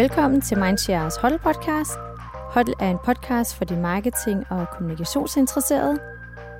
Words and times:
Velkommen 0.00 0.40
til 0.40 0.58
Mindshares 0.58 1.16
Huddle 1.16 1.38
podcast. 1.38 1.90
Huddle 2.54 2.74
er 2.80 2.90
en 2.90 2.98
podcast 3.04 3.56
for 3.56 3.64
de 3.64 3.76
marketing- 3.76 4.44
og 4.50 4.66
kommunikationsinteresserede. 4.70 5.98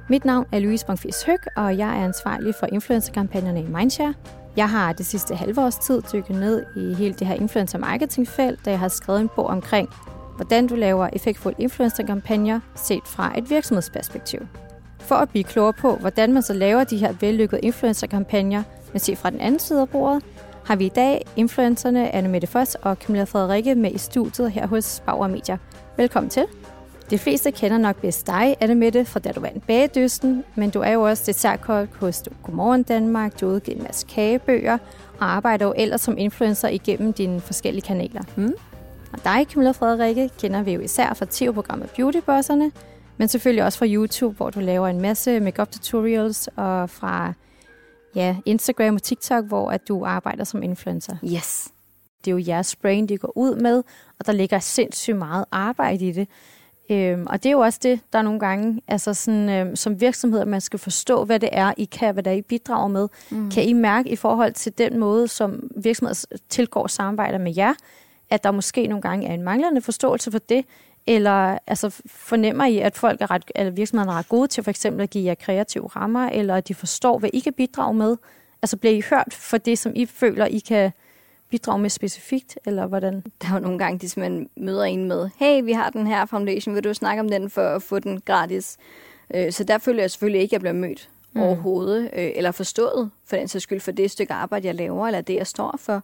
Mit 0.08 0.24
navn 0.24 0.46
er 0.53 0.58
Louise 0.58 0.87
Bongfis 0.87 1.22
Høg, 1.22 1.38
og 1.56 1.79
jeg 1.79 1.88
er 1.88 2.04
ansvarlig 2.04 2.54
for 2.54 2.66
influencerkampagnerne 2.66 3.61
i 3.62 3.66
Mindshare. 3.66 4.14
Jeg 4.56 4.71
har 4.71 4.92
det 4.92 5.06
sidste 5.06 5.35
halve 5.35 5.64
års 5.64 5.76
tid 5.76 6.03
dykket 6.13 6.37
ned 6.37 6.64
i 6.76 6.95
hele 6.95 7.14
det 7.14 7.26
her 7.26 7.35
influencer 7.35 7.78
marketing 7.78 8.28
felt, 8.28 8.64
da 8.64 8.71
jeg 8.71 8.78
har 8.78 8.88
skrevet 8.88 9.21
en 9.21 9.31
bog 9.37 9.46
omkring, 9.46 9.88
hvordan 10.36 10.67
du 10.67 10.74
laver 10.74 11.09
effektfulde 11.13 11.63
influencerkampagner 11.63 12.60
set 12.74 13.03
fra 13.04 13.38
et 13.38 13.50
virksomhedsperspektiv. 13.50 14.41
For 14.99 15.14
at 15.14 15.28
blive 15.28 15.45
klogere 15.45 15.72
på, 15.72 15.96
hvordan 15.96 16.32
man 16.32 16.42
så 16.42 16.52
laver 16.52 16.84
de 16.84 16.96
her 16.96 17.12
vellykkede 17.20 17.60
influencerkampagner, 17.60 18.62
men 18.92 19.00
set 19.00 19.18
fra 19.18 19.30
den 19.30 19.41
anden 19.41 19.60
side 19.60 19.80
af 19.80 19.88
bordet, 19.88 20.24
har 20.70 20.77
vi 20.77 20.87
i 20.87 20.88
dag 20.88 21.27
influencerne 21.37 22.15
Anne 22.15 22.29
Mette 22.29 22.47
Foss 22.47 22.74
og 22.83 22.97
Camilla 22.97 23.24
Frederikke 23.24 23.74
med 23.74 23.92
i 23.92 23.98
studiet 23.98 24.51
her 24.51 24.66
hos 24.66 25.02
Bauer 25.06 25.29
Media. 25.29 25.59
Velkommen 25.96 26.30
til. 26.30 26.45
De 27.10 27.19
fleste 27.19 27.51
kender 27.51 27.79
nok 27.79 27.96
bedst 27.96 28.27
dig, 28.27 28.56
Anne 28.60 28.74
Mette, 28.74 29.05
fra 29.05 29.20
da 29.20 29.33
du 29.33 29.41
vandt 29.41 29.66
bagedysten, 29.66 30.45
men 30.55 30.70
du 30.70 30.80
er 30.80 30.91
jo 30.91 31.02
også 31.02 31.23
dessertkok 31.27 31.88
hos 32.01 32.23
Godmorgen 32.43 32.83
Danmark, 32.83 33.41
du 33.41 33.46
har 33.46 33.55
udgivet 33.55 33.79
en 33.79 33.84
masse 33.84 34.06
kagebøger 34.06 34.79
og 35.19 35.33
arbejder 35.33 35.66
jo 35.66 35.74
ellers 35.77 36.01
som 36.01 36.19
influencer 36.19 36.69
igennem 36.69 37.12
dine 37.12 37.41
forskellige 37.41 37.82
kanaler. 37.82 38.23
Mm. 38.37 38.55
Og 39.12 39.24
dig, 39.24 39.46
Camilla 39.52 39.71
Frederikke, 39.71 40.30
kender 40.41 40.62
vi 40.62 40.73
jo 40.73 40.80
især 40.80 41.15
fra 41.15 41.27
TV-programmet 41.30 41.91
Beautybosserne, 41.91 42.73
men 43.16 43.29
selvfølgelig 43.29 43.65
også 43.65 43.79
fra 43.79 43.87
YouTube, 43.87 44.37
hvor 44.37 44.51
du 44.51 44.60
laver 44.60 44.88
en 44.88 45.01
masse 45.01 45.41
makeup 45.41 45.71
tutorials, 45.71 46.48
og 46.57 46.91
fra 46.91 47.32
ja, 48.14 48.37
Instagram 48.45 48.95
og 48.95 49.02
TikTok, 49.02 49.45
hvor 49.45 49.70
at 49.70 49.88
du 49.88 50.05
arbejder 50.05 50.45
som 50.45 50.62
influencer. 50.62 51.16
Yes. 51.24 51.68
Det 52.24 52.30
er 52.30 52.32
jo 52.32 52.45
jeres 52.46 52.76
brand, 52.76 53.09
de 53.09 53.18
går 53.18 53.32
ud 53.37 53.57
med, 53.57 53.82
og 54.18 54.26
der 54.26 54.32
ligger 54.32 54.59
sindssygt 54.59 55.16
meget 55.16 55.45
arbejde 55.51 56.09
i 56.09 56.12
det. 56.12 56.29
Øhm, 56.90 57.26
og 57.26 57.43
det 57.43 57.49
er 57.49 57.52
jo 57.52 57.60
også 57.60 57.79
det, 57.82 58.01
der 58.12 58.18
er 58.18 58.23
nogle 58.23 58.40
gange, 58.40 58.82
altså 58.88 59.15
sådan, 59.15 59.49
øhm, 59.49 59.76
som 59.76 60.01
virksomhed, 60.01 60.45
man 60.45 60.60
skal 60.60 60.79
forstå, 60.79 61.24
hvad 61.24 61.40
det 61.40 61.49
er, 61.52 61.73
I 61.76 61.84
kan, 61.84 62.12
hvad 62.12 62.23
det 62.23 62.30
er, 62.30 62.34
I 62.34 62.43
bidrager 62.43 62.88
med. 62.88 63.09
Mm. 63.30 63.51
Kan 63.51 63.65
I 63.65 63.73
mærke 63.73 64.09
i 64.09 64.17
forhold 64.17 64.53
til 64.53 64.79
den 64.79 64.99
måde, 64.99 65.29
som 65.29 65.71
virksomheder 65.77 66.25
tilgår 66.49 66.87
samarbejder 66.87 67.39
med 67.39 67.55
jer, 67.56 67.75
at 68.31 68.45
der 68.45 68.51
måske 68.51 68.87
nogle 68.87 69.03
gange 69.03 69.27
er 69.27 69.34
en 69.34 69.43
manglende 69.43 69.81
forståelse 69.81 70.31
for 70.31 70.39
det, 70.39 70.65
eller 71.11 71.58
altså, 71.66 72.00
fornemmer 72.06 72.64
I, 72.64 72.78
at 72.78 72.97
folk 72.97 73.20
er 73.20 73.30
ret, 73.30 73.50
eller 73.55 73.70
virksomhederne 73.70 74.12
er 74.12 74.19
ret 74.19 74.28
gode 74.28 74.48
til 74.48 74.64
for 74.64 74.70
eksempel 74.70 75.03
at 75.03 75.11
give 75.11 75.25
jer 75.25 75.34
kreative 75.34 75.86
rammer, 75.86 76.28
eller 76.28 76.55
at 76.55 76.69
de 76.69 76.75
forstår, 76.75 77.19
hvad 77.19 77.30
I 77.33 77.41
kan 77.41 77.53
bidrage 77.53 77.94
med? 77.94 78.16
Altså 78.62 78.77
bliver 78.77 78.94
I 78.94 79.03
hørt 79.11 79.34
for 79.34 79.58
det, 79.58 79.78
som 79.78 79.92
I 79.97 80.06
føler, 80.06 80.47
I 80.47 80.58
kan 80.58 80.91
bidrage 81.48 81.78
med 81.78 81.91
specifikt, 81.91 82.58
eller 82.66 82.86
hvordan? 82.86 83.25
Der 83.42 83.48
er 83.48 83.53
jo 83.55 83.58
nogle 83.58 83.78
gange, 83.78 83.98
de 83.98 84.08
simpelthen 84.08 84.48
møder 84.56 84.84
en 84.84 85.05
med, 85.05 85.31
hey, 85.36 85.64
vi 85.64 85.72
har 85.72 85.91
den 85.91 86.06
her 86.06 86.27
foundation, 86.27 86.75
vil 86.75 86.84
du 86.84 86.94
snakke 86.94 87.20
om 87.20 87.28
den 87.28 87.50
for 87.50 87.69
at 87.69 87.83
få 87.83 87.98
den 87.98 88.20
gratis? 88.20 88.77
Øh, 89.34 89.53
så 89.53 89.64
der 89.64 89.78
føler 89.78 90.03
jeg 90.03 90.11
selvfølgelig 90.11 90.41
ikke, 90.41 90.50
at 90.50 90.53
jeg 90.53 90.61
bliver 90.61 90.88
mødt 90.88 91.08
mm. 91.33 91.41
overhovedet, 91.41 92.05
øh, 92.05 92.31
eller 92.34 92.50
forstået 92.50 93.11
for 93.27 93.36
den 93.36 93.48
sags 93.48 93.62
skyld 93.62 93.81
for 93.81 93.92
det 93.92 94.11
stykke 94.11 94.33
arbejde, 94.33 94.66
jeg 94.66 94.75
laver, 94.75 95.06
eller 95.06 95.20
det, 95.20 95.34
jeg 95.34 95.47
står 95.47 95.75
for. 95.78 96.03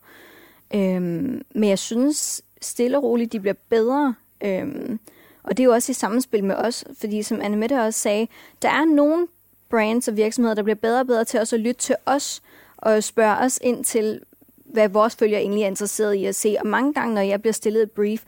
Øhm, 0.75 1.43
men 1.55 1.69
jeg 1.69 1.79
synes 1.79 2.43
stille 2.63 2.97
og 2.97 3.03
roligt, 3.03 3.33
de 3.33 3.41
bliver 3.41 3.55
bedre. 3.69 4.15
Øhm, 4.41 4.99
og 5.43 5.57
det 5.57 5.61
er 5.61 5.65
jo 5.65 5.73
også 5.73 5.93
i 5.93 5.95
samspil 5.95 6.45
med 6.45 6.55
os, 6.55 6.85
fordi 7.01 7.23
som 7.23 7.41
Anne 7.41 7.57
Mette 7.57 7.83
også 7.83 8.01
sagde, 8.01 8.29
der 8.63 8.69
er 8.69 8.85
nogle 8.85 9.27
brands 9.71 10.09
og 10.09 10.17
virksomheder, 10.17 10.55
der 10.55 10.63
bliver 10.63 10.77
bedre 10.77 11.01
og 11.01 11.07
bedre 11.07 11.25
til 11.25 11.41
også 11.41 11.57
at 11.57 11.61
lytte 11.61 11.81
til 11.81 11.97
os, 12.07 12.43
og 12.77 13.05
spørge 13.05 13.39
os 13.39 13.59
ind 13.63 13.85
til, 13.85 14.21
hvad 14.65 14.89
vores 14.89 15.17
følgere 15.17 15.41
egentlig 15.41 15.63
er 15.63 15.67
interesseret 15.67 16.15
i 16.15 16.25
at 16.25 16.35
se. 16.35 16.57
Og 16.61 16.67
mange 16.67 16.95
gange, 16.95 17.15
når 17.15 17.21
jeg 17.21 17.41
bliver 17.41 17.53
stillet 17.53 17.83
et 17.83 17.91
brief, 17.91 18.23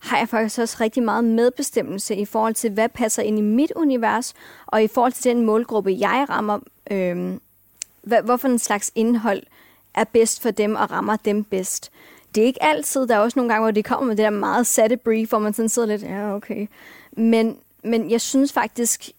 har 0.00 0.18
jeg 0.18 0.28
faktisk 0.28 0.58
også 0.58 0.76
rigtig 0.80 1.02
meget 1.02 1.24
medbestemmelse 1.24 2.16
i 2.16 2.24
forhold 2.24 2.54
til, 2.54 2.70
hvad 2.70 2.88
passer 2.88 3.22
ind 3.22 3.38
i 3.38 3.42
mit 3.42 3.72
univers, 3.76 4.34
og 4.66 4.82
i 4.82 4.88
forhold 4.88 5.12
til 5.12 5.34
den 5.34 5.46
målgruppe, 5.46 5.96
jeg 6.00 6.26
rammer. 6.28 6.58
Øhm, 6.90 7.40
hvad, 8.02 8.22
hvorfor 8.22 8.48
en 8.48 8.58
slags 8.58 8.92
indhold 8.94 9.42
er 9.94 10.04
bedst 10.04 10.42
for 10.42 10.50
dem 10.50 10.74
og 10.74 10.90
rammer 10.90 11.16
dem 11.16 11.44
bedst. 11.44 11.90
Det 12.34 12.42
er 12.42 12.46
ikke 12.46 12.62
altid. 12.62 13.06
Der 13.06 13.14
er 13.14 13.18
også 13.18 13.38
nogle 13.38 13.52
gange, 13.52 13.64
hvor 13.64 13.70
det 13.70 13.84
kommer 13.84 14.06
med 14.06 14.16
det 14.16 14.22
der 14.22 14.30
meget 14.30 14.66
satte 14.66 14.96
brief, 14.96 15.28
hvor 15.28 15.38
man 15.38 15.54
sådan 15.54 15.68
sidder 15.68 15.88
lidt, 15.88 16.02
ja, 16.02 16.34
okay. 16.34 16.66
Men, 17.12 17.56
men 17.82 18.10
jeg 18.10 18.20
synes 18.20 18.52
faktisk, 18.52 19.10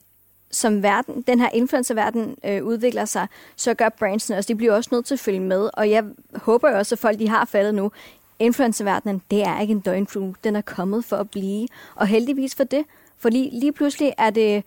som 0.51 0.83
verden, 0.83 1.21
den 1.21 1.39
her 1.39 1.49
influencerverden 1.53 2.37
øh, 2.45 2.63
udvikler 2.63 3.05
sig, 3.05 3.27
så 3.55 3.73
gør 3.73 3.89
brandsene 3.89 4.37
også, 4.37 4.47
de 4.47 4.55
bliver 4.55 4.73
også 4.73 4.89
nødt 4.91 5.05
til 5.05 5.15
at 5.15 5.19
følge 5.19 5.39
med. 5.39 5.69
Og 5.73 5.89
jeg 5.89 6.03
håber 6.35 6.69
jo 6.69 6.77
også, 6.77 6.95
at 6.95 6.99
folk 6.99 7.19
de 7.19 7.29
har 7.29 7.45
faldet 7.45 7.75
nu. 7.75 7.91
Influencerverdenen, 8.39 9.21
det 9.31 9.43
er 9.43 9.59
ikke 9.59 9.71
en 9.71 9.79
døgnflue. 9.79 10.35
Den 10.43 10.55
er 10.55 10.61
kommet 10.61 11.05
for 11.05 11.17
at 11.17 11.29
blive. 11.29 11.67
Og 11.95 12.07
heldigvis 12.07 12.55
for 12.55 12.63
det. 12.63 12.85
For 13.17 13.29
lige, 13.29 13.59
lige 13.59 13.71
pludselig 13.71 14.13
er 14.17 14.29
det 14.29 14.63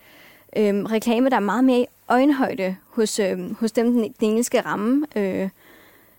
øh, 0.56 0.74
reklame, 0.84 1.30
der 1.30 1.36
er 1.36 1.40
meget 1.40 1.64
mere 1.64 1.80
i 1.80 1.86
øjenhøjde 2.08 2.76
hos, 2.88 3.18
øh, 3.18 3.56
hos 3.60 3.72
dem, 3.72 3.92
den, 3.92 4.02
den 4.02 4.14
engelske 4.20 4.60
ramme. 4.60 5.06
Øh, 5.16 5.48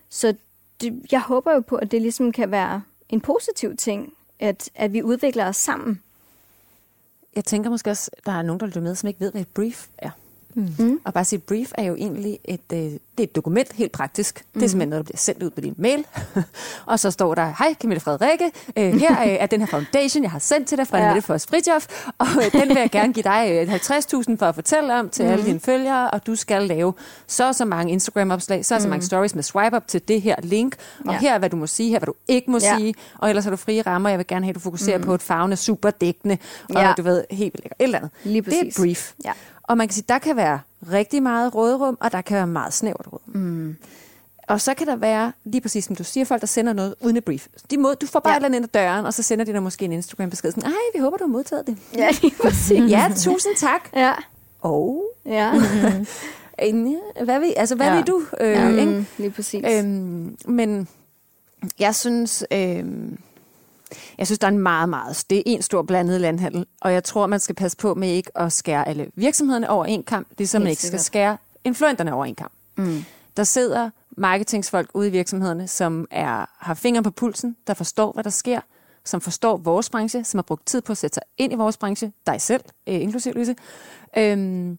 så 0.08 0.34
det, 0.80 1.02
jeg 1.12 1.20
håber 1.20 1.52
jo 1.52 1.60
på, 1.60 1.76
at 1.76 1.90
det 1.90 2.02
ligesom 2.02 2.32
kan 2.32 2.50
være 2.50 2.82
en 3.08 3.20
positiv 3.20 3.76
ting, 3.76 4.12
at, 4.40 4.70
at 4.74 4.92
vi 4.92 5.02
udvikler 5.02 5.48
os 5.48 5.56
sammen. 5.56 6.02
Jeg 7.36 7.44
tænker 7.44 7.70
måske 7.70 7.90
også, 7.90 8.10
der 8.26 8.32
er 8.32 8.42
nogen, 8.42 8.60
der 8.60 8.66
lytter 8.66 8.80
med, 8.80 8.94
som 8.94 9.06
ikke 9.06 9.20
ved, 9.20 9.30
hvad 9.30 9.40
et 9.40 9.48
brief 9.48 9.88
er. 9.98 10.10
Mm. 10.54 11.00
Og 11.04 11.14
bare 11.14 11.24
sige, 11.24 11.38
brief 11.38 11.72
er 11.74 11.84
jo 11.84 11.94
egentlig 11.94 12.38
et, 12.44 12.72
øh, 12.72 12.92
det 13.20 13.26
er 13.26 13.30
et 13.30 13.36
dokument, 13.36 13.72
helt 13.72 13.92
praktisk. 13.92 14.44
Mm. 14.54 14.60
Det 14.60 14.66
er 14.66 14.70
simpelthen 14.70 14.88
noget, 14.88 15.04
der 15.04 15.08
bliver 15.08 15.18
sendt 15.18 15.42
ud 15.42 15.50
på 15.50 15.60
din 15.60 15.74
mail. 15.78 16.06
og 16.86 17.00
så 17.00 17.10
står 17.10 17.34
der, 17.34 17.54
hej 17.58 17.74
Camille 17.80 18.00
Frederikke, 18.00 18.50
øh, 18.76 18.92
her 18.94 19.16
er 19.16 19.46
den 19.46 19.60
her 19.60 19.66
foundation, 19.66 20.22
jeg 20.22 20.30
har 20.30 20.38
sendt 20.38 20.68
til 20.68 20.78
dig 20.78 20.86
fra 20.86 20.98
ja. 20.98 21.14
Mette 21.14 21.26
Fritjof, 21.48 21.86
og 22.18 22.26
øh, 22.36 22.52
den 22.52 22.68
vil 22.68 22.76
jeg 22.76 22.90
gerne 22.90 23.12
give 23.12 23.22
dig 23.22 23.62
50.000 23.62 24.36
for 24.36 24.42
at 24.42 24.54
fortælle 24.54 24.98
om 24.98 25.08
til 25.08 25.24
mm. 25.24 25.30
alle 25.30 25.44
dine 25.44 25.60
følgere, 25.60 26.10
og 26.10 26.26
du 26.26 26.34
skal 26.34 26.62
lave 26.62 26.94
så 27.26 27.48
og 27.48 27.54
så 27.54 27.64
mange 27.64 27.92
Instagram-opslag, 27.92 28.64
så 28.64 28.74
og 28.74 28.80
så 28.80 28.88
mange 28.88 29.06
stories 29.06 29.34
med 29.34 29.42
swipe-up 29.42 29.88
til 29.88 30.08
det 30.08 30.22
her 30.22 30.36
link, 30.42 30.76
og 31.06 31.12
ja. 31.12 31.18
her 31.18 31.34
er, 31.34 31.38
hvad 31.38 31.50
du 31.50 31.56
må 31.56 31.66
sige, 31.66 31.90
her 31.90 31.98
hvad 31.98 32.06
du 32.06 32.14
ikke 32.28 32.50
må 32.50 32.58
ja. 32.62 32.76
sige, 32.76 32.94
og 33.18 33.28
ellers 33.28 33.44
har 33.44 33.50
du 33.50 33.56
frie 33.56 33.82
rammer, 33.82 34.08
jeg 34.08 34.18
vil 34.18 34.26
gerne 34.26 34.44
have, 34.44 34.50
at 34.50 34.54
du 34.54 34.60
fokuserer 34.60 34.98
mm. 34.98 35.04
på 35.04 35.14
et 35.14 35.22
farvende 35.22 35.56
super 35.56 35.90
dækkende, 35.90 36.38
og 36.68 36.82
ja. 36.82 36.94
du 36.96 37.02
ved, 37.02 37.24
helt 37.30 37.54
lækker, 37.62 37.76
et 37.78 37.84
eller 37.84 37.98
andet. 37.98 38.10
Lige 38.24 38.42
det 38.42 38.54
er 38.54 38.66
et 38.66 38.74
brief. 38.76 39.12
Ja. 39.24 39.32
Og 39.62 39.76
man 39.76 39.88
kan 39.88 39.94
sige, 39.94 40.04
der 40.08 40.18
kan 40.18 40.36
være 40.36 40.60
rigtig 40.92 41.22
meget 41.22 41.54
rådrum, 41.54 41.98
og 42.00 42.12
der 42.12 42.20
kan 42.20 42.36
være 42.36 42.46
meget 42.46 42.72
snævert 42.72 43.06
rådrum. 43.06 43.42
Mm. 43.42 43.76
Og 44.48 44.60
så 44.60 44.74
kan 44.74 44.86
der 44.86 44.96
være, 44.96 45.32
lige 45.44 45.60
præcis 45.60 45.84
som 45.84 45.96
du 45.96 46.04
siger, 46.04 46.24
folk, 46.24 46.40
der 46.40 46.46
sender 46.46 46.72
noget 46.72 46.94
uden 47.00 47.16
et 47.16 47.24
brief. 47.24 47.46
De 47.70 47.78
må, 47.78 47.94
du 47.94 48.06
får 48.06 48.20
bare 48.20 48.30
ja. 48.30 48.36
et 48.36 48.38
eller 48.38 48.46
andet 48.46 48.58
ind 48.58 48.64
ad 48.64 48.80
døren, 48.82 49.06
og 49.06 49.14
så 49.14 49.22
sender 49.22 49.44
de 49.44 49.52
dig 49.52 49.62
måske 49.62 49.84
en 49.84 49.92
Instagram-besked. 49.92 50.50
Sådan, 50.50 50.64
Ej, 50.64 50.78
vi 50.94 50.98
håber, 51.00 51.16
du 51.16 51.24
har 51.24 51.28
modtaget 51.28 51.66
det. 51.66 51.76
Ja, 51.96 52.08
lige 52.22 52.34
præcis. 52.42 52.90
ja, 52.90 53.12
tusind 53.16 53.56
tak. 53.56 53.88
Ja. 53.96 54.12
Og... 54.60 55.04
Ja. 55.26 55.50
hvad 57.24 57.40
vil, 57.40 57.54
altså, 57.56 57.74
hvad 57.74 57.86
ja. 57.86 57.96
vil 57.96 58.06
du? 58.06 58.22
Øh, 58.40 58.50
ja, 58.50 58.68
ikke? 58.68 59.06
lige 59.18 59.30
præcis. 59.30 59.64
Øhm, 59.72 60.36
men 60.44 60.88
jeg 61.78 61.94
synes... 61.94 62.44
Øh, 62.52 62.84
jeg 64.20 64.26
synes, 64.26 64.38
der 64.38 64.46
er 64.46 64.50
en 64.50 64.58
meget, 64.58 64.88
meget... 64.88 65.24
Det 65.30 65.38
er 65.38 65.42
en 65.46 65.62
stor 65.62 65.82
blandet 65.82 66.20
landhandel, 66.20 66.66
og 66.80 66.92
jeg 66.92 67.04
tror, 67.04 67.26
man 67.26 67.40
skal 67.40 67.54
passe 67.54 67.76
på 67.76 67.94
med 67.94 68.08
ikke 68.08 68.38
at 68.38 68.52
skære 68.52 68.88
alle 68.88 69.10
virksomhederne 69.14 69.70
over 69.70 69.84
en 69.84 70.02
kamp, 70.02 70.28
det 70.38 70.44
er 70.44 70.48
som 70.48 70.62
man 70.62 70.70
ikke 70.70 70.82
skal 70.82 71.00
skære 71.00 71.36
influenterne 71.64 72.14
over 72.14 72.24
en 72.24 72.34
kamp. 72.34 72.52
Mm. 72.76 73.04
Der 73.36 73.44
sidder 73.44 73.90
marketingsfolk 74.10 74.90
ude 74.94 75.08
i 75.08 75.10
virksomhederne, 75.10 75.68
som 75.68 76.06
er, 76.10 76.46
har 76.58 76.74
fingre 76.74 77.02
på 77.02 77.10
pulsen, 77.10 77.56
der 77.66 77.74
forstår, 77.74 78.12
hvad 78.12 78.24
der 78.24 78.30
sker, 78.30 78.60
som 79.04 79.20
forstår 79.20 79.56
vores 79.56 79.90
branche, 79.90 80.24
som 80.24 80.38
har 80.38 80.42
brugt 80.42 80.66
tid 80.66 80.80
på 80.80 80.92
at 80.92 80.98
sætte 80.98 81.14
sig 81.14 81.22
ind 81.38 81.52
i 81.52 81.56
vores 81.56 81.76
branche, 81.76 82.12
dig 82.26 82.40
selv, 82.40 82.64
øh, 82.86 82.94
inklusive 82.94 83.34
Louise, 83.34 83.54
øhm, 84.16 84.78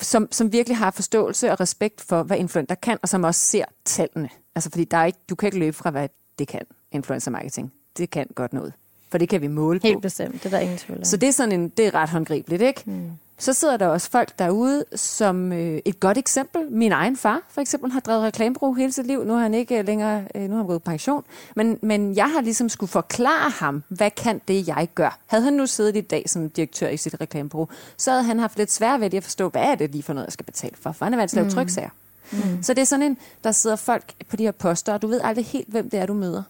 som, 0.00 0.28
som 0.30 0.52
virkelig 0.52 0.76
har 0.76 0.90
forståelse 0.90 1.52
og 1.52 1.60
respekt 1.60 2.00
for, 2.00 2.22
hvad 2.22 2.38
influenter 2.38 2.74
kan, 2.74 2.98
og 3.02 3.08
som 3.08 3.24
også 3.24 3.40
ser 3.40 3.64
tallene. 3.84 4.28
Altså, 4.54 4.70
fordi 4.70 4.84
der 4.84 4.96
er 4.96 5.04
ikke, 5.04 5.18
du 5.28 5.34
kan 5.34 5.46
ikke 5.46 5.58
løbe 5.58 5.76
fra, 5.76 5.90
hvad 5.90 6.08
det 6.38 6.48
kan, 6.48 6.62
influencer 6.92 7.30
marketing 7.30 7.72
det 7.98 8.10
kan 8.10 8.26
godt 8.34 8.52
noget. 8.52 8.72
For 9.10 9.18
det 9.18 9.28
kan 9.28 9.40
vi 9.40 9.46
måle 9.46 9.80
på. 9.80 9.86
Helt 9.86 10.02
bestemt, 10.02 10.32
det 10.32 10.46
er 10.46 10.50
der 10.50 10.58
ingen 10.58 10.78
tvivl 10.78 10.98
om. 10.98 11.04
Så 11.04 11.16
det 11.16 11.28
er, 11.28 11.32
sådan 11.32 11.52
en, 11.52 11.68
det 11.68 11.86
er 11.86 11.94
ret 11.94 12.08
håndgribeligt, 12.08 12.62
ikke? 12.62 12.82
Mm. 12.86 13.10
Så 13.38 13.52
sidder 13.52 13.76
der 13.76 13.86
også 13.86 14.10
folk 14.10 14.38
derude, 14.38 14.84
som 14.94 15.52
øh, 15.52 15.80
et 15.84 16.00
godt 16.00 16.18
eksempel. 16.18 16.70
Min 16.70 16.92
egen 16.92 17.16
far, 17.16 17.42
for 17.48 17.60
eksempel, 17.60 17.90
har 17.90 18.00
drevet 18.00 18.22
reklamebrug 18.22 18.76
hele 18.76 18.92
sit 18.92 19.06
liv. 19.06 19.24
Nu 19.24 19.32
har 19.32 19.40
han 19.40 19.54
ikke 19.54 19.78
øh, 19.78 19.86
længere, 19.86 20.24
øh, 20.34 20.42
nu 20.42 20.50
har 20.50 20.56
han 20.56 20.66
gået 20.66 20.82
pension. 20.82 21.24
Men, 21.56 21.78
men 21.82 22.16
jeg 22.16 22.30
har 22.30 22.40
ligesom 22.40 22.68
skulle 22.68 22.90
forklare 22.90 23.50
ham, 23.50 23.82
hvad 23.88 24.10
kan 24.10 24.40
det, 24.48 24.68
jeg 24.68 24.88
gør? 24.94 25.18
Havde 25.26 25.44
han 25.44 25.52
nu 25.52 25.66
siddet 25.66 25.96
i 25.96 26.00
dag 26.00 26.24
som 26.30 26.50
direktør 26.50 26.88
i 26.88 26.96
sit 26.96 27.20
reklamebrug, 27.20 27.68
så 27.96 28.10
havde 28.10 28.24
han 28.24 28.38
haft 28.38 28.58
lidt 28.58 28.72
svært 28.72 29.00
ved 29.00 29.14
at 29.14 29.24
forstå, 29.24 29.48
hvad 29.48 29.62
er 29.62 29.74
det 29.74 29.90
lige 29.90 30.02
for 30.02 30.12
noget, 30.12 30.26
jeg 30.26 30.32
skal 30.32 30.46
betale 30.46 30.76
for? 30.80 30.92
For 30.92 31.04
han 31.04 31.14
er 31.14 31.18
vant 31.18 31.30
til 31.30 31.36
at 31.36 31.42
lave 31.42 31.50
mm. 31.50 31.54
tryksager. 31.54 31.90
Mm. 32.32 32.62
Så 32.62 32.74
det 32.74 32.80
er 32.80 32.86
sådan 32.86 33.02
en, 33.02 33.18
der 33.44 33.52
sidder 33.52 33.76
folk 33.76 34.12
på 34.28 34.36
de 34.36 34.44
her 34.44 34.52
poster, 34.52 34.92
og 34.92 35.02
du 35.02 35.06
ved 35.06 35.20
aldrig 35.24 35.44
helt, 35.44 35.68
hvem 35.68 35.90
det 35.90 36.00
er, 36.00 36.06
du 36.06 36.14
møder. 36.14 36.42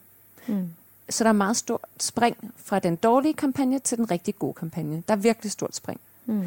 Mm. 0.46 0.68
Så 1.08 1.24
der 1.24 1.30
er 1.30 1.34
meget 1.34 1.56
stort 1.56 1.80
spring 2.00 2.36
fra 2.56 2.78
den 2.78 2.96
dårlige 2.96 3.34
kampagne 3.34 3.78
til 3.78 3.98
den 3.98 4.10
rigtig 4.10 4.38
gode 4.38 4.54
kampagne. 4.54 5.02
Der 5.08 5.14
er 5.14 5.18
virkelig 5.18 5.52
stort 5.52 5.76
spring. 5.76 6.00
Mm. 6.26 6.42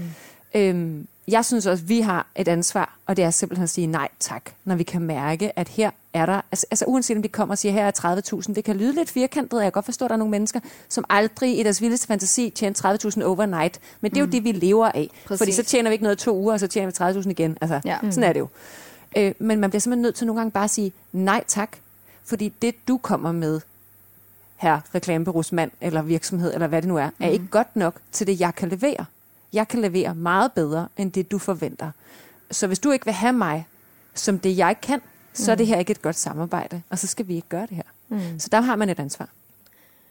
Øhm, 0.55 1.07
jeg 1.27 1.45
synes 1.45 1.65
også, 1.65 1.83
at 1.83 1.89
vi 1.89 2.01
har 2.01 2.27
et 2.35 2.47
ansvar, 2.47 2.97
og 3.05 3.17
det 3.17 3.25
er 3.25 3.31
simpelthen 3.31 3.63
at 3.63 3.69
sige 3.69 3.87
nej 3.87 4.07
tak, 4.19 4.51
når 4.65 4.75
vi 4.75 4.83
kan 4.83 5.01
mærke, 5.01 5.59
at 5.59 5.67
her 5.67 5.91
er 6.13 6.25
der, 6.25 6.41
altså, 6.51 6.65
altså 6.71 6.85
uanset 6.85 7.17
om 7.17 7.23
vi 7.23 7.27
kommer 7.27 7.53
og 7.53 7.57
siger, 7.57 7.71
her 7.71 7.85
er 7.85 8.41
30.000, 8.47 8.53
det 8.53 8.63
kan 8.63 8.77
lyde 8.77 8.93
lidt 8.93 9.09
firkantet, 9.09 9.53
og 9.53 9.63
jeg 9.63 9.73
kan 9.73 9.77
godt 9.77 9.85
forstå, 9.85 10.05
at 10.05 10.09
der 10.09 10.15
er 10.15 10.17
nogle 10.17 10.31
mennesker, 10.31 10.59
som 10.89 11.05
aldrig 11.09 11.59
i 11.59 11.63
deres 11.63 11.81
vildeste 11.81 12.07
fantasi 12.07 12.49
tjener 12.49 12.97
30.000 13.17 13.23
overnight, 13.23 13.79
men 14.01 14.11
det 14.11 14.17
er 14.17 14.25
mm. 14.25 14.31
jo 14.31 14.35
det, 14.35 14.43
vi 14.43 14.51
lever 14.51 14.87
af. 14.87 15.09
Præcis. 15.25 15.39
Fordi 15.39 15.51
så 15.51 15.63
tjener 15.63 15.89
vi 15.89 15.93
ikke 15.93 16.03
noget 16.03 16.17
to 16.17 16.37
uger, 16.37 16.53
og 16.53 16.59
så 16.59 16.67
tjener 16.67 17.11
vi 17.11 17.19
30.000 17.19 17.29
igen. 17.29 17.57
Altså, 17.61 17.81
ja. 17.85 17.97
sådan 18.01 18.23
er 18.23 18.33
det 18.33 18.39
jo. 18.39 18.47
Øh, 19.17 19.33
men 19.39 19.59
man 19.59 19.69
bliver 19.69 19.81
simpelthen 19.81 20.01
nødt 20.01 20.15
til 20.15 20.27
nogle 20.27 20.39
gange 20.39 20.51
bare 20.51 20.63
at 20.63 20.69
sige 20.69 20.93
nej 21.11 21.43
tak, 21.47 21.77
fordi 22.25 22.53
det, 22.61 22.87
du 22.87 22.97
kommer 22.97 23.31
med, 23.31 23.61
her 24.57 24.79
reklamebureaus 24.95 25.53
eller 25.81 26.01
virksomhed, 26.01 26.53
eller 26.53 26.67
hvad 26.67 26.81
det 26.81 26.87
nu 26.87 26.97
er, 26.97 27.03
er 27.03 27.11
mm. 27.19 27.33
ikke 27.33 27.47
godt 27.47 27.75
nok 27.75 27.95
til 28.11 28.27
det, 28.27 28.39
jeg 28.39 28.55
kan 28.55 28.69
levere. 28.69 29.05
Jeg 29.53 29.67
kan 29.67 29.81
levere 29.81 30.15
meget 30.15 30.51
bedre, 30.51 30.87
end 30.97 31.11
det 31.11 31.31
du 31.31 31.37
forventer. 31.37 31.91
Så 32.51 32.67
hvis 32.67 32.79
du 32.79 32.91
ikke 32.91 33.05
vil 33.05 33.13
have 33.13 33.33
mig 33.33 33.67
som 34.13 34.39
det, 34.39 34.57
jeg 34.57 34.75
kan, 34.81 35.01
så 35.33 35.51
er 35.51 35.55
det 35.55 35.67
mm. 35.67 35.69
her 35.69 35.79
ikke 35.79 35.91
et 35.91 36.01
godt 36.01 36.15
samarbejde, 36.15 36.81
og 36.89 36.99
så 36.99 37.07
skal 37.07 37.27
vi 37.27 37.35
ikke 37.35 37.49
gøre 37.49 37.67
det 37.69 37.75
her. 37.75 37.83
Mm. 38.09 38.39
Så 38.39 38.49
der 38.51 38.61
har 38.61 38.75
man 38.75 38.89
et 38.89 38.99
ansvar. 38.99 39.29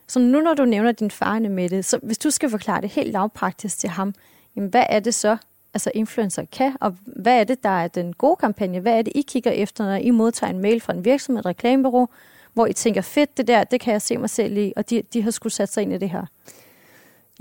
Så 0.06 0.18
nu 0.18 0.40
når 0.40 0.54
du 0.54 0.64
nævner 0.64 0.92
din 0.92 1.10
far 1.10 1.38
med 1.38 1.68
det, 1.68 1.84
så 1.84 1.98
hvis 2.02 2.18
du 2.18 2.30
skal 2.30 2.50
forklare 2.50 2.80
det 2.80 2.90
helt 2.90 3.12
lavpraktisk 3.12 3.78
til 3.78 3.88
ham, 3.88 4.14
jamen 4.56 4.70
hvad 4.70 4.84
er 4.88 5.00
det 5.00 5.14
så, 5.14 5.36
altså 5.74 5.90
influencer 5.94 6.44
kan, 6.52 6.76
og 6.80 6.96
hvad 7.04 7.40
er 7.40 7.44
det, 7.44 7.62
der 7.62 7.68
er 7.68 7.88
den 7.88 8.12
gode 8.12 8.36
kampagne? 8.36 8.80
Hvad 8.80 8.98
er 8.98 9.02
det, 9.02 9.12
I 9.14 9.22
kigger 9.22 9.50
efter, 9.50 9.84
når 9.84 9.94
I 9.94 10.10
modtager 10.10 10.50
en 10.50 10.58
mail 10.58 10.80
fra 10.80 10.92
en 10.92 11.04
virksomhed, 11.04 11.40
et 11.40 11.46
reklamebureau, 11.46 12.08
hvor 12.56 12.66
I 12.66 12.72
tænker, 12.72 13.00
fedt 13.00 13.36
det 13.36 13.46
der, 13.46 13.64
det 13.64 13.80
kan 13.80 13.92
jeg 13.92 14.02
se 14.02 14.18
mig 14.18 14.30
selv 14.30 14.56
i, 14.56 14.72
og 14.76 14.90
de, 14.90 15.02
de 15.12 15.22
har 15.22 15.30
skulle 15.30 15.52
sat 15.52 15.72
sig 15.72 15.82
ind 15.82 15.92
i 15.92 15.98
det 15.98 16.10
her? 16.10 16.26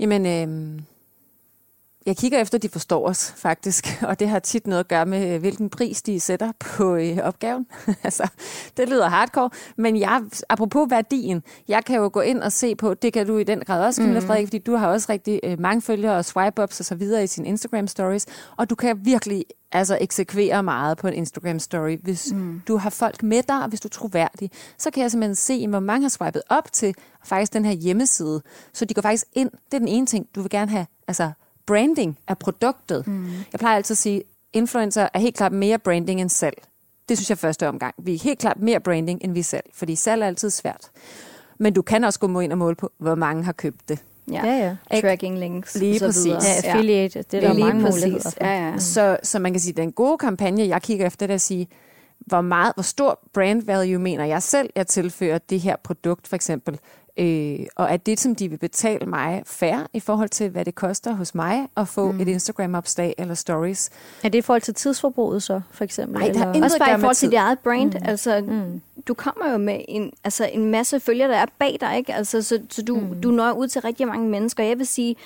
Jamen, 0.00 0.26
øh, 0.26 0.82
jeg 2.06 2.16
kigger 2.16 2.40
efter, 2.40 2.58
at 2.58 2.62
de 2.62 2.68
forstår 2.68 3.08
os, 3.08 3.32
faktisk. 3.36 4.02
Og 4.08 4.20
det 4.20 4.28
har 4.28 4.38
tit 4.38 4.66
noget 4.66 4.80
at 4.80 4.88
gøre 4.88 5.06
med, 5.06 5.34
øh, 5.34 5.40
hvilken 5.40 5.70
pris 5.70 6.02
de 6.02 6.20
sætter 6.20 6.52
på 6.58 6.94
øh, 6.94 7.18
opgaven. 7.22 7.66
altså, 8.04 8.28
det 8.76 8.88
lyder 8.88 9.08
hardcore. 9.08 9.50
Men 9.76 10.00
jeg, 10.00 10.22
apropos 10.48 10.90
værdien, 10.90 11.42
jeg 11.68 11.84
kan 11.84 11.96
jo 11.96 12.10
gå 12.12 12.20
ind 12.20 12.42
og 12.42 12.52
se 12.52 12.74
på, 12.74 12.94
det 12.94 13.12
kan 13.12 13.26
du 13.26 13.38
i 13.38 13.44
den 13.44 13.60
grad 13.60 13.84
også, 13.86 14.02
Camilla 14.02 14.20
mm. 14.20 14.26
Frederik, 14.26 14.46
fordi 14.46 14.58
du 14.58 14.76
har 14.76 14.88
også 14.88 15.06
rigtig 15.12 15.40
øh, 15.44 15.60
mange 15.60 15.82
følgere 15.82 16.16
og 16.16 16.24
swipe-ups 16.24 16.80
og 16.80 16.84
så 16.84 16.94
videre 16.94 17.24
i 17.24 17.26
sin 17.26 17.46
Instagram-stories. 17.46 18.24
Og 18.56 18.70
du 18.70 18.74
kan 18.74 19.04
virkelig 19.04 19.44
altså 19.72 19.98
eksekvere 20.00 20.62
meget 20.62 20.98
på 20.98 21.08
en 21.08 21.14
Instagram-story. 21.14 22.02
Hvis 22.02 22.32
mm. 22.32 22.62
du 22.68 22.76
har 22.76 22.90
folk 22.90 23.22
med 23.22 23.42
dig, 23.42 23.62
og 23.62 23.68
hvis 23.68 23.80
du 23.80 23.88
er 23.88 23.90
troværdig, 23.90 24.50
så 24.78 24.90
kan 24.90 25.02
jeg 25.02 25.10
simpelthen 25.10 25.34
se, 25.34 25.68
hvor 25.68 25.80
mange 25.80 26.04
har 26.04 26.08
swipet 26.08 26.42
op 26.48 26.72
til 26.72 26.94
faktisk 27.24 27.52
den 27.52 27.64
her 27.64 27.72
hjemmeside. 27.72 28.42
Så 28.72 28.84
de 28.84 28.94
går 28.94 29.02
faktisk 29.02 29.26
ind. 29.32 29.50
Det 29.50 29.74
er 29.74 29.78
den 29.78 29.88
ene 29.88 30.06
ting, 30.06 30.26
du 30.34 30.40
vil 30.40 30.50
gerne 30.50 30.70
have 30.70 30.86
altså 31.08 31.30
branding 31.66 32.18
af 32.28 32.38
produktet. 32.38 33.06
Mm. 33.06 33.26
Jeg 33.52 33.58
plejer 33.58 33.76
altid 33.76 33.94
at 33.94 33.98
sige, 33.98 34.22
influencer 34.52 35.08
er 35.14 35.18
helt 35.18 35.36
klart 35.36 35.52
mere 35.52 35.78
branding 35.78 36.20
end 36.20 36.30
salg. 36.30 36.62
Det 37.08 37.18
synes 37.18 37.30
jeg 37.30 37.38
første 37.38 37.68
omgang. 37.68 37.94
Vi 37.98 38.14
er 38.14 38.18
helt 38.18 38.38
klart 38.38 38.60
mere 38.60 38.80
branding 38.80 39.20
end 39.24 39.32
vi 39.32 39.42
selv, 39.42 39.64
fordi 39.74 39.96
salg 39.96 40.22
er 40.22 40.26
altid 40.26 40.50
svært. 40.50 40.90
Men 41.58 41.72
du 41.72 41.82
kan 41.82 42.04
også 42.04 42.18
gå 42.18 42.40
ind 42.40 42.52
og 42.52 42.58
måle 42.58 42.74
på, 42.76 42.92
hvor 42.98 43.14
mange 43.14 43.44
har 43.44 43.52
købt 43.52 43.88
det. 43.88 43.98
Ja, 44.32 44.46
ja. 44.46 44.76
ja. 44.92 45.00
Tracking 45.00 45.38
links 45.38 45.74
Lige 45.74 45.98
så 45.98 46.06
præcis. 46.06 46.26
Ja, 46.26 46.70
affiliate, 46.70 47.22
det 47.22 47.34
er 47.34 47.40
der 47.40 47.52
Lige 47.52 47.64
mange 47.64 47.84
præcis. 47.84 48.04
muligheder 48.04 48.30
for. 48.30 48.44
Ja, 48.44 48.68
ja. 48.70 48.78
Så, 48.78 49.16
så 49.22 49.38
man 49.38 49.52
kan 49.52 49.60
sige, 49.60 49.72
den 49.72 49.92
gode 49.92 50.18
kampagne, 50.18 50.68
jeg 50.68 50.82
kigger 50.82 51.06
efter, 51.06 51.26
det 51.26 51.32
er 51.32 51.34
at 51.34 51.40
sige, 51.40 51.68
hvor, 52.18 52.40
meget, 52.40 52.72
hvor 52.74 52.82
stor 52.82 53.20
brand 53.34 53.62
value 53.62 53.98
mener 53.98 54.24
jeg 54.24 54.42
selv, 54.42 54.70
jeg 54.76 54.86
tilfører 54.86 55.38
det 55.38 55.60
her 55.60 55.76
produkt, 55.84 56.26
for 56.26 56.36
eksempel. 56.36 56.78
Øh, 57.18 57.58
og 57.76 57.90
at 57.90 58.06
det, 58.06 58.20
som 58.20 58.34
de 58.34 58.48
vil 58.48 58.56
betale 58.56 59.06
mig 59.06 59.42
fair 59.46 59.86
i 59.92 60.00
forhold 60.00 60.28
til, 60.28 60.50
hvad 60.50 60.64
det 60.64 60.74
koster 60.74 61.12
hos 61.12 61.34
mig 61.34 61.68
at 61.76 61.88
få 61.88 62.12
mm. 62.12 62.20
et 62.20 62.28
Instagram-opslag 62.28 63.14
eller 63.18 63.34
stories. 63.34 63.90
Er 64.24 64.28
det 64.28 64.38
i 64.38 64.42
forhold 64.42 64.62
til 64.62 64.74
tidsforbruget 64.74 65.42
så, 65.42 65.60
for 65.70 65.84
eksempel? 65.84 66.20
Nej, 66.20 66.28
der 66.32 66.46
er 66.46 66.62
Også 66.62 66.78
bare 66.78 66.98
i 66.98 67.00
forhold 67.00 67.14
til 67.14 67.30
dit 67.30 67.38
eget 67.38 67.58
brand. 67.58 67.92
Mm. 67.92 68.00
Altså, 68.04 68.44
mm. 68.48 68.80
du 69.08 69.14
kommer 69.14 69.52
jo 69.52 69.58
med 69.58 69.80
en, 69.88 70.10
altså, 70.24 70.50
en 70.52 70.70
masse 70.70 71.00
følgere, 71.00 71.28
der 71.28 71.36
er 71.36 71.46
bag 71.58 71.76
dig, 71.80 71.96
ikke? 71.96 72.14
Altså, 72.14 72.42
så, 72.42 72.60
så 72.70 72.82
du, 72.82 72.96
mm. 72.96 73.20
du 73.20 73.30
når 73.30 73.52
ud 73.52 73.68
til 73.68 73.80
rigtig 73.80 74.06
mange 74.06 74.28
mennesker. 74.28 74.64
Jeg 74.64 74.78
vil 74.78 74.86
sige, 74.86 75.16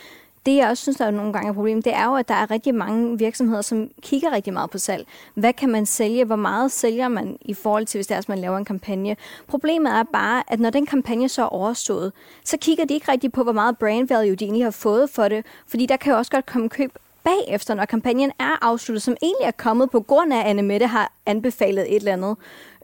det 0.46 0.56
jeg 0.56 0.68
også 0.68 0.82
synes, 0.82 0.96
der 0.96 1.04
er 1.04 1.10
nogle 1.10 1.32
gange 1.32 1.48
er 1.48 1.52
problem, 1.52 1.82
det 1.82 1.94
er 1.94 2.04
jo, 2.04 2.14
at 2.14 2.28
der 2.28 2.34
er 2.34 2.50
rigtig 2.50 2.74
mange 2.74 3.18
virksomheder, 3.18 3.62
som 3.62 3.90
kigger 4.02 4.32
rigtig 4.32 4.52
meget 4.52 4.70
på 4.70 4.78
salg. 4.78 5.06
Hvad 5.34 5.52
kan 5.52 5.68
man 5.68 5.86
sælge? 5.86 6.24
Hvor 6.24 6.36
meget 6.36 6.72
sælger 6.72 7.08
man 7.08 7.38
i 7.40 7.54
forhold 7.54 7.86
til, 7.86 7.98
hvis 7.98 8.06
det 8.06 8.14
er, 8.14 8.18
at 8.18 8.28
man 8.28 8.38
laver 8.38 8.58
en 8.58 8.64
kampagne? 8.64 9.16
Problemet 9.46 9.92
er 9.92 10.02
bare, 10.12 10.42
at 10.48 10.60
når 10.60 10.70
den 10.70 10.86
kampagne 10.86 11.28
så 11.28 11.42
er 11.42 11.46
overstået, 11.46 12.12
så 12.44 12.56
kigger 12.56 12.84
de 12.84 12.94
ikke 12.94 13.12
rigtig 13.12 13.32
på, 13.32 13.42
hvor 13.42 13.52
meget 13.52 13.78
brand 13.78 14.08
value 14.08 14.34
de 14.34 14.44
egentlig 14.44 14.64
har 14.64 14.70
fået 14.70 15.10
for 15.10 15.28
det. 15.28 15.46
Fordi 15.66 15.86
der 15.86 15.96
kan 15.96 16.12
jo 16.12 16.18
også 16.18 16.30
godt 16.30 16.46
komme 16.46 16.68
køb 16.68 16.92
bagefter, 17.24 17.74
når 17.74 17.84
kampagnen 17.84 18.32
er 18.38 18.64
afsluttet, 18.64 19.02
som 19.02 19.16
egentlig 19.22 19.46
er 19.46 19.50
kommet 19.50 19.90
på 19.90 20.00
grund 20.00 20.32
af, 20.32 20.38
at 20.38 20.46
Anne 20.46 20.62
Mette 20.62 20.86
har 20.86 21.12
anbefalet 21.26 21.96
et 21.96 21.96
eller 21.96 22.12
andet 22.12 22.36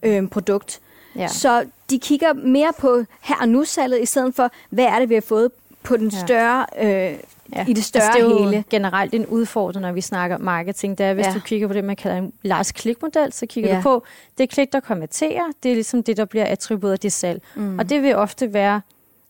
øh, 0.02 0.28
produkt. 0.28 0.80
Ja. 1.16 1.28
Så 1.28 1.64
de 1.90 1.98
kigger 1.98 2.32
mere 2.32 2.72
på 2.78 3.02
her 3.20 3.36
og 3.40 3.48
nu 3.48 3.64
salget, 3.64 4.02
i 4.02 4.06
stedet 4.06 4.34
for, 4.34 4.50
hvad 4.70 4.84
er 4.84 4.98
det, 4.98 5.08
vi 5.08 5.14
har 5.14 5.20
fået 5.20 5.50
på 5.82 5.96
den 5.96 6.10
større 6.10 6.66
øh, 6.82 7.18
ja. 7.56 7.64
i 7.68 7.72
det 7.72 7.84
større 7.84 8.04
altså, 8.04 8.28
det 8.28 8.44
er 8.44 8.50
hele. 8.50 8.64
generelt 8.70 9.14
en 9.14 9.26
udfordring, 9.26 9.82
når 9.82 9.92
vi 9.92 10.00
snakker 10.00 10.38
marketing. 10.38 10.98
Det 10.98 11.06
er, 11.06 11.14
hvis 11.14 11.26
ja. 11.26 11.32
du 11.32 11.40
kigger 11.40 11.68
på 11.68 11.74
det, 11.74 11.84
man 11.84 11.96
kalder 11.96 12.16
en 12.16 12.32
last 12.42 12.78
click-model, 12.80 13.32
så 13.32 13.46
kigger 13.46 13.70
ja. 13.70 13.76
du 13.76 13.82
på, 13.82 14.04
det 14.38 14.50
klik, 14.50 14.72
der 14.72 14.80
konverterer, 14.80 15.44
det 15.62 15.70
er 15.70 15.74
ligesom 15.74 16.02
det, 16.02 16.16
der 16.16 16.24
bliver 16.24 16.44
attribueret 16.44 16.92
af 16.92 16.98
det 16.98 17.12
salg. 17.12 17.42
Mm. 17.54 17.78
Og 17.78 17.88
det 17.88 18.02
vil 18.02 18.16
ofte 18.16 18.52
være 18.52 18.80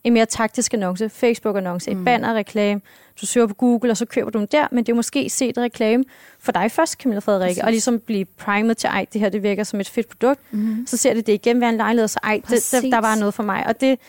en 0.03 0.13
mere 0.13 0.25
taktisk 0.25 0.73
annonce, 0.73 1.09
Facebook-annonce, 1.09 1.93
mm. 1.93 1.99
et 1.99 2.05
banner-reklame. 2.05 2.81
Du 3.21 3.25
søger 3.25 3.47
på 3.47 3.53
Google, 3.53 3.91
og 3.91 3.97
så 3.97 4.05
køber 4.05 4.29
du 4.29 4.39
dem 4.39 4.47
der, 4.47 4.67
men 4.71 4.83
det 4.83 4.91
er 4.91 4.95
måske 4.95 5.29
set 5.29 5.57
reklame 5.57 6.03
for 6.39 6.51
dig 6.51 6.71
først, 6.71 6.93
Camilla 6.93 7.19
Frederik, 7.19 7.57
og 7.63 7.71
ligesom 7.71 7.99
blive 7.99 8.25
primet 8.25 8.77
til, 8.77 8.87
ej, 8.87 9.05
det 9.13 9.21
her 9.21 9.29
det 9.29 9.43
virker 9.43 9.63
som 9.63 9.79
et 9.79 9.89
fedt 9.89 10.07
produkt. 10.09 10.39
Mm. 10.51 10.87
Så 10.87 10.97
ser 10.97 11.13
det 11.13 11.27
det 11.27 11.33
igen 11.33 11.61
være 11.61 11.69
en 11.69 11.77
lejlighed, 11.77 12.03
og 12.03 12.09
så 12.09 12.19
ej, 12.23 12.41
det, 12.49 12.69
der, 12.71 12.81
der 12.81 13.01
var 13.01 13.15
noget 13.15 13.33
for 13.33 13.43
mig. 13.43 13.67
Og 13.67 13.81
det, 13.81 13.99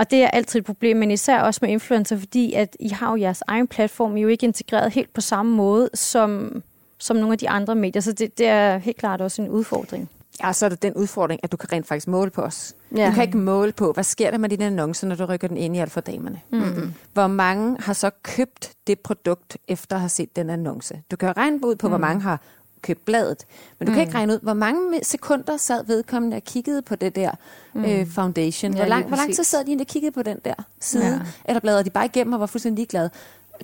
og 0.00 0.10
det 0.10 0.22
er 0.22 0.28
altid 0.28 0.58
et 0.60 0.66
problem, 0.66 0.96
men 0.96 1.10
især 1.10 1.40
også 1.40 1.58
med 1.62 1.70
influencer, 1.70 2.18
fordi 2.18 2.52
at 2.52 2.76
I 2.80 2.88
har 2.88 3.10
jo 3.10 3.16
jeres 3.16 3.42
egen 3.46 3.68
platform, 3.68 4.16
I 4.16 4.20
er 4.20 4.22
jo 4.22 4.28
ikke 4.28 4.46
integreret 4.46 4.92
helt 4.92 5.12
på 5.14 5.20
samme 5.20 5.56
måde 5.56 5.90
som, 5.94 6.62
som 6.98 7.16
nogle 7.16 7.32
af 7.32 7.38
de 7.38 7.48
andre 7.48 7.74
medier, 7.74 8.02
så 8.02 8.12
det, 8.12 8.38
det 8.38 8.46
er 8.46 8.78
helt 8.78 8.96
klart 8.96 9.20
også 9.20 9.42
en 9.42 9.48
udfordring. 9.48 10.10
Ja, 10.44 10.52
så 10.52 10.64
er 10.64 10.68
det 10.68 10.82
den 10.82 10.94
udfordring, 10.94 11.40
at 11.42 11.52
du 11.52 11.56
kan 11.56 11.72
rent 11.72 11.86
faktisk 11.86 12.08
måle 12.08 12.30
på 12.30 12.42
os. 12.42 12.74
Ja. 12.96 13.06
Du 13.06 13.12
kan 13.12 13.22
ikke 13.22 13.38
måle 13.38 13.72
på, 13.72 13.92
hvad 13.92 14.04
sker 14.04 14.30
der 14.30 14.38
med 14.38 14.48
dine 14.48 14.64
annoncer, 14.64 15.06
når 15.06 15.14
du 15.14 15.24
rykker 15.24 15.48
den 15.48 15.56
ind 15.56 15.76
i 15.76 15.78
alt 15.78 15.92
for 15.92 16.00
damerne. 16.00 16.40
Mm-hmm. 16.52 16.94
Hvor 17.12 17.26
mange 17.26 17.76
har 17.80 17.92
så 17.92 18.10
købt 18.22 18.72
det 18.86 19.00
produkt, 19.00 19.58
efter 19.68 19.96
at 19.96 20.00
have 20.00 20.08
set 20.08 20.36
den 20.36 20.50
annonce. 20.50 21.02
Du 21.10 21.16
kan 21.16 21.36
regne 21.36 21.66
ud 21.66 21.76
på, 21.76 21.86
mm. 21.86 21.90
hvor 21.90 21.98
mange 21.98 22.22
har 22.22 22.40
købt 22.82 23.04
bladet. 23.04 23.46
Men 23.78 23.86
du 23.86 23.90
mm. 23.90 23.94
kan 23.94 24.02
ikke 24.02 24.14
regne 24.14 24.32
ud, 24.32 24.38
hvor 24.42 24.54
mange 24.54 25.00
sekunder 25.02 25.56
sad 25.56 25.84
vedkommende 25.84 26.36
og 26.36 26.44
kiggede 26.44 26.82
på 26.82 26.94
det 26.94 27.16
der 27.16 27.30
mm. 27.74 27.84
øh, 27.84 28.06
foundation. 28.06 28.72
Hvor, 28.72 28.82
ja, 28.82 28.88
lang, 28.88 29.06
hvor 29.06 29.16
lang 29.16 29.34
tid 29.34 29.44
sad 29.44 29.64
de 29.64 29.76
og 29.80 29.86
kiggede 29.86 30.12
på 30.12 30.22
den 30.22 30.38
der 30.44 30.54
side? 30.80 31.06
Ja. 31.06 31.20
Eller 31.44 31.60
bladrede 31.60 31.84
de 31.84 31.90
bare 31.90 32.04
igennem 32.04 32.32
og 32.32 32.40
var 32.40 32.46
fuldstændig 32.46 32.76
ligeglade? 32.76 33.10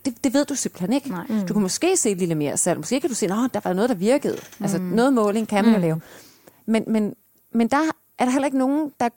Det, 0.04 0.25
det 0.25 0.35
ved 0.35 0.44
du 0.44 0.54
simpelthen 0.54 0.92
ikke. 0.92 1.11
Nej. 1.11 1.26
Mm. 1.28 1.46
Du 1.46 1.52
kan 1.52 1.62
måske 1.62 1.96
se 1.96 2.14
lidt 2.14 2.37
mere 2.37 2.56
salg. 2.56 2.78
Måske 2.78 3.00
kan 3.00 3.11
du 3.11 3.14
se, 3.14 3.26
at 3.26 3.30
der 3.54 3.61
var 3.64 3.73
noget, 3.73 3.88
der 3.88 3.96
virkede. 3.96 4.35
Altså, 4.35 4.54
mm. 4.58 4.64
Altså 4.64 4.78
noget 4.78 5.12
måling 5.12 5.49
kan 5.49 5.64
man 5.64 5.75
mm. 5.75 5.80
lave. 5.80 6.00
Men, 6.66 6.85
men, 6.87 7.14
men 7.52 7.68
der 7.68 7.90
er 8.18 8.25
der 8.25 8.32
heller 8.32 8.46
ikke 8.46 8.58
nogen, 8.58 8.92
der 9.00 9.08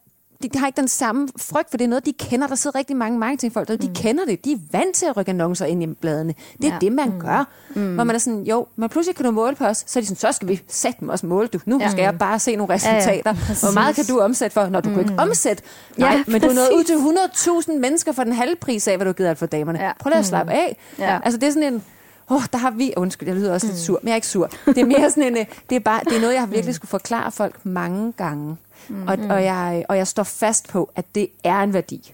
de, 0.44 0.60
har 0.60 0.68
ikke 0.68 0.78
den 0.78 0.88
samme 0.88 1.28
frygt, 1.38 1.70
for 1.70 1.78
det 1.78 1.86
er 1.86 1.90
noget, 1.90 2.06
de 2.06 2.14
kender. 2.14 2.48
Der 2.48 2.56
sidder 2.56 2.78
rigtig 2.78 2.96
mange 2.96 3.20
marketingfolk, 3.20 3.68
der 3.68 3.74
mm. 3.74 3.80
de 3.80 4.02
kender 4.02 4.26
det. 4.26 4.46
De 4.46 4.52
er 4.52 4.58
vant 4.72 4.96
til 4.96 5.06
at 5.06 5.18
rykke 5.18 5.30
annoncer 5.30 5.66
ind 5.66 5.84
i 5.84 5.88
bladene. 5.88 6.34
Det 6.62 6.68
er 6.68 6.74
ja. 6.74 6.78
det, 6.82 6.92
man 6.92 7.10
mm. 7.10 7.20
gør. 7.20 7.48
Mm. 7.76 7.96
Hvor 7.96 8.04
man 8.04 8.16
er 8.16 8.20
sådan, 8.20 8.44
jo, 8.44 8.68
men 8.76 8.90
pludselig 8.90 9.16
kan 9.16 9.26
du 9.26 9.32
måle 9.32 9.56
på 9.56 9.66
os. 9.66 9.84
Så 9.88 10.00
er 10.00 10.02
de 10.02 10.08
sådan, 10.08 10.20
så 10.20 10.32
skal 10.32 10.48
vi 10.48 10.62
sætte 10.68 11.00
dem 11.00 11.10
også 11.10 11.26
måle. 11.26 11.48
Du. 11.48 11.60
Nu 11.66 11.80
ja. 11.82 11.90
skal 11.90 12.02
jeg 12.02 12.18
bare 12.18 12.40
se 12.40 12.56
nogle 12.56 12.74
resultater. 12.74 13.32
Ja, 13.32 13.38
ja. 13.50 13.56
Hvor 13.62 13.74
meget 13.74 13.96
kan 13.96 14.06
du 14.06 14.20
omsætte 14.20 14.54
for? 14.54 14.68
Når 14.68 14.82
du 14.82 14.90
mm. 14.90 14.96
kan 14.96 15.04
ikke 15.04 15.14
mm. 15.14 15.20
omsætte. 15.20 15.64
Nej, 15.98 16.10
ja, 16.10 16.24
men 16.28 16.42
du 16.42 16.48
er 16.48 16.54
nået 16.54 16.70
ud 16.76 16.84
til 16.84 17.72
100.000 17.74 17.80
mennesker 17.80 18.12
for 18.12 18.24
den 18.24 18.34
halve 18.34 18.56
pris 18.56 18.88
af, 18.88 18.98
hvad 18.98 19.06
du 19.06 19.10
har 19.10 19.14
givet 19.14 19.30
alt 19.30 19.38
for 19.38 19.46
damerne. 19.46 19.84
Ja. 19.84 19.92
Prøv 20.00 20.10
lige 20.10 20.20
at 20.20 20.26
slappe 20.26 20.54
af. 20.54 20.78
Ja. 21.00 21.20
Altså, 21.24 21.40
det 21.40 21.48
er 21.48 21.52
sådan 21.52 21.74
en 21.74 21.84
åh, 22.30 22.42
der 22.52 22.58
har 22.58 22.72
vi, 22.72 22.94
undskyld, 22.98 23.30
jeg 23.30 23.38
lyder 23.38 23.54
også 23.54 23.68
mm. 23.68 23.72
lidt 23.72 23.82
sur, 23.82 24.00
men 24.02 24.08
jeg 24.08 24.14
er 24.14 24.16
ikke 24.16 24.28
sur. 24.28 24.50
Det 24.66 24.78
er 24.78 24.86
mere 24.86 25.10
sådan 25.10 25.24
en, 25.24 25.38
øh, 25.38 25.46
det 25.70 25.76
er, 25.76 25.80
bare, 25.80 26.02
det 26.06 26.16
er 26.16 26.22
noget, 26.22 26.34
jeg 26.34 26.42
har 26.42 26.48
virkelig 26.48 26.76
skulle 26.76 26.90
forklare 26.90 27.32
folk 27.32 27.66
mange 27.66 28.14
gange. 28.18 28.58
Mm. 28.88 29.08
Og, 29.08 29.18
og, 29.30 29.44
jeg, 29.44 29.86
og 29.90 29.98
jeg 29.98 30.08
står 30.08 30.24
fast 30.24 30.68
på, 30.68 30.92
at 30.96 31.06
det 31.16 31.30
er 31.44 31.60
en 31.60 31.74
værdi. 31.74 32.14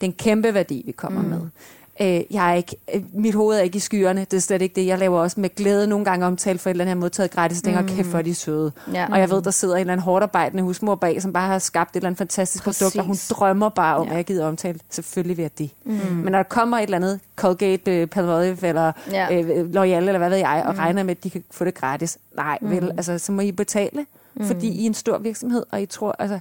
Det 0.00 0.06
er 0.06 0.10
en 0.10 0.12
kæmpe 0.12 0.54
værdi, 0.54 0.82
vi 0.86 0.92
kommer 0.92 1.22
mm. 1.22 1.28
med. 1.28 1.40
Øh, 2.00 2.22
jeg 2.30 2.50
er 2.50 2.54
ikke, 2.54 2.76
øh, 2.94 3.02
mit 3.12 3.34
hoved 3.34 3.58
er 3.58 3.62
ikke 3.62 3.76
i 3.76 3.80
skyerne, 3.80 4.20
det 4.20 4.34
er 4.34 4.40
slet 4.40 4.62
ikke 4.62 4.74
det. 4.74 4.86
Jeg 4.86 4.98
laver 4.98 5.20
også 5.20 5.40
med 5.40 5.54
glæde 5.54 5.86
nogle 5.86 6.04
gange 6.04 6.26
omtale 6.26 6.58
for 6.58 6.70
et 6.70 6.74
eller 6.74 6.84
andet, 6.84 6.90
jeg 6.90 6.96
har 6.96 7.00
modtaget 7.00 7.30
gratis, 7.30 7.62
og 7.62 7.82
mm. 7.82 7.88
kæft 7.88 8.08
for 8.08 8.22
de 8.22 8.34
søde. 8.34 8.72
Ja. 8.94 9.06
Og 9.12 9.18
jeg 9.18 9.30
ved, 9.30 9.42
der 9.42 9.50
sidder 9.50 9.74
en 9.74 9.80
eller 9.80 9.92
anden 9.92 10.04
hårdt 10.04 10.22
arbejdende 10.22 10.62
husmor 10.62 10.94
bag, 10.94 11.22
som 11.22 11.32
bare 11.32 11.46
har 11.46 11.58
skabt 11.58 11.90
et 11.90 11.96
eller 11.96 12.06
andet 12.06 12.18
fantastisk 12.18 12.64
Præcis. 12.64 12.82
produkt, 12.82 12.96
og 12.98 13.04
hun 13.04 13.16
drømmer 13.30 13.68
bare 13.68 13.96
om, 13.96 14.06
ja. 14.06 14.10
at 14.10 14.16
jeg 14.16 14.24
gider 14.24 14.46
omtale. 14.46 14.78
Selvfølgelig 14.90 15.36
vil 15.36 15.42
jeg 15.42 15.58
det. 15.58 15.70
Mm. 15.84 15.92
Men 15.92 16.32
når 16.32 16.38
der 16.38 16.42
kommer 16.42 16.78
et 16.78 16.82
eller 16.82 16.96
andet 16.96 17.20
Colgate, 17.36 18.02
uh, 18.02 18.08
Palmolive 18.08 18.66
eller 18.66 18.92
ja. 19.10 19.40
uh, 19.40 19.46
L'Oreal, 19.46 19.82
eller 19.82 20.18
hvad 20.18 20.30
ved 20.30 20.38
jeg, 20.38 20.62
og 20.66 20.72
mm. 20.72 20.78
regner 20.78 21.02
med, 21.02 21.10
at 21.10 21.24
de 21.24 21.30
kan 21.30 21.44
få 21.50 21.64
det 21.64 21.74
gratis. 21.74 22.18
Nej, 22.36 22.58
mm. 22.60 22.70
vel, 22.70 22.90
altså, 22.90 23.18
så 23.18 23.32
må 23.32 23.40
I 23.40 23.52
betale, 23.52 24.06
mm. 24.40 24.46
fordi 24.46 24.68
I 24.68 24.82
er 24.82 24.86
en 24.86 24.94
stor 24.94 25.18
virksomhed, 25.18 25.64
og 25.72 25.82
I 25.82 25.86
tror, 25.86 26.16
altså, 26.18 26.40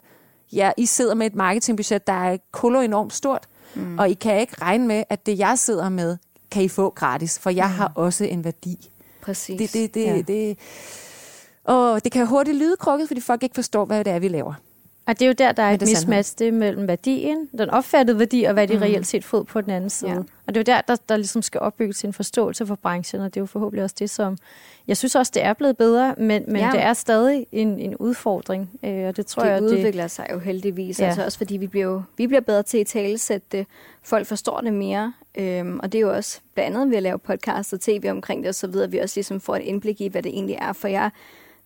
ja, 0.54 0.72
I 0.78 0.86
sidder 0.86 1.14
med 1.14 1.26
et 1.26 1.36
marketingbudget, 1.36 2.08
der 2.08 2.14
er 2.14 2.38
kolo 2.52 2.80
enormt 2.80 3.14
stort, 3.14 3.48
Mm. 3.76 4.00
Og 4.00 4.10
I 4.10 4.14
kan 4.14 4.40
ikke 4.40 4.62
regne 4.62 4.88
med, 4.88 5.04
at 5.10 5.26
det, 5.26 5.40
jeg 5.40 5.60
sidder 5.60 5.90
med, 5.90 6.18
kan 6.52 6.64
I 6.64 6.68
få 6.68 6.90
gratis, 6.90 7.40
for 7.40 7.50
jeg 7.50 7.68
mm. 7.68 7.74
har 7.74 7.92
også 7.96 8.24
en 8.24 8.44
værdi. 8.44 8.92
Præcis. 9.22 9.58
Det, 9.58 9.74
det, 9.74 9.94
det, 9.94 10.06
ja. 10.06 10.22
det, 10.22 10.58
og 11.64 12.04
det 12.04 12.12
kan 12.12 12.28
hurtigt 12.28 12.58
lyde 12.58 12.76
krukket, 12.80 13.08
fordi 13.08 13.22
folk 13.22 13.44
ikke 13.44 13.56
forstår, 13.56 13.86
hvad 13.86 14.04
det 14.04 14.14
er, 14.14 14.20
vi 14.20 14.28
laver. 14.28 14.54
Og 15.10 15.20
det 15.20 15.26
er 15.26 15.28
jo 15.28 15.34
der, 15.38 15.52
der 15.52 15.64
er 15.64 15.72
et 15.72 15.80
det 15.80 15.86
er 15.92 15.96
sandhed. 15.96 16.08
mismatch 16.08 16.36
det 16.40 16.54
mellem 16.54 16.88
værdien, 16.88 17.50
den 17.58 17.70
opfattede 17.70 18.20
værdi, 18.20 18.44
og 18.44 18.54
hvad 18.54 18.68
de 18.68 18.74
Mm. 18.76 18.82
reelt 18.82 19.08
set 19.08 19.24
fod 19.26 19.44
på 19.44 19.62
den 19.62 19.70
anden 19.72 19.90
side. 19.90 20.12
Ja. 20.12 20.18
Og 20.18 20.56
det 20.56 20.58
er 20.58 20.60
jo 20.60 20.64
der, 20.64 20.82
der, 20.82 20.96
der 21.10 21.18
ligesom 21.18 21.42
skal 21.42 21.62
opbygges 21.62 22.04
en 22.04 22.14
forståelse 22.14 22.66
for 22.66 22.76
branchen, 22.76 23.22
og 23.22 23.34
det 23.34 23.40
er 23.40 23.42
jo 23.42 23.46
forhåbentlig 23.46 23.84
også 23.84 23.96
det, 24.00 24.10
som... 24.10 24.38
Jeg 24.88 24.98
synes 24.98 25.16
også, 25.16 25.32
det 25.36 25.44
er 25.44 25.54
blevet 25.54 25.78
bedre, 25.78 26.16
men, 26.18 26.44
men 26.48 26.56
Ja. 26.62 26.70
det 26.74 26.82
er 26.84 26.94
stadig 26.94 27.46
en, 27.52 27.80
en 27.80 27.96
udfordring, 27.96 28.70
øh, 28.84 29.08
og 29.08 29.18
det 29.18 29.26
tror 29.26 29.44
det 29.44 29.50
jeg, 29.50 29.62
det, 29.62 29.68
udvikler 29.72 30.08
sig 30.08 30.28
jo 30.34 30.40
heldigvis, 30.40 31.00
Ja. 31.00 31.04
ja. 31.04 31.10
altså 31.10 31.26
også 31.26 31.38
fordi 31.38 31.58
vi 31.58 31.68
bliver, 31.68 31.86
jo, 31.86 32.02
vi 32.18 32.28
bliver 32.28 32.42
bedre 32.42 32.64
til 32.64 32.78
at 32.78 32.88
talesætte 32.88 33.48
det. 33.52 33.68
Folk 34.04 34.28
forstår 34.28 34.62
det 34.62 34.74
mere, 34.74 35.14
øhm, 35.38 35.80
og 35.84 35.92
det 35.92 35.98
er 35.98 36.02
jo 36.02 36.14
også 36.16 36.40
blandt 36.54 36.78
andet 36.78 36.90
ved 36.90 36.98
at 36.98 37.04
lave 37.04 37.20
podcast 37.20 37.74
og 37.74 37.80
tv 37.82 38.08
omkring 38.12 38.44
det 38.44 38.50
osv., 38.50 38.76
at 38.76 38.92
vi 38.92 38.98
også 38.98 39.18
ligesom 39.18 39.42
får 39.42 39.56
et 39.56 39.62
indblik 39.64 40.02
i, 40.02 40.08
hvad 40.08 40.24
det 40.24 40.30
egentlig 40.30 40.58
er. 40.62 40.74
For 40.74 40.88
jeg 40.88 41.10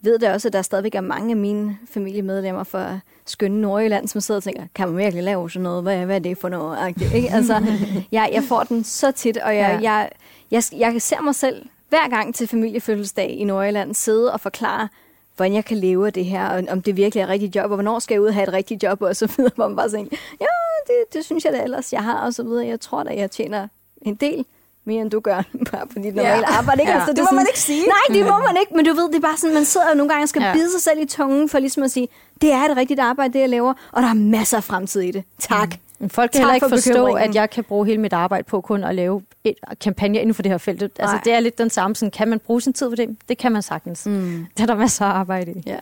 ved 0.03 0.19
det 0.19 0.29
også, 0.29 0.47
at 0.47 0.53
der 0.53 0.61
stadigvæk 0.61 0.95
er 0.95 1.01
mange 1.01 1.29
af 1.31 1.37
mine 1.37 1.77
familiemedlemmer 1.93 2.63
fra 2.63 2.99
skønne 3.25 3.61
Nordjylland, 3.61 4.07
som 4.07 4.21
sidder 4.21 4.39
og 4.39 4.43
tænker, 4.43 4.63
kan 4.75 4.87
man 4.87 4.97
virkelig 4.97 5.23
lave 5.23 5.49
sådan 5.49 5.63
noget? 5.63 5.83
Hvad, 5.83 6.05
hvad 6.05 6.15
er 6.15 6.19
det 6.19 6.37
for 6.37 6.49
noget? 6.49 6.77
Agtigt, 6.79 7.13
Ikke? 7.13 7.29
Altså, 7.31 7.61
jeg, 8.11 8.29
jeg 8.33 8.43
får 8.43 8.63
den 8.63 8.83
så 8.83 9.11
tit, 9.11 9.37
og 9.37 9.55
jeg, 9.55 9.79
Ja. 9.81 9.91
jeg, 9.91 10.09
jeg, 10.51 10.63
jeg 10.93 11.01
ser 11.01 11.21
mig 11.21 11.35
selv 11.35 11.65
hver 11.89 12.09
gang 12.09 12.35
til 12.35 12.47
familiefødselsdag 12.47 13.29
i 13.29 13.43
Nordjylland 13.43 13.93
sidde 13.95 14.33
og 14.33 14.39
forklare, 14.39 14.87
hvordan 15.35 15.53
jeg 15.53 15.65
kan 15.65 15.77
leve 15.77 16.07
af 16.07 16.13
det 16.13 16.25
her, 16.25 16.47
og 16.49 16.63
om 16.69 16.81
det 16.81 16.97
virkelig 16.97 17.21
er 17.21 17.25
et 17.25 17.29
rigtigt 17.31 17.55
job, 17.55 17.71
og 17.71 17.75
hvornår 17.75 17.99
skal 17.99 18.15
jeg 18.15 18.21
ud 18.21 18.27
og 18.27 18.33
have 18.33 18.47
et 18.47 18.53
rigtigt 18.53 18.83
job, 18.83 19.01
og 19.01 19.15
så 19.15 19.33
videre, 19.37 19.51
hvor 19.55 19.67
man 19.67 19.75
bare 19.77 19.89
tænker, 19.89 20.17
ja, 20.41 20.45
det, 20.87 21.13
det 21.13 21.25
synes 21.25 21.45
jeg 21.45 21.53
da 21.53 21.63
ellers, 21.63 21.93
jeg 21.93 22.03
har, 22.03 22.25
og 22.25 22.33
så 22.33 22.43
videre. 22.43 22.67
Jeg 22.67 22.79
tror 22.79 23.03
da, 23.03 23.15
jeg 23.15 23.31
tjener 23.31 23.67
en 24.01 24.15
del 24.15 24.45
mere, 24.85 25.01
end 25.01 25.11
du 25.11 25.19
gør, 25.19 25.35
bare 25.71 25.87
på 25.87 25.93
dit 25.95 26.15
normale 26.15 26.45
Ja. 26.49 26.57
arbejde. 26.57 26.81
Ikke? 26.81 26.91
Ja. 26.91 26.97
Altså, 26.97 27.11
Det 27.11 27.17
er 27.19 27.21
må 27.23 27.25
sådan- 27.25 27.35
man 27.35 27.45
ikke 27.49 27.59
sige. 27.59 27.81
Nej, 27.87 28.17
det 28.17 28.25
må 28.25 28.37
man 28.37 28.57
ikke, 28.61 28.75
men 28.75 28.85
du 28.85 28.93
ved, 28.93 29.07
det 29.07 29.15
er 29.15 29.19
bare 29.21 29.37
sådan, 29.37 29.53
man 29.53 29.65
sidder 29.65 29.89
jo 29.89 29.95
nogle 29.95 30.09
gange 30.09 30.23
og 30.25 30.29
skal 30.29 30.41
ja. 30.41 30.53
Bide 30.53 30.71
sig 30.71 30.81
selv 30.81 31.01
i 31.01 31.05
tungen, 31.05 31.49
for 31.49 31.59
ligesom 31.59 31.83
at 31.83 31.91
sige, 31.91 32.07
det 32.41 32.51
er 32.51 32.61
et 32.69 32.77
rigtigt 32.77 32.99
arbejde, 32.99 33.33
det 33.33 33.39
jeg 33.39 33.49
laver, 33.49 33.73
og 33.91 34.01
der 34.01 34.09
er 34.09 34.13
masser 34.13 34.57
af 34.57 34.63
fremtid 34.63 35.01
i 35.01 35.11
det. 35.11 35.23
Tak. 35.39 35.69
Mm. 35.69 35.75
Men 35.99 36.09
Folk 36.09 36.31
kan 36.31 36.37
Tak 36.37 36.41
heller 36.41 36.53
ikke 36.55 36.69
for 36.69 36.75
forstå, 36.75 37.05
at 37.13 37.35
jeg 37.35 37.49
kan 37.49 37.63
bruge 37.63 37.85
hele 37.85 38.01
mit 38.01 38.13
arbejde 38.13 38.43
på 38.43 38.61
kun 38.61 38.83
at 38.83 38.95
lave 38.95 39.21
et 39.43 39.55
kampagne 39.81 40.19
inden 40.19 40.33
for 40.33 40.41
det 40.41 40.51
her 40.51 40.57
felt. 40.57 40.81
Altså, 40.99 41.19
det 41.25 41.33
er 41.33 41.39
lidt 41.39 41.57
den 41.57 41.69
samme. 41.69 41.95
Sådan, 41.95 42.11
kan 42.11 42.27
man 42.27 42.39
bruge 42.39 42.61
sin 42.61 42.73
tid 42.73 42.89
på 42.89 42.95
det? 42.95 43.17
Det 43.29 43.37
kan 43.37 43.51
man 43.51 43.61
sagtens. 43.61 44.05
Mm. 44.05 44.45
Det 44.57 44.63
er 44.63 44.67
der 44.67 44.75
masser 44.75 45.05
af 45.05 45.09
arbejde 45.09 45.51
i. 45.51 45.63
Ja. 45.65 45.77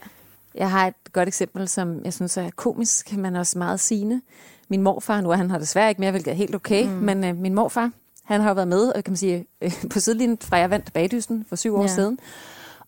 Jeg 0.55 0.69
har 0.71 0.87
et 0.87 0.93
godt 1.13 1.27
eksempel, 1.27 1.67
som 1.67 2.01
jeg 2.05 2.13
synes 2.13 2.37
er 2.37 2.49
komisk, 2.55 3.17
men 3.17 3.35
også 3.35 3.57
meget 3.57 3.79
sigende. 3.79 4.21
Min 4.69 4.81
morfar, 4.81 5.21
nu 5.21 5.29
er 5.31 5.35
han 5.35 5.51
her 5.51 5.57
desværre 5.59 5.89
ikke 5.89 6.01
mere, 6.01 6.11
hvilket 6.11 6.31
er 6.31 6.35
helt 6.35 6.55
okay, 6.55 6.83
mm. 6.85 6.89
men 6.91 7.23
øh, 7.23 7.35
min 7.37 7.53
morfar, 7.53 7.91
han 8.25 8.41
har 8.41 8.47
jo 8.49 8.53
været 8.53 8.67
med, 8.67 8.91
øh, 8.95 9.03
kan 9.03 9.11
man 9.11 9.17
sige, 9.17 9.45
øh, 9.61 9.71
på 9.93 9.99
sidelinjen 9.99 10.37
fra 10.41 10.57
jeg 10.57 10.69
vandt 10.69 10.93
bagdysten 10.93 11.45
for 11.49 11.55
syv 11.55 11.75
år 11.75 11.81
Ja. 11.81 11.87
siden. 11.87 12.19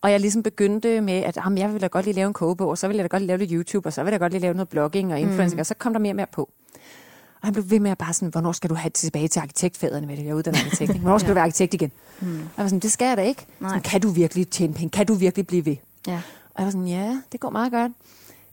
Og 0.02 0.12
jeg 0.12 0.20
ligesom 0.20 0.44
begyndte 0.44 1.02
med, 1.02 1.14
at 1.14 1.36
jamen, 1.38 1.58
jeg 1.58 1.74
vil 1.74 1.82
da 1.82 1.88
godt 1.88 2.06
lige 2.06 2.16
lave 2.16 2.28
en 2.28 2.34
kogebog, 2.34 2.70
og 2.70 2.78
så 2.78 2.88
vil 2.88 2.96
jeg 2.96 3.04
da 3.04 3.08
godt 3.08 3.22
lige 3.22 3.28
lave 3.28 3.38
lidt 3.38 3.52
YouTube, 3.52 3.90
og 3.90 3.94
så 3.94 4.04
vil 4.04 4.12
jeg 4.12 4.20
da 4.20 4.24
godt 4.24 4.34
lige 4.34 4.42
lave 4.42 4.54
noget 4.54 4.70
blogging 4.70 5.14
og 5.14 5.20
influencing, 5.20 5.54
mm. 5.56 5.60
og 5.60 5.66
så 5.66 5.74
kom 5.74 5.94
der 5.94 6.00
mere 6.00 6.12
og 6.12 6.16
mere 6.16 6.26
på. 6.32 6.50
Og 7.42 7.48
han 7.48 7.54
blev 7.54 7.70
ved 7.70 7.80
med 7.80 7.92
at 7.92 7.98
bare 7.98 8.14
sådan, 8.14 8.30
hvornår 8.30 8.52
skal 8.52 8.70
du 8.70 8.76
have 8.76 8.90
tilbage 8.90 9.28
til 9.28 9.40
arkitektfædrene 9.40 10.08
med 10.08 10.18
det? 10.18 10.24
Jeg 10.24 10.30
er 10.30 10.34
uddannet 10.36 10.60
arkitekt. 10.66 10.90
ikke? 10.90 11.02
Hvornår 11.02 11.18
skal 11.18 11.30
du 11.32 11.34
være 11.34 11.44
arkitekt 11.44 11.74
igen? 11.74 11.92
Mm. 12.20 12.28
Og 12.28 12.38
jeg 12.58 12.64
var 12.64 12.68
sådan, 12.68 12.80
det 12.80 12.92
skal 12.92 13.06
jeg 13.08 13.18
da 13.18 13.22
ikke. 13.22 13.46
Nej. 13.60 13.70
Sådan, 13.70 13.82
kan 13.82 14.02
du 14.02 14.10
virkelig 14.10 14.50
tjene 14.50 14.74
penge? 14.74 14.90
Kan 14.90 15.06
du 15.06 15.14
virkelig 15.14 15.48
blive 15.48 15.66
ved? 15.66 15.76
ja. 16.08 16.22
Og 16.56 16.60
jeg 16.60 16.66
var 16.66 16.72
sådan, 16.72 16.88
ja, 16.88 17.22
det 17.32 17.40
går 17.40 17.50
meget 17.50 17.72
godt. 17.72 17.92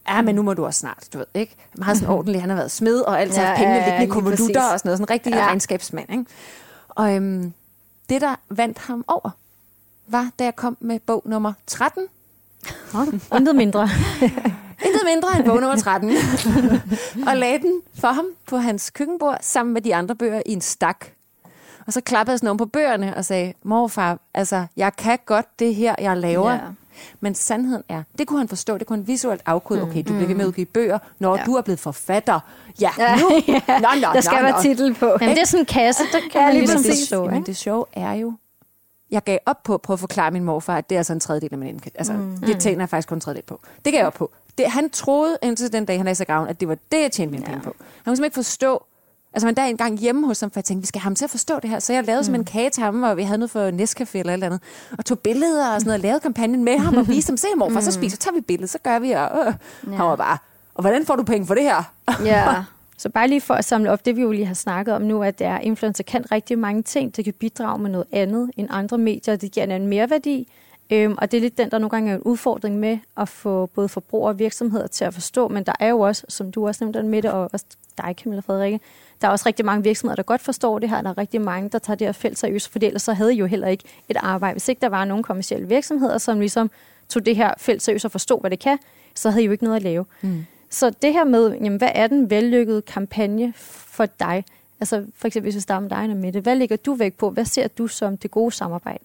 Ja, 0.09 0.23
men 0.23 0.35
nu 0.35 0.43
må 0.43 0.55
du 0.55 0.65
også 0.65 0.79
snart, 0.81 1.09
du 1.13 1.19
ved, 1.19 1.27
ikke? 1.35 1.57
Meget 1.79 1.97
sådan 1.99 2.15
ordentlig, 2.17 2.41
han 2.41 2.51
har 2.51 2.57
været 2.57 2.71
smed, 2.71 3.01
og 3.01 3.21
altid 3.21 3.37
Ja, 3.37 3.43
ja, 3.43 3.47
haft 3.49 3.59
pengene 3.59 3.75
ja, 3.77 3.81
ja, 3.83 3.87
ja, 3.95 3.99
liggende 4.01 4.13
i 4.13 4.21
konvolutter 4.21 4.63
og 4.73 4.79
sådan 4.79 4.89
noget. 4.89 4.99
Sådan 4.99 5.05
en 5.05 5.11
rigtig 5.11 5.31
Ja. 5.33 5.39
ja. 5.39 5.47
regnskabsmand, 5.47 6.11
ikke? 6.13 6.25
Og 7.01 7.15
øhm, 7.15 7.53
det, 8.09 8.21
der 8.21 8.35
vandt 8.49 8.79
ham 8.79 9.05
over, 9.09 9.31
var, 10.07 10.31
da 10.39 10.45
jeg 10.45 10.57
kom 10.57 10.77
med 10.81 11.01
bog 11.01 11.23
nummer 11.27 11.53
13. 11.67 12.07
Intet 13.37 13.57
mindre. 13.57 13.89
Intet 14.87 15.03
mindre 15.07 15.37
end 15.37 15.45
bog 15.45 15.61
nummer 15.61 15.77
13. 15.77 16.11
og 17.29 17.37
lagde 17.37 17.59
den 17.59 17.83
for 17.95 18.09
ham 18.09 18.27
på 18.47 18.57
hans 18.57 18.91
køkkenbord, 18.91 19.39
sammen 19.41 19.75
med 19.75 19.83
de 19.83 19.95
andre 19.95 20.15
bøger 20.15 20.43
i 20.47 20.53
en 20.53 20.61
stak. 20.61 21.07
Og 21.87 21.93
så 21.93 22.01
klappede 22.01 22.33
jeg 22.33 22.39
sådan 22.39 22.57
på 22.57 22.67
bøgerne 22.67 23.17
og 23.17 23.25
sagde, 23.25 23.55
morfar, 23.63 24.19
altså, 24.35 24.67
jeg 24.77 24.97
kan 24.97 25.19
godt 25.27 25.59
det 25.59 25.75
her, 25.75 25.95
jeg 25.99 26.17
laver. 26.17 26.53
Ja. 26.53 26.59
Men 27.21 27.35
sandheden 27.35 27.83
er, 27.89 28.03
det 28.19 28.27
kunne 28.27 28.39
han 28.39 28.49
forstå, 28.49 28.79
det 28.79 28.87
kunne 28.87 28.97
han 28.97 29.07
visuelt 29.07 29.43
afkode. 29.47 29.83
Okay, 29.83 29.99
du 30.09 30.13
bliver 30.13 30.27
ved 30.27 30.35
med 30.35 30.45
at 30.45 30.49
udgive 30.49 30.67
bøger, 30.67 30.99
når 31.19 31.37
Ja. 31.37 31.43
du 31.45 31.55
er 31.55 31.63
blevet 31.63 31.79
forfatter. 31.79 32.41
Ja, 32.81 32.91
Ja, 32.99 33.17
nu. 33.17 33.29
Nå, 33.69 33.89
nå, 34.01 34.09
Der 34.15 34.21
skal 34.21 34.37
nå, 34.37 34.43
være 34.43 34.53
nå. 34.53 34.63
titel 34.63 34.95
på. 34.95 35.07
Jamen, 35.21 35.35
det 35.37 35.41
er 35.43 35.47
sådan 35.47 35.61
en 35.63 35.67
kasse, 35.67 36.03
der 36.13 36.19
kan 36.33 36.41
Ja, 36.41 36.47
man 36.47 36.53
lige 36.55 36.67
ligesom 36.67 36.85
forstå. 36.85 37.25
Men 37.25 37.43
det 37.47 37.57
sjove 37.57 37.85
er 37.93 38.13
jo, 38.13 38.33
jeg 39.11 39.25
gav 39.25 39.39
op 39.47 39.63
på 39.63 39.75
at 39.75 39.83
prøve 39.83 39.95
at 39.95 40.01
forklare 40.01 40.31
min 40.31 40.45
morfar, 40.45 40.77
at 40.79 40.91
det 40.91 40.97
er 40.97 41.01
altså 41.01 41.13
en 41.13 41.21
tredjedel 41.21 41.49
af 41.53 41.59
min 41.59 41.69
indkøb. 41.69 41.93
Altså, 41.99 42.13
mm. 42.13 42.37
det 42.39 42.61
tjener 42.61 42.81
jeg 42.83 42.89
faktisk 42.89 43.09
kun 43.09 43.17
en 43.17 43.21
tredjedel 43.21 43.45
på. 43.47 43.61
Det 43.85 43.93
gav 43.93 43.99
jeg 43.99 44.07
op 44.07 44.15
på. 44.15 44.31
Det, 44.59 44.67
han 44.71 44.91
troede 44.91 45.39
indtil 45.43 45.73
den 45.73 45.85
dag, 45.85 45.97
han 45.99 46.07
læste 46.07 46.25
graven, 46.25 46.49
at 46.49 46.61
det 46.61 46.69
var 46.69 46.77
det, 46.93 47.01
jeg 47.03 47.13
tjente 47.13 47.33
mine 47.33 47.43
ja. 47.47 47.49
penge 47.51 47.65
på. 47.65 47.75
Han 47.79 47.85
kunne 48.05 48.17
simpelthen 48.17 48.25
ikke 48.25 48.35
forstå, 48.35 48.83
Altså, 49.33 49.47
man 49.47 49.55
der 49.55 49.63
en 49.65 49.77
gang 49.77 49.99
hjemme 49.99 50.27
hos 50.27 50.41
ham, 50.41 50.51
for 50.51 50.61
jeg 50.61 50.65
tænkte, 50.65 50.83
vi 50.83 50.87
skal 50.87 51.01
have 51.01 51.07
ham 51.07 51.15
til 51.15 51.25
at 51.25 51.31
forstå 51.31 51.61
det 51.61 51.71
her. 51.71 51.79
Så 51.79 51.93
jeg 51.93 52.05
lavede 52.05 52.21
mm. 52.21 52.25
som 52.25 52.35
en 52.35 52.45
kage 52.45 52.71
til 52.71 52.83
ham, 52.83 53.03
og 53.03 53.17
vi 53.17 53.23
havde 53.23 53.39
noget 53.39 53.51
for 53.51 53.71
Nescafé 53.71 54.19
eller 54.19 54.33
et 54.33 54.35
eller 54.35 54.47
andet. 54.47 54.61
Og 54.99 55.05
tog 55.05 55.19
billeder 55.19 55.75
og 55.75 55.81
sådan 55.81 55.89
noget, 55.89 55.99
og 55.99 56.03
lavede 56.03 56.21
kampagnen 56.21 56.65
med 56.65 56.79
ham, 56.79 56.97
og 56.97 57.09
viste 57.09 57.31
ham, 57.31 57.37
se 57.37 57.47
morfar, 57.59 57.81
så 57.81 57.93
spiser, 57.93 58.17
så 58.17 58.21
tager 58.21 58.35
vi 58.35 58.41
billedet, 58.41 58.71
så 58.71 58.79
gør 58.79 58.99
vi, 58.99 59.11
og 59.11 59.31
øh. 59.47 59.55
ja. 59.87 59.97
han 59.97 60.07
var 60.07 60.17
bare, 60.17 60.39
og 60.75 60.83
hvordan 60.83 61.07
får 61.07 61.17
du 61.17 61.23
penge 61.23 61.47
for 61.47 61.55
det 61.55 61.63
her? 61.63 61.93
Ja. 62.25 62.65
Så 62.99 63.09
bare 63.09 63.29
lige 63.29 63.41
for 63.41 63.55
at 63.55 63.65
samle 63.65 63.91
op 63.91 64.05
det, 64.05 64.17
vi 64.17 64.23
jo 64.23 64.33
lige 64.33 64.47
har 64.47 64.55
snakket 64.55 64.95
om 64.95 65.03
nu, 65.03 65.23
at 65.23 65.39
det 65.39 65.47
er, 65.47 65.59
influencer 65.59 66.05
kan 66.05 66.33
rigtig 66.33 66.59
mange 66.59 66.83
ting. 66.83 67.17
Det 67.17 67.25
kan 67.25 67.35
bidrage 67.35 67.79
med 67.79 67.91
noget 67.91 68.07
andet 68.13 68.51
end 68.57 68.69
andre 68.71 68.99
medier. 68.99 69.37
Det 69.37 69.53
giver 69.53 69.65
en 69.65 69.71
anden 69.71 69.89
mereværdi. 69.89 70.49
Øhm, 70.91 71.15
og 71.19 71.31
det 71.31 71.37
er 71.37 71.41
lidt 71.41 71.59
den, 71.59 71.71
der 71.71 71.79
nogle 71.79 71.91
gange 71.91 72.11
er 72.11 72.15
en 72.15 72.23
udfordring 72.23 72.79
med 72.79 72.99
at 73.17 73.29
få 73.29 73.67
både 73.67 73.89
forbrugere 73.89 74.31
og 74.31 74.39
virksomheder 74.39 74.87
til 74.87 75.05
at 75.05 75.15
forstå. 75.15 75.49
Men 75.49 75.65
der 75.65 75.73
er 75.81 75.89
jo 75.89 76.01
også, 76.01 76.25
som 76.29 76.53
du 76.53 76.67
også 76.67 76.85
nævnte, 76.85 77.03
med 77.03 77.23
det, 77.23 77.33
og 77.33 77.51
også 77.53 77.65
dig, 77.99 78.15
Camilla 78.19 78.41
Frederikke, 78.41 78.81
der 79.21 79.29
er 79.29 79.33
også 79.33 79.47
rigtig 79.47 79.65
mange 79.65 79.83
virksomheder, 79.83 80.17
der 80.17 80.23
godt 80.23 80.41
forstår 80.41 80.79
det 80.79 80.91
her. 80.91 81.03
Der 81.03 81.11
er 81.11 81.19
rigtig 81.19 81.41
mange, 81.41 81.69
der 81.69 81.79
tager 81.79 81.97
det 81.97 82.07
her 82.07 82.13
felt 82.13 82.39
seriøst, 82.39 82.69
for 82.73 82.79
ellers 82.83 83.03
så 83.03 83.13
havde 83.13 83.35
I 83.35 83.37
jo 83.37 83.47
heller 83.47 83.69
ikke 83.69 83.85
et 84.09 84.17
arbejde. 84.17 84.55
Hvis 84.55 84.69
ikke 84.69 84.81
der 84.81 84.89
var 84.89 85.05
nogen 85.05 85.23
kommersielle 85.23 85.69
virksomheder, 85.69 86.19
som 86.19 86.41
ligesom 86.41 86.71
tog 87.09 87.27
det 87.27 87.37
her 87.37 87.55
felt 87.59 87.83
seriøst 87.83 88.05
og 88.05 88.11
forstod, 88.11 88.41
hvad 88.41 88.51
det 88.51 88.59
kan, 88.59 88.79
så 89.15 89.31
havde 89.31 89.43
I 89.43 89.47
jo 89.47 89.53
ikke 89.53 89.65
noget 89.65 89.77
at 89.77 89.83
lave. 89.83 90.05
Mm. 90.23 90.45
Så 90.71 90.91
det 90.91 91.13
her 91.13 91.25
med, 91.25 91.53
jamen, 91.53 91.77
hvad 91.77 91.91
er 91.95 92.07
den 92.07 92.31
vellykkede 92.31 92.83
kampagne 92.83 93.53
for 93.57 94.07
dig? 94.07 94.45
Altså 94.81 95.07
for 95.15 95.27
eksempel, 95.27 95.47
hvis 95.47 95.55
vi 95.55 95.61
starter 95.61 95.81
med 95.81 96.09
dig, 96.09 96.17
Mette. 96.17 96.41
Hvad 96.41 96.57
lægger 96.57 96.77
du 96.77 96.95
vægt 96.95 97.19
på? 97.19 97.31
Hvad 97.31 97.45
ser 97.45 97.69
du 97.69 97.87
som 97.87 98.17
det 98.17 98.31
gode 98.31 98.53
samarbejde? 98.53 99.05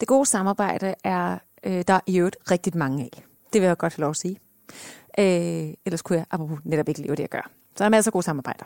Det 0.00 0.08
gode 0.08 0.26
samarbejde 0.26 0.94
er, 1.04 1.38
øh, 1.64 1.84
der 1.88 1.94
er 1.94 2.00
i 2.06 2.18
øvrigt 2.18 2.36
rigtig 2.50 2.76
mange 2.76 3.02
af. 3.04 3.22
Det 3.52 3.60
vil 3.60 3.66
jeg 3.66 3.76
godt 3.76 3.94
have 3.94 4.00
lov 4.00 4.10
at 4.10 4.16
sige. 4.16 4.38
Øh, 5.18 5.74
ellers 5.84 6.02
kunne 6.02 6.18
jeg 6.18 6.26
apropos 6.30 6.58
netop 6.64 6.88
ikke 6.88 7.02
leve 7.02 7.16
det, 7.16 7.20
jeg 7.20 7.28
gør. 7.28 7.50
Så 7.76 7.78
der 7.78 7.84
er 7.84 7.88
masser 7.88 8.08
af 8.08 8.12
gode 8.12 8.24
samarbejder. 8.24 8.64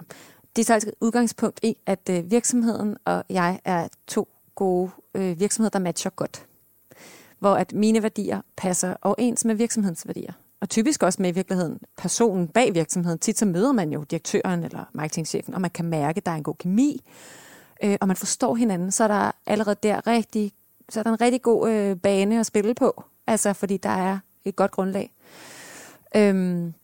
Det 0.57 0.67
tager 0.67 0.77
altså 0.77 0.91
udgangspunkt 1.01 1.61
i, 1.63 1.77
at 1.87 2.09
øh, 2.11 2.31
virksomheden 2.31 2.97
og 3.05 3.25
jeg 3.31 3.61
er 3.65 3.89
to 4.07 4.29
gode 4.55 4.91
øh, 5.15 5.41
virksomheder, 5.41 5.71
der 5.71 5.79
matcher 5.79 6.11
godt. 6.11 6.47
Hvor 7.39 7.55
at 7.55 7.73
mine 7.73 8.03
værdier 8.03 8.41
passer 8.57 8.95
overens 9.03 9.45
med 9.45 9.55
virksomhedens 9.55 10.07
værdier. 10.07 10.33
Og 10.61 10.69
typisk 10.69 11.03
også 11.03 11.23
med 11.23 11.31
i 11.31 11.35
virkeligheden 11.35 11.79
personen 11.97 12.49
bag 12.49 12.75
virksomheden. 12.75 13.19
Tit 13.19 13.39
så 13.39 13.47
møder 13.47 13.73
man 13.73 13.93
jo 13.93 14.03
direktøren 14.03 14.65
eller 14.65 14.85
marketingchefen, 14.93 15.55
og 15.55 15.61
man 15.61 15.71
kan 15.71 15.85
mærke, 15.85 16.19
at 16.19 16.27
der 16.27 16.33
er 16.33 16.37
en 16.37 16.43
god 16.43 16.55
kemi, 16.55 17.03
øh, 17.85 17.97
og 18.01 18.07
man 18.09 18.17
forstår 18.17 18.55
hinanden, 18.55 18.91
så 18.91 19.05
er 19.05 19.09
der 19.09 19.33
allerede 19.47 19.77
der 19.83 20.07
rigtig, 20.07 20.53
så 20.89 21.01
er 21.01 21.05
der 21.05 21.11
en 21.11 21.21
rigtig 21.21 21.43
god 21.43 21.71
øh, 21.71 21.97
bane 21.97 22.41
at 22.41 22.47
spille 22.47 22.75
på. 22.75 23.05
Altså, 23.27 23.53
fordi 23.53 23.77
der 23.77 23.91
er 23.91 24.19
et 24.45 24.57
godt 24.57 24.71
grundlag. 24.71 25.13
Øhm, 26.17 26.75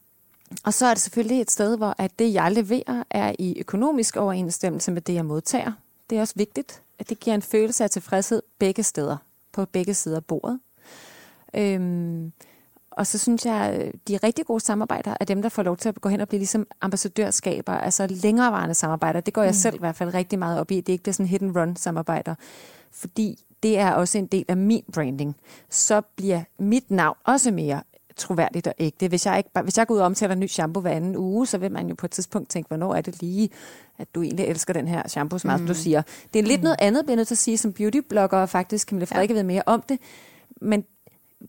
og 0.65 0.75
så 0.75 0.87
er 0.87 0.95
det 0.95 1.03
selvfølgelig 1.03 1.41
et 1.41 1.51
sted, 1.51 1.77
hvor 1.77 1.95
at 1.99 2.19
det, 2.19 2.35
jeg 2.35 2.53
leverer, 2.53 3.03
er 3.11 3.33
i 3.39 3.61
økonomisk 3.61 4.17
overensstemmelse 4.17 4.93
med 4.93 5.03
det, 5.03 5.15
jeg 5.15 5.25
modtager. 5.25 5.73
Det 6.11 6.19
er 6.19 6.21
også 6.21 6.35
vigtigt, 6.37 6.83
at 6.99 7.09
det 7.09 7.21
giver 7.21 7.35
en 7.35 7.43
følelse 7.43 7.85
af 7.85 7.91
tilfredshed 7.91 8.43
begge 8.59 8.83
steder, 8.83 9.17
på 9.53 9.65
begge 9.65 9.95
sider 9.95 10.17
af 10.17 10.25
bordet. 10.25 10.61
Øhm, 11.55 12.33
og 12.91 13.07
så 13.07 13.19
synes 13.19 13.47
jeg, 13.47 13.93
de 14.09 14.17
rigtig 14.17 14.47
gode 14.47 14.61
samarbejder 14.61 15.15
er 15.21 15.25
dem, 15.25 15.43
der 15.43 15.49
får 15.49 15.63
lov 15.63 15.77
til 15.77 15.89
at 15.89 16.01
gå 16.01 16.09
hen 16.09 16.21
og 16.21 16.29
blive 16.29 16.39
ligesom 16.39 16.67
ambassadørskaber, 16.81 17.73
altså 17.73 18.07
længerevarende 18.07 18.75
samarbejder. 18.75 19.21
Det 19.21 19.35
går 19.35 19.43
jeg 19.43 19.51
mm. 19.51 19.55
selv 19.55 19.75
i 19.75 19.79
hvert 19.79 19.97
fald 19.97 20.15
rigtig 20.15 20.39
meget 20.39 20.61
op 20.61 20.71
i. 20.71 20.77
Det 20.77 20.89
er 20.89 20.93
ikke 20.93 21.05
det 21.05 21.15
sådan 21.15 21.27
hit 21.27 21.43
and 21.43 21.57
run 21.57 21.77
samarbejder. 21.77 22.35
Fordi 22.91 23.45
det 23.63 23.79
er 23.79 23.93
også 23.93 24.19
en 24.19 24.27
del 24.27 24.45
af 24.49 24.57
min 24.57 24.85
branding. 24.93 25.37
Så 25.71 26.01
bliver 26.01 26.43
mit 26.59 26.91
navn 26.91 27.17
også 27.25 27.51
mere 27.51 27.83
troværdigt 28.17 28.67
og 28.67 28.75
ægte. 28.79 29.09
Hvis 29.09 29.27
jeg, 29.27 29.39
ikke, 29.39 29.51
hvis 29.63 29.79
jeg 29.79 29.87
går 29.87 29.95
ud 29.95 30.01
og 30.01 30.07
omtaler 30.07 30.33
en 30.33 30.41
ny 30.41 30.47
shampoo 30.47 30.81
hver 30.81 30.91
anden 30.91 31.17
uge, 31.17 31.47
så 31.47 31.59
vil 31.59 31.73
man 31.73 31.89
jo 31.89 31.95
på 31.95 32.07
et 32.07 32.11
tidspunkt 32.11 32.49
tænke, 32.49 32.69
hvornår 32.69 32.95
er 32.95 33.01
det 33.01 33.21
lige, 33.21 33.51
at 33.99 34.15
du 34.15 34.23
egentlig 34.23 34.47
elsker 34.47 34.73
den 34.73 34.89
her 34.89 35.09
shampoo, 35.09 35.39
som 35.39 35.61
mm. 35.61 35.67
du 35.67 35.75
siger. 35.75 36.03
Det 36.35 36.39
er 36.39 36.43
lidt 36.43 36.61
mm. 36.61 36.65
noget 36.65 36.77
andet, 36.79 37.05
bliver 37.05 37.13
jeg 37.13 37.17
nødt 37.17 37.29
til 37.29 37.35
at 37.35 37.39
sige, 37.39 37.59
som 37.59 37.73
beautyblogger, 37.73 38.39
og 38.39 38.49
faktisk 38.49 38.89
Camilla 38.89 39.05
Frederikke 39.05 39.35
ja. 39.35 39.39
ved 39.39 39.45
mere 39.45 39.63
om 39.67 39.83
det. 39.89 39.99
Men 40.61 40.85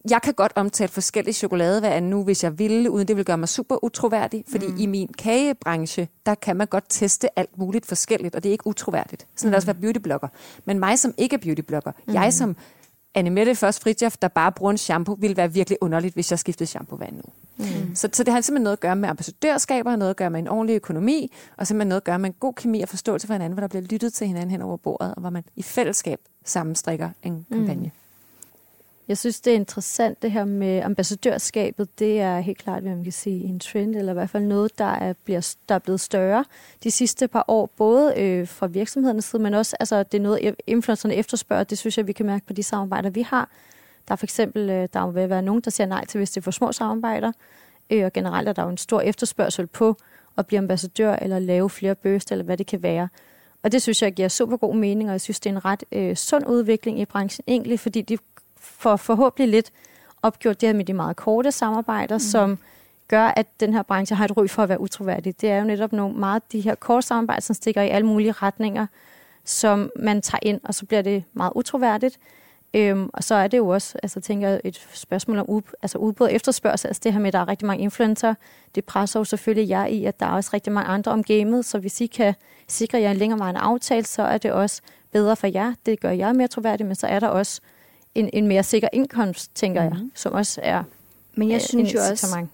jeg 0.09 0.21
kan 0.21 0.33
godt 0.33 0.51
omtale 0.55 0.87
forskellige 0.87 1.33
chokolade 1.33 1.79
hver 1.79 1.89
anden 1.89 2.13
uge, 2.13 2.23
hvis 2.23 2.43
jeg 2.43 2.59
ville, 2.59 2.91
uden 2.91 3.07
det 3.07 3.17
vil 3.17 3.25
gøre 3.25 3.37
mig 3.37 3.49
super 3.49 3.83
utroværdig. 3.83 4.43
Fordi 4.51 4.67
mm. 4.67 4.77
i 4.79 4.85
min 4.85 5.07
kagebranche, 5.07 6.07
der 6.25 6.35
kan 6.35 6.55
man 6.57 6.67
godt 6.67 6.85
teste 6.89 7.39
alt 7.39 7.57
muligt 7.57 7.85
forskelligt, 7.85 8.35
og 8.35 8.43
det 8.43 8.49
er 8.49 8.51
ikke 8.51 8.67
utroværdigt. 8.67 9.27
Sådan 9.35 9.47
mm. 9.47 9.51
det 9.51 9.55
også 9.55 9.65
være 9.65 9.81
beautyblogger. 9.81 10.27
Men 10.65 10.79
mig 10.79 10.99
som 10.99 11.13
ikke 11.17 11.33
er 11.33 11.37
beautyblogger, 11.37 11.91
mm. 12.07 12.13
jeg 12.13 12.33
som 12.33 12.55
Anne 13.17 13.29
Mette 13.29 13.55
først 13.55 13.83
Fritjof, 13.83 14.17
der 14.17 14.27
bare 14.27 14.51
bruger 14.51 14.71
en 14.71 14.77
shampoo, 14.77 15.15
ville 15.19 15.37
være 15.37 15.53
virkelig 15.53 15.77
underligt, 15.81 16.13
hvis 16.13 16.31
jeg 16.31 16.39
skiftede 16.39 16.69
shampoo-vand 16.69 17.15
nu. 17.15 17.23
Mm. 17.57 17.95
Så, 17.95 18.09
så 18.13 18.23
det 18.23 18.33
har 18.33 18.41
simpelthen 18.41 18.63
noget 18.63 18.77
at 18.77 18.79
gøre 18.79 18.95
med 18.95 19.09
ambassadørskaber, 19.09 19.95
noget 19.95 20.09
at 20.09 20.15
gøre 20.15 20.29
med 20.29 20.39
en 20.39 20.47
ordentlig 20.47 20.75
økonomi, 20.75 21.31
og 21.57 21.67
simpelthen 21.67 21.87
noget 21.87 22.01
at 22.01 22.03
gøre 22.03 22.19
med 22.19 22.29
en 22.29 22.35
god 22.39 22.53
kemi 22.53 22.81
og 22.81 22.89
forståelse 22.89 23.27
for 23.27 23.33
hinanden, 23.33 23.53
hvor 23.53 23.61
der 23.61 23.67
bliver 23.67 23.81
lyttet 23.81 24.13
til 24.13 24.27
hinanden 24.27 24.51
hen 24.51 24.61
over 24.61 24.77
bordet, 24.77 25.15
og 25.15 25.21
hvor 25.21 25.29
man 25.29 25.43
i 25.55 25.61
fællesskab 25.61 26.19
sammenstrikker 26.45 27.09
en 27.23 27.45
kampagne. 27.51 27.91
Jeg 29.07 29.17
synes, 29.17 29.41
det 29.41 29.51
er 29.51 29.55
interessant 29.55 30.21
det 30.21 30.31
her 30.31 30.45
med 30.45 30.81
ambassadørskabet. 30.81 31.99
Det 31.99 32.19
er 32.21 32.39
helt 32.39 32.57
klart, 32.57 32.81
hvad 32.81 32.95
man 32.95 33.03
kan 33.03 33.13
sige, 33.13 33.43
en 33.43 33.59
trend, 33.59 33.95
eller 33.95 34.11
i 34.11 34.13
hvert 34.13 34.29
fald 34.29 34.43
noget, 34.43 34.77
der 34.77 34.85
er, 34.85 35.13
bliver, 35.13 35.55
der 35.69 35.75
er 35.75 35.79
blevet 35.79 35.99
større 35.99 36.45
de 36.83 36.91
sidste 36.91 37.27
par 37.27 37.45
år, 37.47 37.65
både 37.77 38.13
øh, 38.17 38.47
fra 38.47 38.67
virksomhedernes 38.67 39.25
side, 39.25 39.41
men 39.41 39.53
også 39.53 39.75
altså, 39.79 40.03
det 40.03 40.17
er 40.17 40.21
noget, 40.21 40.55
influencerne 40.67 41.15
efterspørger. 41.15 41.63
Det 41.63 41.77
synes 41.77 41.97
jeg, 41.97 42.07
vi 42.07 42.11
kan 42.11 42.25
mærke 42.25 42.45
på 42.45 42.53
de 42.53 42.63
samarbejder, 42.63 43.09
vi 43.09 43.21
har. 43.21 43.49
Der 44.07 44.11
er 44.11 44.15
for 44.15 44.25
eksempel, 44.25 44.69
øh, 44.69 44.87
der 44.93 45.11
vil 45.11 45.29
være 45.29 45.41
nogen, 45.41 45.61
der 45.61 45.71
siger 45.71 45.87
nej 45.87 46.05
til, 46.05 46.17
hvis 46.17 46.31
det 46.31 46.37
er 46.37 46.43
for 46.43 46.51
små 46.51 46.71
samarbejder, 46.71 47.31
øh, 47.89 48.05
og 48.05 48.13
generelt 48.13 48.49
er 48.49 48.53
der 48.53 48.63
jo 48.63 48.69
en 48.69 48.77
stor 48.77 49.01
efterspørgsel 49.01 49.67
på 49.67 49.95
at 50.37 50.47
blive 50.47 50.57
ambassadør, 50.57 51.15
eller 51.15 51.39
lave 51.39 51.69
flere 51.69 51.95
bøster, 51.95 52.33
eller 52.33 52.45
hvad 52.45 52.57
det 52.57 52.67
kan 52.67 52.83
være. 52.83 53.07
Og 53.63 53.71
det 53.71 53.81
synes 53.81 54.01
jeg 54.01 54.13
giver 54.13 54.27
super 54.27 54.57
god 54.57 54.75
mening, 54.75 55.09
og 55.09 55.11
jeg 55.11 55.21
synes, 55.21 55.39
det 55.39 55.49
er 55.49 55.53
en 55.53 55.65
ret 55.65 55.83
øh, 55.91 56.15
sund 56.15 56.47
udvikling 56.47 56.99
i 56.99 57.05
branchen 57.05 57.43
egentlig, 57.47 57.79
fordi 57.79 58.01
de 58.01 58.17
får 58.59 58.95
forhåbentlig 58.95 59.47
lidt 59.47 59.71
opgjort 60.21 60.61
det 60.61 60.69
her 60.69 60.73
med 60.73 60.85
de 60.85 60.93
meget 60.93 61.15
korte 61.15 61.51
samarbejder, 61.51 62.15
mm. 62.15 62.19
som 62.19 62.57
gør, 63.07 63.23
at 63.25 63.47
den 63.59 63.73
her 63.73 63.81
branche 63.83 64.15
har 64.15 64.25
et 64.25 64.37
ry 64.37 64.47
for 64.47 64.63
at 64.63 64.69
være 64.69 64.81
utroværdig. 64.81 65.41
Det 65.41 65.49
er 65.49 65.57
jo 65.57 65.63
netop 65.63 65.93
nogle 65.93 66.15
meget 66.15 66.51
de 66.51 66.61
her 66.61 66.75
korte 66.75 67.07
samarbejder, 67.07 67.41
som 67.41 67.53
stikker 67.53 67.81
i 67.81 67.89
alle 67.89 68.07
mulige 68.07 68.31
retninger, 68.31 68.87
som 69.45 69.91
man 69.95 70.21
tager 70.21 70.39
ind, 70.41 70.61
og 70.63 70.75
så 70.75 70.85
bliver 70.85 71.01
det 71.01 71.23
meget 71.33 71.51
utroværdigt. 71.55 72.19
Øhm, 72.73 73.09
og 73.13 73.23
så 73.23 73.35
er 73.35 73.47
det 73.47 73.57
jo 73.57 73.67
også, 73.67 73.99
altså 74.03 74.21
tænker 74.21 74.49
jeg, 74.49 74.61
et 74.63 74.87
spørgsmål 74.93 75.39
om 75.39 75.49
ud, 75.49 75.61
altså 75.81 75.97
udbud 75.97 76.25
og 76.25 76.33
efterspørgsel. 76.33 76.87
Altså 76.87 77.01
det 77.03 77.13
her 77.13 77.19
med, 77.19 77.27
at 77.27 77.33
der 77.33 77.39
er 77.39 77.47
rigtig 77.47 77.67
mange 77.67 77.83
influencer, 77.83 78.33
det 78.75 78.85
presser 78.85 79.19
jo 79.19 79.23
selvfølgelig 79.23 79.69
jer 79.69 79.85
i, 79.85 80.05
at 80.05 80.19
der 80.19 80.25
er 80.25 80.31
også 80.31 80.49
rigtig 80.53 80.73
mange 80.73 80.89
andre 80.89 81.11
om 81.11 81.23
gamet, 81.23 81.65
så 81.65 81.79
hvis 81.79 82.01
I 82.01 82.05
kan 82.05 82.33
sikre 82.67 82.99
jer 82.99 83.11
en 83.11 83.17
længerevarende 83.17 83.59
aftale, 83.59 84.05
så 84.05 84.21
er 84.21 84.37
det 84.37 84.51
også 84.51 84.81
bedre 85.11 85.35
for 85.35 85.47
jer. 85.47 85.73
Det 85.85 85.99
gør 85.99 86.11
jer 86.11 86.33
mere 86.33 86.47
troværdig, 86.47 86.85
men 86.85 86.95
så 86.95 87.07
er 87.07 87.19
der 87.19 87.27
også 87.27 87.61
en, 88.17 88.29
en 88.33 88.47
mere 88.47 88.63
sikker 88.63 88.87
indkomst, 88.93 89.55
tænker 89.55 89.81
mm-hmm. 89.81 89.95
jeg, 89.97 90.03
mhm. 90.03 90.11
som 90.15 90.33
også 90.33 90.61
er 90.63 90.83
Men 91.35 91.49
jeg 91.49 91.55
øh, 91.55 91.61
synes 91.61 91.93
jo 91.93 91.99
også, 91.99 92.47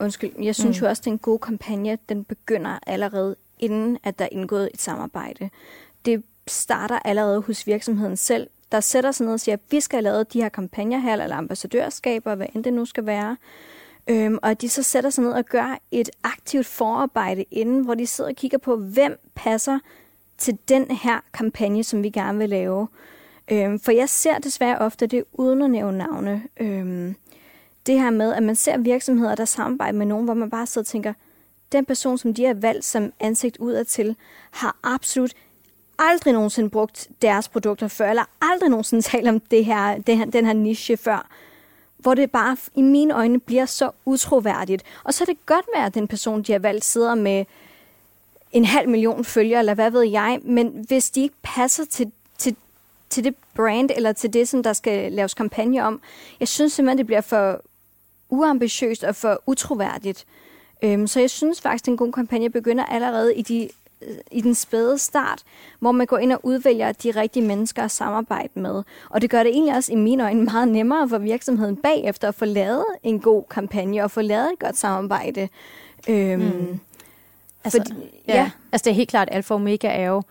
undskyld, 0.00 0.30
jeg 0.42 0.54
synes 0.54 0.80
mm. 0.80 0.84
jo 0.84 0.88
også, 0.88 1.00
at 1.00 1.04
den 1.04 1.18
gode 1.18 1.38
kampagne, 1.38 1.98
den 2.08 2.24
begynder 2.24 2.78
allerede 2.86 3.36
inden, 3.58 3.98
at 4.04 4.18
der 4.18 4.24
er 4.24 4.28
indgået 4.32 4.70
et 4.74 4.80
samarbejde. 4.80 5.50
Det 6.04 6.22
starter 6.46 6.98
allerede 6.98 7.40
hos 7.40 7.66
virksomheden 7.66 8.16
selv, 8.16 8.50
der 8.72 8.80
sætter 8.80 9.12
sig 9.12 9.26
ned 9.26 9.32
og 9.32 9.40
siger, 9.40 9.54
at 9.54 9.60
vi 9.70 9.80
skal 9.80 9.96
have 9.96 10.02
lavet 10.02 10.32
de 10.32 10.42
her 10.42 10.48
kampagner 10.48 10.98
her, 10.98 11.22
eller 11.22 11.36
ambassadørskaber, 11.36 12.34
hvad 12.34 12.46
end 12.54 12.64
det 12.64 12.72
nu 12.72 12.84
skal 12.84 13.06
være. 13.06 13.36
Øhm, 14.06 14.38
og 14.42 14.60
de 14.60 14.68
så 14.68 14.82
sætter 14.82 15.10
sig 15.10 15.24
ned 15.24 15.32
og 15.32 15.44
gør 15.44 15.78
et 15.90 16.10
aktivt 16.22 16.66
forarbejde 16.66 17.44
inden, 17.50 17.84
hvor 17.84 17.94
de 17.94 18.06
sidder 18.06 18.30
og 18.30 18.36
kigger 18.36 18.58
på, 18.58 18.76
hvem 18.76 19.18
passer 19.34 19.78
til 20.38 20.58
den 20.68 20.90
her 20.90 21.20
kampagne, 21.32 21.84
som 21.84 22.02
vi 22.02 22.10
gerne 22.10 22.38
vil 22.38 22.48
lave. 22.48 22.88
Øhm, 23.52 23.80
for 23.80 23.92
jeg 23.92 24.08
ser 24.08 24.38
desværre 24.38 24.78
ofte 24.78 25.06
det 25.06 25.24
uden 25.32 25.62
at 25.62 25.70
nævne 25.70 25.98
navne. 25.98 26.42
Øhm, 26.60 27.14
det 27.86 28.00
her 28.00 28.10
med, 28.10 28.32
at 28.32 28.42
man 28.42 28.56
ser 28.56 28.78
virksomheder, 28.78 29.34
der 29.34 29.44
samarbejder 29.44 29.98
med 29.98 30.06
nogen, 30.06 30.24
hvor 30.24 30.34
man 30.34 30.50
bare 30.50 30.66
sidder 30.66 30.84
og 30.84 30.86
tænker, 30.86 31.12
den 31.72 31.84
person, 31.84 32.18
som 32.18 32.34
de 32.34 32.44
har 32.44 32.54
valgt 32.54 32.84
som 32.84 33.12
ansigt 33.20 33.56
udadtil, 33.56 34.16
har 34.50 34.76
absolut 34.82 35.32
aldrig 35.98 36.32
nogensinde 36.32 36.70
brugt 36.70 37.08
deres 37.22 37.48
produkter 37.48 37.88
før, 37.88 38.10
eller 38.10 38.24
aldrig 38.40 38.70
nogensinde 38.70 39.02
talt 39.10 39.28
om 39.28 39.40
det 39.40 39.64
her, 39.64 39.98
det 39.98 40.16
her, 40.16 40.24
den 40.24 40.46
her 40.46 40.52
niche 40.52 40.96
før, 40.96 41.28
hvor 41.98 42.14
det 42.14 42.30
bare 42.30 42.56
i 42.74 42.82
mine 42.82 43.14
øjne 43.14 43.40
bliver 43.40 43.66
så 43.66 43.90
utroværdigt. 44.04 44.82
Og 45.04 45.14
så 45.14 45.24
er 45.24 45.26
det 45.26 45.46
godt 45.46 45.66
være, 45.74 45.86
at 45.86 45.94
den 45.94 46.08
person, 46.08 46.42
de 46.42 46.52
har 46.52 46.58
valgt, 46.58 46.84
sidder 46.84 47.14
med 47.14 47.44
en 48.52 48.64
halv 48.64 48.88
million 48.88 49.24
følgere, 49.24 49.58
eller 49.58 49.74
hvad 49.74 49.90
ved 49.90 50.02
jeg, 50.02 50.40
men 50.42 50.84
hvis 50.88 51.10
de 51.10 51.22
ikke 51.22 51.34
passer 51.42 51.84
til, 51.84 52.12
til, 52.38 52.56
til 53.12 53.24
det 53.24 53.34
brand, 53.54 53.90
eller 53.96 54.12
til 54.12 54.32
det, 54.32 54.48
som 54.48 54.62
der 54.62 54.72
skal 54.72 55.12
laves 55.12 55.34
kampagne 55.34 55.84
om, 55.84 56.00
jeg 56.40 56.48
synes 56.48 56.72
simpelthen, 56.72 56.98
det 56.98 57.06
bliver 57.06 57.20
for 57.20 57.60
uambitiøst 58.28 59.04
og 59.04 59.16
for 59.16 59.42
utroværdigt. 59.46 60.26
Øhm, 60.82 61.06
så 61.06 61.20
jeg 61.20 61.30
synes 61.30 61.60
faktisk, 61.60 61.84
at 61.84 61.88
en 61.88 61.96
god 61.96 62.12
kampagne 62.12 62.50
begynder 62.50 62.84
allerede 62.84 63.34
i 63.34 63.42
de 63.42 63.68
i 64.30 64.40
den 64.40 64.54
spæde 64.54 64.98
start, 64.98 65.42
hvor 65.80 65.92
man 65.92 66.06
går 66.06 66.18
ind 66.18 66.32
og 66.32 66.40
udvælger 66.42 66.92
de 66.92 67.10
rigtige 67.10 67.46
mennesker 67.46 67.82
at 67.82 67.90
samarbejde 67.90 68.60
med. 68.60 68.82
Og 69.10 69.22
det 69.22 69.30
gør 69.30 69.42
det 69.42 69.52
egentlig 69.52 69.76
også 69.76 69.92
i 69.92 69.96
mine 69.96 70.24
øjne 70.24 70.44
meget 70.52 70.68
nemmere 70.68 71.08
for 71.08 71.18
virksomheden 71.18 71.76
bagefter 71.76 72.28
at 72.28 72.34
få 72.34 72.44
lavet 72.44 72.84
en 73.02 73.20
god 73.20 73.44
kampagne 73.50 74.04
og 74.04 74.10
få 74.10 74.20
lavet 74.20 74.52
et 74.52 74.58
godt 74.58 74.78
samarbejde. 74.78 75.48
Øhm, 76.08 76.40
mm. 76.40 76.80
Altså, 77.64 77.78
fordi, 77.78 78.22
ja. 78.28 78.34
ja. 78.34 78.50
altså 78.72 78.84
det 78.84 78.90
er 78.90 78.94
helt 78.94 79.10
klart, 79.10 79.28
at 79.28 79.36
Alfa 79.36 79.54
Omega 79.54 79.88
er 79.88 80.06
jo 80.06 80.22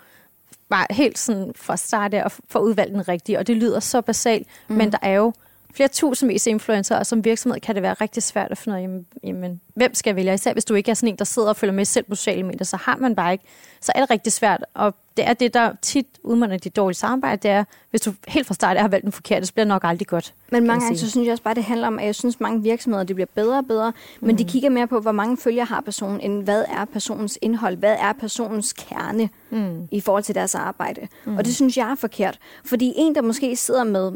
bare 0.71 0.85
helt 0.89 1.17
sådan 1.17 1.51
fra 1.55 1.77
start 1.77 2.13
af 2.13 2.25
at 2.25 2.31
få 2.49 2.59
udvalgt 2.59 2.93
den 2.93 3.07
rigtige, 3.07 3.39
og 3.39 3.47
det 3.47 3.57
lyder 3.57 3.79
så 3.79 4.01
basalt, 4.01 4.47
mm. 4.67 4.75
men 4.75 4.91
der 4.91 4.97
er 5.01 5.13
jo 5.13 5.33
flere 5.73 5.87
tusindvis 5.87 6.47
af 6.47 6.51
influencer, 6.51 6.95
og 6.95 7.05
som 7.05 7.25
virksomhed 7.25 7.61
kan 7.61 7.75
det 7.75 7.83
være 7.83 7.93
rigtig 7.93 8.23
svært 8.23 8.51
at 8.51 8.57
finde 8.57 8.75
ud 8.75 8.79
af, 8.79 8.83
jamen, 8.83 9.05
jamen, 9.23 9.61
hvem 9.73 9.93
skal 9.93 10.15
vælge? 10.15 10.33
Især 10.33 10.53
hvis 10.53 10.65
du 10.65 10.73
ikke 10.73 10.91
er 10.91 10.95
sådan 10.95 11.09
en, 11.09 11.15
der 11.15 11.25
sidder 11.25 11.49
og 11.49 11.55
følger 11.55 11.73
med 11.73 11.85
selv 11.85 12.05
på 12.05 12.15
sociale 12.15 12.43
medier, 12.43 12.63
så 12.63 12.77
har 12.77 12.97
man 12.97 13.15
bare 13.15 13.31
ikke. 13.31 13.43
Så 13.81 13.91
er 13.95 13.99
det 13.99 14.09
rigtig 14.09 14.33
svært, 14.33 14.65
og 14.73 14.95
det 15.17 15.27
er 15.27 15.33
det, 15.33 15.53
der 15.53 15.71
tit 15.81 16.07
udmunder 16.23 16.57
de 16.57 16.69
dårlige 16.69 16.97
samarbejde, 16.97 17.39
det 17.43 17.51
er, 17.51 17.63
hvis 17.89 18.01
du 18.01 18.13
helt 18.27 18.47
fra 18.47 18.53
start 18.53 18.77
har 18.77 18.87
valgt 18.87 19.03
den 19.03 19.11
forkerte, 19.11 19.45
så 19.45 19.53
bliver 19.53 19.63
det 19.63 19.67
nok 19.67 19.83
aldrig 19.83 20.07
godt. 20.07 20.33
Men 20.51 20.67
mange 20.67 20.85
gange, 20.85 20.97
så 20.97 21.09
synes 21.09 21.25
jeg 21.25 21.31
også 21.31 21.43
bare, 21.43 21.53
det 21.53 21.63
handler 21.63 21.87
om, 21.87 21.99
at 21.99 22.05
jeg 22.05 22.15
synes, 22.15 22.39
mange 22.39 22.63
virksomheder, 22.63 23.03
det 23.03 23.15
bliver 23.15 23.27
bedre 23.35 23.57
og 23.57 23.65
bedre, 23.65 23.91
mm. 23.91 24.27
men 24.27 24.37
de 24.37 24.43
mm. 24.43 24.49
kigger 24.49 24.69
mere 24.69 24.87
på, 24.87 24.99
hvor 24.99 25.11
mange 25.11 25.37
følgere 25.37 25.65
har 25.65 25.81
personen, 25.81 26.19
end 26.19 26.43
hvad 26.43 26.65
er 26.67 26.85
personens 26.85 27.37
indhold, 27.41 27.77
hvad 27.77 27.95
er 27.99 28.13
personens 28.13 28.73
kerne 28.73 29.29
mm. 29.49 29.87
i 29.91 30.01
forhold 30.01 30.23
til 30.23 30.35
deres 30.35 30.55
arbejde. 30.55 31.07
Mm. 31.25 31.37
Og 31.37 31.45
det 31.45 31.55
synes 31.55 31.77
jeg 31.77 31.91
er 31.91 31.95
forkert. 31.95 32.39
Fordi 32.65 32.93
en, 32.95 33.15
der 33.15 33.21
måske 33.21 33.55
sidder 33.55 33.83
med 33.83 34.11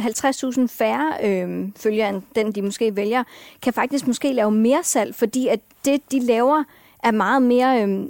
50.000 0.00 0.66
færre 0.66 1.12
øh, 1.24 1.68
følgere 1.76 2.08
end 2.08 2.22
den, 2.34 2.52
de 2.52 2.62
måske 2.62 2.96
vælger, 2.96 3.24
kan 3.62 3.72
faktisk 3.72 4.06
måske 4.06 4.32
lave 4.32 4.50
mere 4.50 4.80
salg, 4.82 5.14
fordi 5.14 5.48
at 5.48 5.60
det, 5.84 6.12
de 6.12 6.20
laver, 6.20 6.64
er 7.02 7.10
meget 7.10 7.42
mere... 7.42 7.82
Øh, 7.82 8.06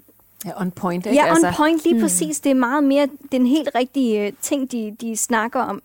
Ja, 0.47 0.61
on 0.61 0.71
point, 0.71 1.07
ikke? 1.07 1.19
Ja, 1.19 1.25
on 1.25 1.31
altså. 1.31 1.53
point, 1.57 1.85
lige 1.85 1.95
mm. 1.95 2.01
præcis. 2.01 2.41
Det 2.41 2.51
er 2.51 2.55
meget 2.55 2.85
mere 2.85 3.09
den 3.33 3.47
helt 3.47 3.69
rigtige 3.75 4.27
øh, 4.27 4.33
ting, 4.41 4.73
de, 4.73 4.97
de 5.01 5.17
snakker 5.17 5.61
om. 5.61 5.83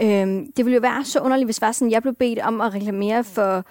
Øhm, 0.00 0.52
det 0.52 0.64
ville 0.64 0.74
jo 0.74 0.80
være 0.80 1.04
så 1.04 1.20
underligt, 1.20 1.46
hvis 1.46 1.60
var 1.60 1.72
sådan, 1.72 1.90
jeg 1.90 2.02
blev 2.02 2.14
bedt 2.14 2.38
om 2.38 2.60
at 2.60 2.74
reklamere 2.74 3.24
for 3.24 3.56
en 3.56 3.64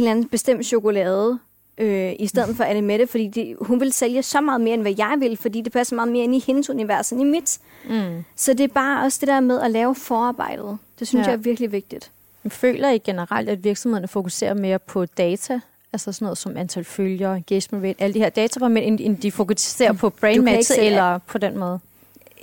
eller 0.00 0.10
anden 0.10 0.28
bestemt 0.28 0.66
chokolade, 0.66 1.38
øh, 1.78 2.12
i 2.18 2.26
stedet 2.26 2.56
for 2.56 2.64
Anne 2.64 2.82
Mette, 2.82 3.06
fordi 3.06 3.28
det, 3.28 3.56
hun 3.60 3.80
vil 3.80 3.92
sælge 3.92 4.22
så 4.22 4.40
meget 4.40 4.60
mere, 4.60 4.74
end 4.74 4.82
hvad 4.82 4.94
jeg 4.98 5.16
vil, 5.18 5.36
fordi 5.36 5.60
det 5.60 5.72
passer 5.72 5.96
meget 5.96 6.12
mere 6.12 6.24
ind 6.24 6.34
i 6.34 6.44
hendes 6.46 6.70
univers 6.70 7.10
end 7.10 7.20
i 7.20 7.24
mit. 7.24 7.58
Mm. 7.88 8.24
Så 8.36 8.52
det 8.52 8.64
er 8.64 8.68
bare 8.68 9.04
også 9.04 9.18
det 9.20 9.28
der 9.28 9.40
med 9.40 9.60
at 9.60 9.70
lave 9.70 9.94
forarbejdet. 9.94 10.78
Det 10.98 11.08
synes 11.08 11.24
ja. 11.26 11.30
jeg 11.30 11.38
er 11.38 11.42
virkelig 11.42 11.72
vigtigt. 11.72 12.10
Jeg 12.44 12.52
føler 12.52 12.90
I 12.90 12.98
generelt, 12.98 13.48
at 13.48 13.64
virksomhederne 13.64 14.08
fokuserer 14.08 14.54
mere 14.54 14.78
på 14.78 15.06
data, 15.06 15.60
altså 15.92 16.12
sådan 16.12 16.24
noget 16.24 16.38
som 16.38 16.56
antal 16.56 16.84
følgere, 16.84 17.36
engagement 17.36 17.84
rate, 17.84 18.02
alle 18.02 18.14
de 18.14 18.18
her 18.18 18.28
data, 18.28 18.66
end, 18.66 19.00
end 19.00 19.16
de 19.16 19.32
fokuserer 19.32 19.92
på 19.92 20.10
brain 20.10 20.44
matter 20.44 20.74
eller 20.78 21.18
på 21.18 21.38
den 21.38 21.58
måde? 21.58 21.78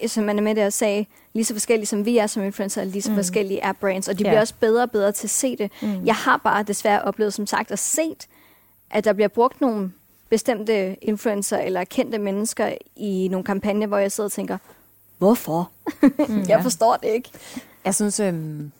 Som 0.08 0.24
med 0.24 0.56
det 0.56 0.62
at 0.62 0.74
sige, 0.74 1.08
lige 1.34 1.46
så 1.46 1.54
forskellige 1.54 1.86
som 1.86 2.06
vi 2.06 2.18
er 2.18 2.28
som 2.28 2.44
influencer, 2.44 2.84
lige 2.84 3.02
så 3.02 3.12
mm. 3.12 3.16
forskellige 3.16 3.60
er 3.60 3.74
brands, 3.74 4.08
og 4.08 4.20
de 4.20 4.24
ja. 4.24 4.30
bliver 4.30 4.40
også 4.40 4.54
bedre 4.60 4.84
og 4.84 4.92
bedre 4.92 5.12
til 5.12 5.28
at 5.28 5.32
se 5.32 5.56
det. 5.56 5.72
Mm. 5.82 6.06
Jeg 6.06 6.16
har 6.16 6.38
bare 6.38 6.64
desværre 6.64 7.02
oplevet, 7.02 7.34
som 7.34 7.48
sagt, 7.48 7.72
at 7.72 7.80
set, 7.80 8.28
at 8.92 9.04
der 9.04 9.14
bliver 9.14 9.28
brugt 9.28 9.62
nogle 9.62 9.92
bestemte 10.30 11.04
influencer 11.04 11.58
eller 11.58 11.84
kendte 11.84 12.18
mennesker 12.18 12.74
i 12.96 13.28
nogle 13.32 13.44
kampagner, 13.44 13.88
hvor 13.88 13.98
jeg 13.98 14.12
sidder 14.12 14.28
og 14.28 14.32
tænker, 14.32 14.58
hvorfor? 15.18 15.72
Mm, 16.28 16.46
jeg 16.50 16.64
forstår 16.64 16.96
det 16.96 17.08
ikke. 17.08 17.30
Jeg 17.86 17.96
synes, 17.96 18.20
øhm, 18.20 18.72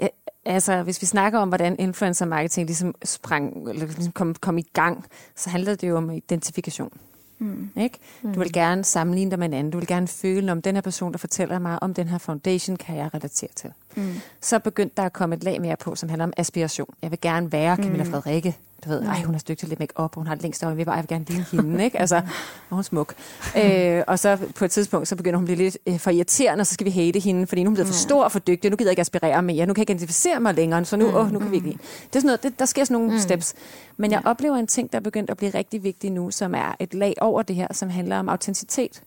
jeg, 0.00 0.10
altså, 0.44 0.82
hvis 0.82 1.02
vi 1.02 1.06
snakker 1.06 1.38
om, 1.38 1.48
hvordan 1.48 1.76
influencer 1.78 2.26
marketing 2.26 2.66
ligesom 2.66 2.94
sprang, 3.04 3.68
eller 3.68 3.86
ligesom 3.86 4.12
kom, 4.12 4.34
kom 4.34 4.58
i 4.58 4.66
gang, 4.72 5.04
så 5.36 5.50
handler 5.50 5.74
det 5.74 5.88
jo 5.88 5.96
om 5.96 6.10
identifikation. 6.10 6.92
Mm. 7.38 7.70
Ikke? 7.76 7.98
Du 8.22 8.28
vil 8.28 8.48
mm. 8.48 8.52
gerne 8.52 8.84
sammenligne 8.84 9.30
dig 9.30 9.38
med 9.38 9.46
en 9.46 9.54
anden. 9.54 9.70
Du 9.70 9.78
vil 9.78 9.86
gerne 9.86 10.08
føle, 10.08 10.52
om 10.52 10.62
den 10.62 10.74
her 10.74 10.82
person, 10.82 11.12
der 11.12 11.18
fortæller 11.18 11.58
mig 11.58 11.82
om 11.82 11.94
den 11.94 12.08
her 12.08 12.18
foundation, 12.18 12.76
kan 12.76 12.96
jeg 12.96 13.14
relatere 13.14 13.50
til. 13.54 13.70
Mm. 13.96 14.14
Så 14.40 14.58
begyndte 14.58 14.94
der 14.96 15.02
at 15.02 15.12
komme 15.12 15.36
et 15.36 15.44
lag 15.44 15.60
mere 15.60 15.76
på, 15.76 15.94
som 15.94 16.08
handler 16.08 16.24
om 16.24 16.32
aspiration. 16.36 16.94
Jeg 17.02 17.10
vil 17.10 17.20
gerne 17.20 17.52
være 17.52 17.76
Camilla 17.76 18.04
mm. 18.04 18.10
Frederikke. 18.10 18.56
Du 18.84 18.88
ved, 18.88 19.02
ej, 19.02 19.22
hun 19.22 19.34
er 19.34 19.38
dygtig 19.38 19.58
til 19.58 19.68
lidt 19.68 19.80
make 19.80 19.92
op, 19.96 20.14
hun 20.14 20.26
har 20.26 20.34
det 20.34 20.42
længst 20.42 20.64
øje, 20.64 20.76
jeg 20.78 20.86
vil 20.86 21.08
gerne 21.08 21.24
ligne 21.28 21.46
hende, 21.52 21.84
ikke? 21.84 22.00
Altså, 22.00 22.16
og 22.16 22.22
hun 22.70 22.78
er 22.78 22.82
smuk. 22.82 23.14
Øh, 23.56 24.02
og 24.06 24.18
så 24.18 24.38
på 24.54 24.64
et 24.64 24.70
tidspunkt, 24.70 25.08
så 25.08 25.16
begynder 25.16 25.36
hun 25.36 25.44
at 25.44 25.46
blive 25.46 25.56
lidt 25.56 25.78
øh, 25.86 25.98
for 25.98 26.10
irriterende, 26.10 26.62
og 26.62 26.66
så 26.66 26.74
skal 26.74 26.84
vi 26.84 26.90
hate 26.90 27.20
hende, 27.20 27.46
fordi 27.46 27.62
nu 27.62 27.66
er 27.66 27.68
hun 27.68 27.74
blevet 27.74 27.88
for 27.88 27.94
stor 27.94 28.24
og 28.24 28.32
for 28.32 28.38
dygtig, 28.38 28.70
nu 28.70 28.76
gider 28.76 28.88
jeg 28.88 28.92
ikke 28.92 29.00
aspirere 29.00 29.42
mere, 29.42 29.66
nu 29.66 29.74
kan 29.74 29.80
jeg 29.80 29.82
ikke 29.82 29.90
identificere 29.90 30.40
mig 30.40 30.54
længere, 30.54 30.84
så 30.84 30.96
nu, 30.96 31.10
mm. 31.10 31.16
åh, 31.16 31.32
nu 31.32 31.38
kan 31.38 31.50
vi 31.50 31.56
ikke 31.56 31.68
Det 31.68 31.76
er 31.76 31.78
sådan 32.12 32.26
noget, 32.26 32.42
det, 32.42 32.58
der 32.58 32.64
sker 32.64 32.84
sådan 32.84 32.94
nogle 32.94 33.12
mm. 33.12 33.18
steps. 33.18 33.54
Men 33.96 34.10
jeg 34.10 34.22
oplever 34.24 34.56
en 34.56 34.66
ting, 34.66 34.92
der 34.92 34.98
er 34.98 35.02
begyndt 35.02 35.30
at 35.30 35.36
blive 35.36 35.50
rigtig 35.54 35.84
vigtig 35.84 36.10
nu, 36.10 36.30
som 36.30 36.54
er 36.54 36.76
et 36.78 36.94
lag 36.94 37.14
over 37.20 37.42
det 37.42 37.56
her, 37.56 37.68
som 37.72 37.90
handler 37.90 38.18
om 38.18 38.28
autenticitet. 38.28 39.02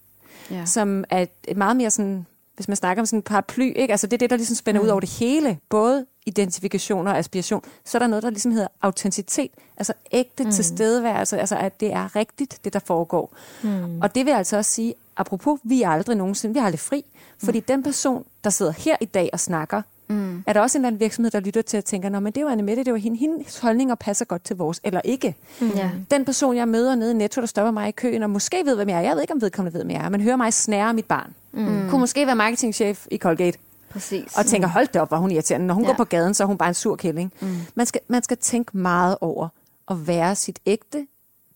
Ja. 0.52 0.66
Som 0.66 1.04
er 1.10 1.26
et 1.48 1.58
meget 1.58 1.76
mere 1.76 1.90
sådan 1.90 2.26
hvis 2.62 2.68
man 2.68 2.78
snakker 2.78 3.02
om 3.02 3.06
sådan 3.06 3.20
en 3.20 3.24
paraply, 3.24 3.74
ikke? 3.76 3.92
altså 3.92 4.08
det 4.08 4.14
er 4.14 4.18
det, 4.18 4.30
der 4.30 4.36
ligesom 4.36 4.56
spænder 4.56 4.82
mm. 4.82 4.86
ud 4.86 4.90
over 4.90 5.00
det 5.00 5.10
hele, 5.10 5.58
både 5.70 6.06
identifikation 6.26 7.08
og 7.08 7.18
aspiration, 7.18 7.64
så 7.86 7.98
er 7.98 8.00
der 8.00 8.08
noget, 8.08 8.24
der 8.24 8.30
ligesom 8.30 8.52
hedder 8.52 8.68
autenticitet, 8.82 9.52
altså 9.78 9.94
ægte 10.12 10.44
mm. 10.44 10.52
tilstedeværelse, 10.52 11.40
altså 11.40 11.56
at 11.56 11.80
det 11.80 11.94
er 11.94 12.16
rigtigt, 12.16 12.60
det 12.64 12.74
der 12.74 12.80
foregår. 12.80 13.36
Mm. 13.64 14.02
Og 14.02 14.16
det 14.16 14.26
vil 14.26 14.32
altså 14.32 14.58
også 14.58 14.72
sige, 14.72 14.94
apropos, 15.18 15.60
vi 15.64 15.82
er 15.82 15.90
aldrig 15.90 16.18
nogensinde, 16.18 16.54
vi 16.54 16.60
er 16.60 16.64
aldrig 16.64 16.80
fri, 16.80 17.06
fordi 17.44 17.60
mm. 17.60 17.66
den 17.68 17.84
person, 17.84 18.26
der 18.44 18.50
sidder 18.50 18.72
her 18.72 18.96
i 19.02 19.06
dag 19.06 19.30
og 19.34 19.40
snakker, 19.40 19.82
Mm. 20.12 20.44
Er 20.48 20.54
der 20.54 20.62
også 20.62 20.78
en 20.78 20.80
eller 20.82 20.88
anden 20.88 21.00
virksomhed, 21.00 21.32
der 21.32 21.40
lytter 21.40 21.62
til 21.62 21.78
og 21.78 21.86
tænker, 21.86 22.10
Nå, 22.10 22.20
men 22.20 22.34
det 22.34 22.46
var 22.46 22.52
Anne 22.52 22.64
Mette, 22.64 22.84
det 22.84 22.94
var 22.94 23.00
hende, 23.00 23.18
hendes 23.18 23.60
holdninger 23.60 23.96
passer 23.96 24.26
godt 24.26 24.44
til 24.44 24.56
vores, 24.56 24.82
eller 24.84 25.02
ikke. 25.04 25.36
Mm. 25.62 25.70
Ja. 25.76 25.92
Den 26.12 26.26
person, 26.26 26.56
jeg 26.56 26.68
møder 26.68 26.96
nede 26.96 27.12
i 27.12 27.14
Netto, 27.14 27.42
der 27.42 27.48
stopper 27.48 27.72
mig 27.72 27.88
i 27.88 27.92
køen, 27.92 28.24
og 28.24 28.30
måske 28.30 28.62
ved, 28.66 28.76
hvem 28.76 28.90
jeg 28.90 28.98
er, 28.98 29.02
jeg 29.02 29.16
ved 29.16 29.22
ikke, 29.22 29.34
om 29.34 29.42
vedkommende 29.42 29.74
ved, 29.74 29.84
hvem 29.84 29.92
jeg 29.92 30.06
er, 30.06 30.10
men 30.10 30.22
hører 30.22 30.36
mig 30.36 30.54
snære 30.54 30.94
mit 30.94 31.06
barn. 31.06 31.34
Mm. 31.54 31.90
Kunne 31.90 32.00
måske 32.00 32.26
være 32.26 32.36
marketingchef 32.36 33.08
i 33.12 33.18
Colgate. 33.18 33.58
Præcis. 33.90 34.38
Og 34.38 34.46
tænker, 34.46 34.68
hold 34.68 34.88
da 34.88 35.02
op, 35.02 35.08
hvor 35.08 35.18
hun 35.18 35.32
irriterende. 35.32 35.68
Når 35.68 35.74
hun 35.74 35.84
ja. 35.84 35.90
går 35.90 35.96
på 35.96 36.04
gaden, 36.04 36.34
så 36.34 36.44
er 36.44 36.48
hun 36.48 36.58
bare 36.58 36.70
en 36.70 36.76
sur 36.76 36.96
kælling. 36.96 37.34
Mm. 37.42 37.58
Man, 37.76 37.86
skal, 37.86 38.02
man 38.08 38.24
skal 38.24 38.38
tænke 38.38 38.78
meget 38.78 39.18
over 39.22 39.48
at 39.92 40.08
være 40.08 40.36
sit 40.36 40.60
ægte, 40.66 41.08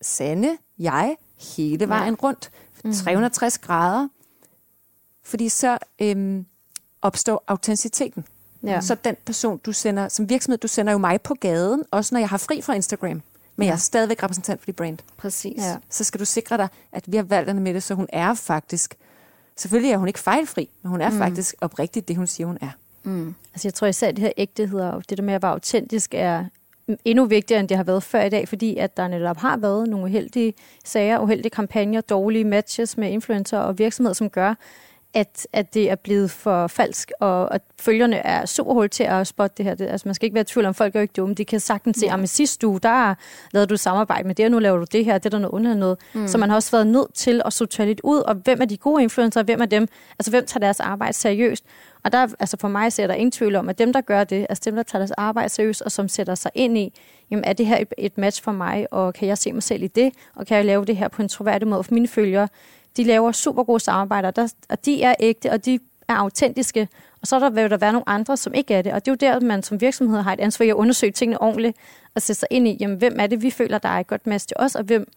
sande 0.02 0.58
jeg 0.80 1.16
hele 1.58 1.90
vejen 1.90 2.18
ja. 2.22 2.28
rundt. 2.28 2.52
360 2.94 3.60
mm. 3.60 3.66
grader. 3.68 4.08
Fordi 5.24 5.50
så 5.50 5.78
øhm, 6.02 6.46
opstår 7.02 7.44
autenticiteten. 7.48 8.26
Ja. 8.64 8.82
Så 8.82 8.96
den 8.96 9.16
person, 9.26 9.58
du 9.58 9.72
sender, 9.72 10.10
som 10.10 10.30
virksomhed, 10.30 10.58
du 10.58 10.68
sender 10.68 10.92
jo 10.92 10.98
mig 10.98 11.22
på 11.22 11.34
gaden, 11.34 11.84
også 11.92 12.16
når 12.16 12.20
jeg 12.20 12.30
har 12.30 12.38
fri 12.38 12.62
fra 12.62 12.74
Instagram. 12.74 13.10
Men 13.10 13.22
ja. 13.58 13.66
jeg 13.66 13.74
er 13.74 13.78
stadigvæk 13.78 14.24
repræsentant 14.24 14.62
for 14.62 14.66
dit 14.66 14.76
brand. 14.76 14.98
Præcis. 15.18 15.58
Ja. 15.58 15.78
Så 15.90 16.04
skal 16.04 16.20
du 16.20 16.26
sikre 16.26 16.58
dig, 16.58 16.68
at 16.92 17.04
vi 17.08 17.18
har 17.18 17.24
valgt 17.24 17.56
med 17.56 17.74
det, 17.74 17.84
så 17.84 17.94
hun 17.94 18.08
er 18.10 18.34
faktisk, 18.34 18.96
selvfølgelig 19.58 19.92
er 19.92 19.98
hun 19.98 20.08
ikke 20.08 20.20
fejlfri, 20.20 20.70
men 20.82 20.90
hun 20.90 21.02
er 21.02 21.10
mm. 21.10 21.18
faktisk 21.18 21.56
oprigtigt 21.62 22.08
det, 22.08 22.16
hun 22.16 22.28
siger, 22.28 22.48
hun 22.48 22.58
er. 22.62 22.70
Mm. 23.04 23.36
Altså 23.54 23.68
jeg 23.68 23.74
tror 23.74 23.88
især, 23.88 24.08
at 24.08 24.16
det 24.16 24.22
her 24.22 24.32
ægthed 24.38 24.80
og 24.80 25.10
det 25.10 25.18
der 25.18 25.24
med 25.24 25.34
at 25.34 25.42
være 25.42 25.52
autentisk 25.52 26.14
er 26.14 26.46
endnu 27.06 27.26
vigtigere, 27.26 27.60
end 27.60 27.70
det 27.70 27.78
har 27.78 27.84
været 27.84 28.04
før 28.04 28.22
i 28.22 28.30
dag, 28.30 28.48
fordi 28.48 28.78
at 28.78 28.98
der 28.98 29.08
netop 29.08 29.38
har 29.38 29.58
været 29.58 29.90
nogle 29.90 30.06
uheldige 30.06 30.54
sager, 30.86 31.20
uheldige 31.20 31.50
kampagner, 31.50 32.02
dårlige 32.02 32.44
matches 32.44 32.98
med 32.98 33.12
influencer 33.12 33.58
og 33.58 33.80
virksomheder, 33.80 34.14
som 34.14 34.30
gør, 34.30 34.54
at, 35.16 35.48
at 35.54 35.74
det 35.74 35.92
er 35.92 35.96
blevet 35.96 36.32
for 36.32 36.68
falsk, 36.68 37.12
og 37.20 37.56
at 37.56 37.62
følgerne 37.80 38.16
er 38.16 38.46
super 38.46 38.74
hurtigt 38.74 38.94
til 38.94 39.04
at 39.04 39.28
spotte 39.28 39.54
det 39.58 39.66
her. 39.66 39.76
Det, 39.76 39.88
altså, 39.88 40.08
man 40.08 40.16
skal 40.16 40.26
ikke 40.26 40.34
være 40.34 40.42
i 40.42 40.46
tvivl 40.46 40.66
om, 40.66 40.74
folk 40.74 40.96
er 40.96 41.00
jo 41.00 41.02
ikke 41.02 41.14
dumme. 41.18 41.36
De 41.36 41.46
kan 41.46 41.60
sagtens 41.60 41.98
se, 41.98 42.06
ja. 42.06 42.22
at 42.22 42.30
sidste 42.30 42.68
uge, 42.68 42.80
der 42.80 43.16
lavede 43.52 43.68
du 43.68 43.78
samarbejde 43.78 44.28
med 44.28 44.36
det, 44.36 44.46
og 44.46 44.52
nu 44.52 44.60
laver 44.60 44.78
du 44.78 44.86
det 44.92 45.06
her, 45.06 45.18
det 45.18 45.26
er 45.26 45.30
der 45.30 45.40
noget 45.40 45.54
underligt 45.54 45.80
noget. 45.80 45.98
Mm. 46.14 46.28
Så 46.28 46.38
man 46.38 46.50
har 46.50 46.56
også 46.56 46.72
været 46.72 46.88
nødt 46.88 47.14
til 47.14 47.42
at 47.46 47.54
sortere 47.54 47.88
lidt 47.88 48.02
ud, 48.04 48.20
og 48.20 48.36
hvem 48.36 48.62
er 48.62 48.66
de 48.66 48.78
gode 48.78 49.04
influencer, 49.04 49.44
hvem 49.44 49.62
er 49.62 49.66
dem, 49.66 49.88
altså 50.20 50.32
hvem 50.32 50.46
tager 50.46 50.60
deres 50.60 50.80
arbejde 50.80 51.14
seriøst. 51.14 51.66
Og 52.04 52.12
der, 52.12 52.28
altså 52.40 52.58
for 52.58 52.68
mig 52.68 52.94
ser 52.94 53.08
der 53.08 53.14
ingen 53.14 53.32
tvivl 53.32 53.56
om, 53.56 53.70
at 53.70 53.78
dem, 53.78 53.94
der 53.94 54.02
gør 54.02 54.24
det, 54.24 54.46
altså 54.50 54.62
dem, 54.66 54.76
der 54.76 54.84
tager 54.84 55.00
deres 55.00 55.12
arbejde 55.12 55.50
seriøst, 55.50 55.82
og 55.82 55.92
som 55.92 56.08
sætter 56.08 56.36
sig 56.36 56.52
ind 56.56 56.78
i, 56.78 56.94
jamen 57.32 57.44
er 57.44 57.54
det 57.54 57.66
her 57.66 57.78
et, 57.78 57.94
et 57.98 58.18
match 58.18 58.44
for 58.44 58.52
mig, 58.52 58.88
og 58.92 59.14
kan 59.14 59.28
jeg 59.28 59.38
se 59.38 59.54
mig 59.54 59.64
selv 59.64 59.84
i 59.84 59.88
det, 59.88 60.14
og 60.36 60.48
kan 60.48 60.58
jeg 60.58 60.66
lave 60.66 60.86
det 60.86 60.98
her 60.98 61.08
på 61.08 61.22
en 61.22 61.30
troværdig 61.30 61.68
måde 61.68 61.84
for 61.84 61.94
mine 61.94 62.08
følgere, 62.08 62.48
de 62.98 63.04
laver 63.04 63.32
super 63.32 63.64
gode 63.64 63.80
samarbejder, 63.80 64.32
der, 64.32 64.54
og 64.70 64.86
de 64.86 65.04
er 65.04 65.16
ægte, 65.20 65.52
og 65.52 65.66
de 65.66 65.80
er 66.08 66.14
autentiske. 66.14 66.88
Og 67.22 67.28
så 67.28 67.36
er 67.36 67.40
der, 67.40 67.50
vil 67.50 67.70
der 67.70 67.78
være 67.78 67.92
nogle 67.92 68.10
andre, 68.10 68.38
som 68.38 68.54
ikke 68.54 68.74
er 68.74 68.82
det. 68.82 68.94
Og 68.94 69.06
det 69.06 69.12
er 69.22 69.28
jo 69.28 69.34
der, 69.34 69.46
man 69.46 69.64
som 69.64 69.82
virksomhed 69.82 70.22
har 70.22 70.34
et 70.34 70.40
ansvar 70.40 70.66
i 70.66 70.70
at 70.70 70.74
undersøge 70.74 71.12
tingene 71.12 71.42
ordentligt, 71.42 71.78
og 72.16 72.22
sætte 72.22 72.40
sig 72.40 72.48
ind 72.52 72.68
i, 72.68 72.78
jamen, 72.80 72.98
hvem 72.98 73.16
er 73.20 73.28
det, 73.28 73.42
vi 73.42 73.52
føler, 73.52 73.78
der 73.78 73.90
er 73.90 74.00
et 74.00 74.08
godt 74.08 74.28
match 74.28 74.48
til 74.48 74.58
os, 74.60 74.76
og 74.76 74.84
hvem 74.84 75.12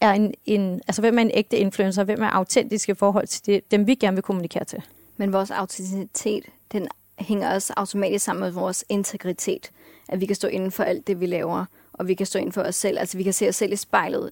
er 0.00 0.12
en, 0.12 0.34
en, 0.44 0.80
altså, 0.88 1.02
hvem 1.02 1.18
er 1.18 1.22
en 1.22 1.30
ægte 1.34 1.56
influencer, 1.56 2.04
hvem 2.04 2.22
er 2.22 2.28
autentiske 2.28 2.92
i 2.92 2.94
forhold 2.94 3.26
til 3.26 3.46
det, 3.46 3.70
dem, 3.70 3.86
vi 3.86 3.94
gerne 3.94 4.16
vil 4.16 4.22
kommunikere 4.22 4.64
til. 4.64 4.82
Men 5.16 5.32
vores 5.32 5.50
autenticitet, 5.50 6.44
den 6.72 6.88
hænger 7.18 7.54
også 7.54 7.72
automatisk 7.76 8.24
sammen 8.24 8.40
med 8.40 8.50
vores 8.50 8.84
integritet. 8.88 9.70
At 10.08 10.20
vi 10.20 10.26
kan 10.26 10.36
stå 10.36 10.48
inden 10.48 10.70
for 10.70 10.84
alt 10.84 11.06
det, 11.06 11.20
vi 11.20 11.26
laver, 11.26 11.64
og 11.92 12.08
vi 12.08 12.14
kan 12.14 12.26
stå 12.26 12.38
inden 12.38 12.52
for 12.52 12.62
os 12.62 12.74
selv. 12.74 12.98
Altså 12.98 13.16
vi 13.16 13.22
kan 13.22 13.32
se 13.32 13.48
os 13.48 13.56
selv 13.56 13.72
i 13.72 13.76
spejlet 13.76 14.30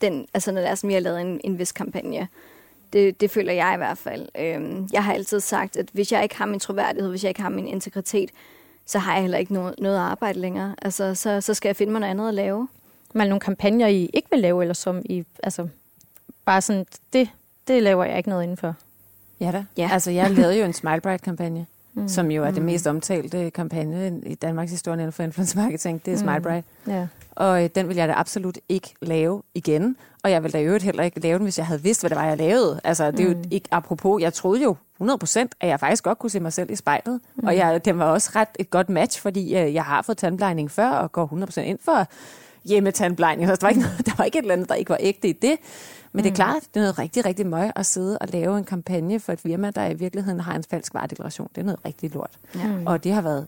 den, 0.00 0.26
altså 0.34 0.52
når 0.52 0.60
det 0.60 0.70
er, 0.70 0.74
som 0.74 0.90
jeg 0.90 0.96
har 0.96 1.00
lavet 1.00 1.20
en, 1.20 1.40
en 1.44 1.58
vis 1.58 1.72
kampagne. 1.72 2.28
Det, 2.92 3.20
det 3.20 3.30
føler 3.30 3.52
jeg 3.52 3.74
i 3.74 3.76
hvert 3.76 3.98
fald. 3.98 4.28
Øhm, 4.38 4.88
jeg 4.92 5.04
har 5.04 5.14
altid 5.14 5.40
sagt, 5.40 5.76
at 5.76 5.88
hvis 5.92 6.12
jeg 6.12 6.22
ikke 6.22 6.36
har 6.36 6.46
min 6.46 6.60
troværdighed, 6.60 7.10
hvis 7.10 7.24
jeg 7.24 7.30
ikke 7.30 7.42
har 7.42 7.48
min 7.48 7.66
integritet, 7.66 8.30
så 8.86 8.98
har 8.98 9.12
jeg 9.12 9.22
heller 9.22 9.38
ikke 9.38 9.52
noget, 9.52 9.74
noget 9.78 9.98
arbejde 9.98 10.38
længere. 10.38 10.74
Altså, 10.82 11.14
så, 11.14 11.40
så 11.40 11.54
skal 11.54 11.68
jeg 11.68 11.76
finde 11.76 11.92
mig 11.92 12.00
noget 12.00 12.10
andet 12.10 12.28
at 12.28 12.34
lave. 12.34 12.68
Men 13.14 13.28
nogle 13.28 13.40
kampagner, 13.40 13.86
I 13.86 14.10
ikke 14.14 14.28
vil 14.30 14.40
lave, 14.40 14.62
eller 14.62 14.74
som 14.74 15.02
I, 15.04 15.24
altså, 15.42 15.68
bare 16.44 16.60
sådan, 16.60 16.86
det, 17.12 17.30
det 17.68 17.82
laver 17.82 18.04
jeg 18.04 18.16
ikke 18.16 18.28
noget 18.28 18.42
indenfor. 18.42 18.74
Ja 19.40 19.50
da. 19.52 19.64
Ja. 19.76 19.90
Altså, 19.92 20.10
jeg 20.10 20.30
lavede 20.30 20.58
jo 20.58 20.64
en 20.64 20.72
Smile 20.72 21.00
Bright-kampagne, 21.00 21.66
mm. 21.94 22.08
som 22.08 22.30
jo 22.30 22.44
er 22.44 22.48
mm. 22.48 22.54
det 22.54 22.62
mest 22.64 22.86
omtalte 22.86 23.50
kampagne 23.50 24.20
i 24.26 24.34
Danmarks 24.34 24.70
historie 24.70 24.94
inden 24.94 25.12
for 25.12 25.22
influencer 25.22 25.60
marketing. 25.62 26.04
Det 26.04 26.12
er 26.12 26.18
Smile 26.18 26.38
mm. 26.38 26.42
Bright. 26.42 26.66
Ja 26.86 27.06
og 27.36 27.64
øh, 27.64 27.70
den 27.74 27.88
vil 27.88 27.96
jeg 27.96 28.08
da 28.08 28.12
absolut 28.12 28.58
ikke 28.68 28.94
lave 29.02 29.42
igen. 29.54 29.96
Og 30.22 30.30
jeg 30.30 30.42
ville 30.42 30.52
da 30.52 30.58
i 30.58 30.64
øvrigt 30.64 30.84
heller 30.84 31.02
ikke 31.02 31.20
lave 31.20 31.38
den, 31.38 31.44
hvis 31.44 31.58
jeg 31.58 31.66
havde 31.66 31.82
vidst, 31.82 32.02
hvad 32.02 32.10
det 32.10 32.18
var, 32.18 32.24
jeg 32.24 32.38
lavede. 32.38 32.80
Altså, 32.84 33.10
det 33.10 33.20
er 33.20 33.34
mm. 33.34 33.40
jo 33.42 33.48
ikke 33.50 33.68
apropos. 33.70 34.22
Jeg 34.22 34.32
troede 34.32 34.62
jo 34.62 34.76
100% 35.02 35.46
at 35.60 35.68
jeg 35.68 35.80
faktisk 35.80 36.04
godt 36.04 36.18
kunne 36.18 36.30
se 36.30 36.40
mig 36.40 36.52
selv 36.52 36.70
i 36.70 36.76
spejlet. 36.76 37.20
Mm. 37.36 37.46
Og 37.46 37.56
jeg, 37.56 37.84
det 37.84 37.98
var 37.98 38.04
også 38.04 38.30
ret 38.34 38.48
et 38.58 38.70
godt 38.70 38.88
match, 38.88 39.20
fordi 39.20 39.56
øh, 39.56 39.74
jeg 39.74 39.84
har 39.84 40.02
fået 40.02 40.18
tandplejning 40.18 40.70
før, 40.70 40.88
og 40.88 41.12
går 41.12 41.46
100% 41.56 41.60
ind 41.60 41.78
for 41.82 42.06
hjemmetandplejning. 42.64 43.48
Så 43.48 43.56
der 43.56 43.66
var, 43.66 43.68
ikke 43.68 43.80
noget, 43.80 44.02
der 44.06 44.12
var 44.18 44.24
ikke 44.24 44.38
et 44.38 44.42
eller 44.42 44.54
andet, 44.54 44.68
der 44.68 44.74
ikke 44.74 44.90
var 44.90 44.98
ægte 45.00 45.28
i 45.28 45.32
det. 45.32 45.56
Men 46.12 46.20
mm. 46.20 46.22
det 46.22 46.26
er 46.26 46.32
mm. 46.32 46.34
klart, 46.34 46.62
det 46.62 46.76
er 46.76 46.80
noget 46.80 46.98
rigtig, 46.98 47.24
rigtig 47.24 47.46
møg 47.46 47.70
at 47.76 47.86
sidde 47.86 48.18
og 48.18 48.28
lave 48.28 48.58
en 48.58 48.64
kampagne 48.64 49.20
for 49.20 49.32
et 49.32 49.40
firma, 49.40 49.70
der 49.70 49.86
i 49.86 49.94
virkeligheden 49.94 50.40
har 50.40 50.54
en 50.54 50.64
falsk 50.70 50.94
varedeklaration. 50.94 51.48
Det 51.54 51.60
er 51.60 51.64
noget 51.64 51.84
rigtig 51.84 52.14
lort. 52.14 52.38
Mm. 52.54 52.86
Og 52.86 53.04
det 53.04 53.12
har 53.12 53.22
været 53.22 53.46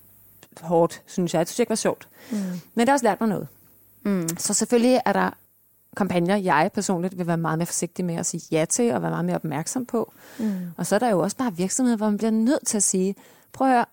hårdt, 0.61 1.03
synes 1.07 1.35
jeg. 1.35 1.41
Det 1.41 1.49
synes 1.49 1.59
ikke 1.59 1.71
var 1.71 1.77
sjovt. 1.77 2.09
Mm. 2.31 2.37
Men 2.75 2.81
det 2.81 2.89
har 2.89 2.93
også 2.93 3.07
lært 3.07 3.21
mig 3.21 3.29
noget. 3.29 3.49
Mm. 4.09 4.29
Så 4.39 4.55
selvfølgelig 4.55 5.01
er 5.07 5.13
der 5.13 5.31
kampagner, 5.97 6.37
jeg 6.37 6.71
personligt 6.75 7.19
vil 7.19 7.27
være 7.27 7.37
meget 7.37 7.59
mere 7.59 7.67
forsigtig 7.67 8.05
med 8.05 8.15
at 8.15 8.27
sige 8.27 8.43
ja 8.51 8.65
til, 8.65 8.93
og 8.93 9.03
være 9.03 9.11
meget 9.11 9.25
mere 9.25 9.37
opmærksom 9.37 9.87
på. 9.87 10.13
Mm. 10.39 10.53
Og 10.77 10.87
så 10.87 10.95
er 10.95 10.99
der 10.99 11.11
jo 11.11 11.21
også 11.21 11.37
bare 11.37 11.57
virksomheder, 11.57 11.97
hvor 11.97 12.07
man 12.07 12.17
bliver 12.19 12.31
nødt 12.31 12.67
til 12.67 12.77
at 12.77 12.83
sige, 12.83 13.15
prøv 13.53 13.69
at 13.69 13.73
høre, 13.75 13.85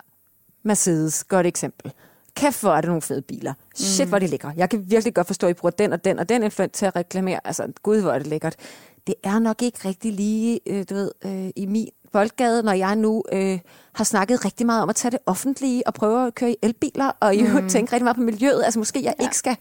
Mercedes, 0.63 1.23
godt 1.23 1.45
eksempel. 1.45 1.91
Kæft, 2.35 2.61
hvor 2.61 2.71
er 2.71 2.81
det 2.81 2.87
nogle 2.87 3.01
fede 3.01 3.21
biler. 3.21 3.53
Shit, 3.75 4.05
mm. 4.05 4.09
hvor 4.09 4.15
er 4.15 4.19
det 4.19 4.29
lækker. 4.29 4.51
Jeg 4.55 4.69
kan 4.69 4.85
virkelig 4.89 5.13
godt 5.13 5.27
forstå, 5.27 5.47
at 5.47 5.51
I 5.51 5.53
bruger 5.53 5.71
den 5.71 5.93
og 5.93 6.05
den 6.05 6.19
og 6.19 6.29
den 6.29 6.43
influent 6.43 6.73
til 6.73 6.85
at 6.85 6.95
reklamere. 6.95 7.39
Altså, 7.43 7.67
gud, 7.83 8.01
hvor 8.01 8.11
er 8.11 8.17
det 8.17 8.27
lækkert. 8.27 8.55
Det 9.07 9.15
er 9.23 9.39
nok 9.39 9.61
ikke 9.61 9.87
rigtig 9.87 10.13
lige, 10.13 10.59
øh, 10.65 10.85
du 10.89 10.93
ved, 10.93 11.11
øh, 11.25 11.49
i 11.55 11.65
min 11.65 11.89
boldgade, 12.11 12.63
når 12.63 12.71
jeg 12.71 12.95
nu 12.95 13.23
øh, 13.31 13.59
har 13.93 14.03
snakket 14.03 14.45
rigtig 14.45 14.65
meget 14.65 14.83
om 14.83 14.89
at 14.89 14.95
tage 14.95 15.11
det 15.11 15.19
offentlige 15.25 15.87
og 15.87 15.93
prøve 15.93 16.27
at 16.27 16.35
køre 16.35 16.51
i 16.51 16.55
elbiler, 16.61 17.11
og 17.19 17.35
i 17.35 17.43
mm. 17.43 17.69
tænke 17.69 17.93
rigtig 17.93 18.03
meget 18.03 18.15
på 18.15 18.21
miljøet. 18.21 18.63
Altså, 18.63 18.79
måske 18.79 19.03
jeg 19.03 19.15
ja. 19.19 19.23
ikke 19.23 19.37
skal 19.37 19.57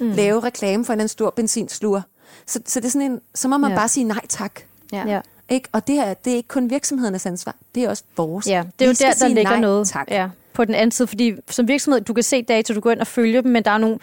mm. 0.00 0.10
lave 0.10 0.40
reklame 0.40 0.84
for 0.84 0.92
en 0.92 1.08
stor 1.08 1.30
benzinsluger. 1.30 2.02
Så, 2.46 2.60
så 2.66 2.80
det 2.80 2.86
er 2.86 2.90
sådan 2.90 3.10
en, 3.10 3.20
så 3.34 3.48
må 3.48 3.58
man 3.58 3.70
ja. 3.70 3.76
bare 3.76 3.88
sige 3.88 4.04
nej 4.04 4.26
tak. 4.28 4.60
Ja. 4.92 5.04
ja. 5.06 5.20
Ikke? 5.48 5.68
Og 5.72 5.86
det, 5.86 5.98
er, 5.98 6.14
det 6.14 6.32
er 6.32 6.36
ikke 6.36 6.48
kun 6.48 6.70
virksomhedernes 6.70 7.26
ansvar, 7.26 7.56
det 7.74 7.84
er 7.84 7.88
også 7.88 8.04
vores. 8.16 8.46
Ja, 8.46 8.64
det 8.78 8.84
er 8.84 8.88
jo 8.88 8.94
der, 9.00 9.14
der 9.20 9.28
ligger 9.28 9.50
nej, 9.50 9.60
noget 9.60 9.88
tak. 9.88 10.10
Ja, 10.10 10.28
på 10.52 10.64
den 10.64 10.74
anden 10.74 10.90
side, 10.90 11.08
fordi 11.08 11.32
som 11.50 11.68
virksomhed, 11.68 12.00
du 12.00 12.12
kan 12.12 12.22
se 12.22 12.42
data, 12.42 12.74
du 12.74 12.80
går 12.80 12.90
ind 12.90 13.00
og 13.00 13.06
følge 13.06 13.42
dem, 13.42 13.50
men 13.50 13.64
der 13.64 13.70
er 13.70 13.78
nogle, 13.78 13.98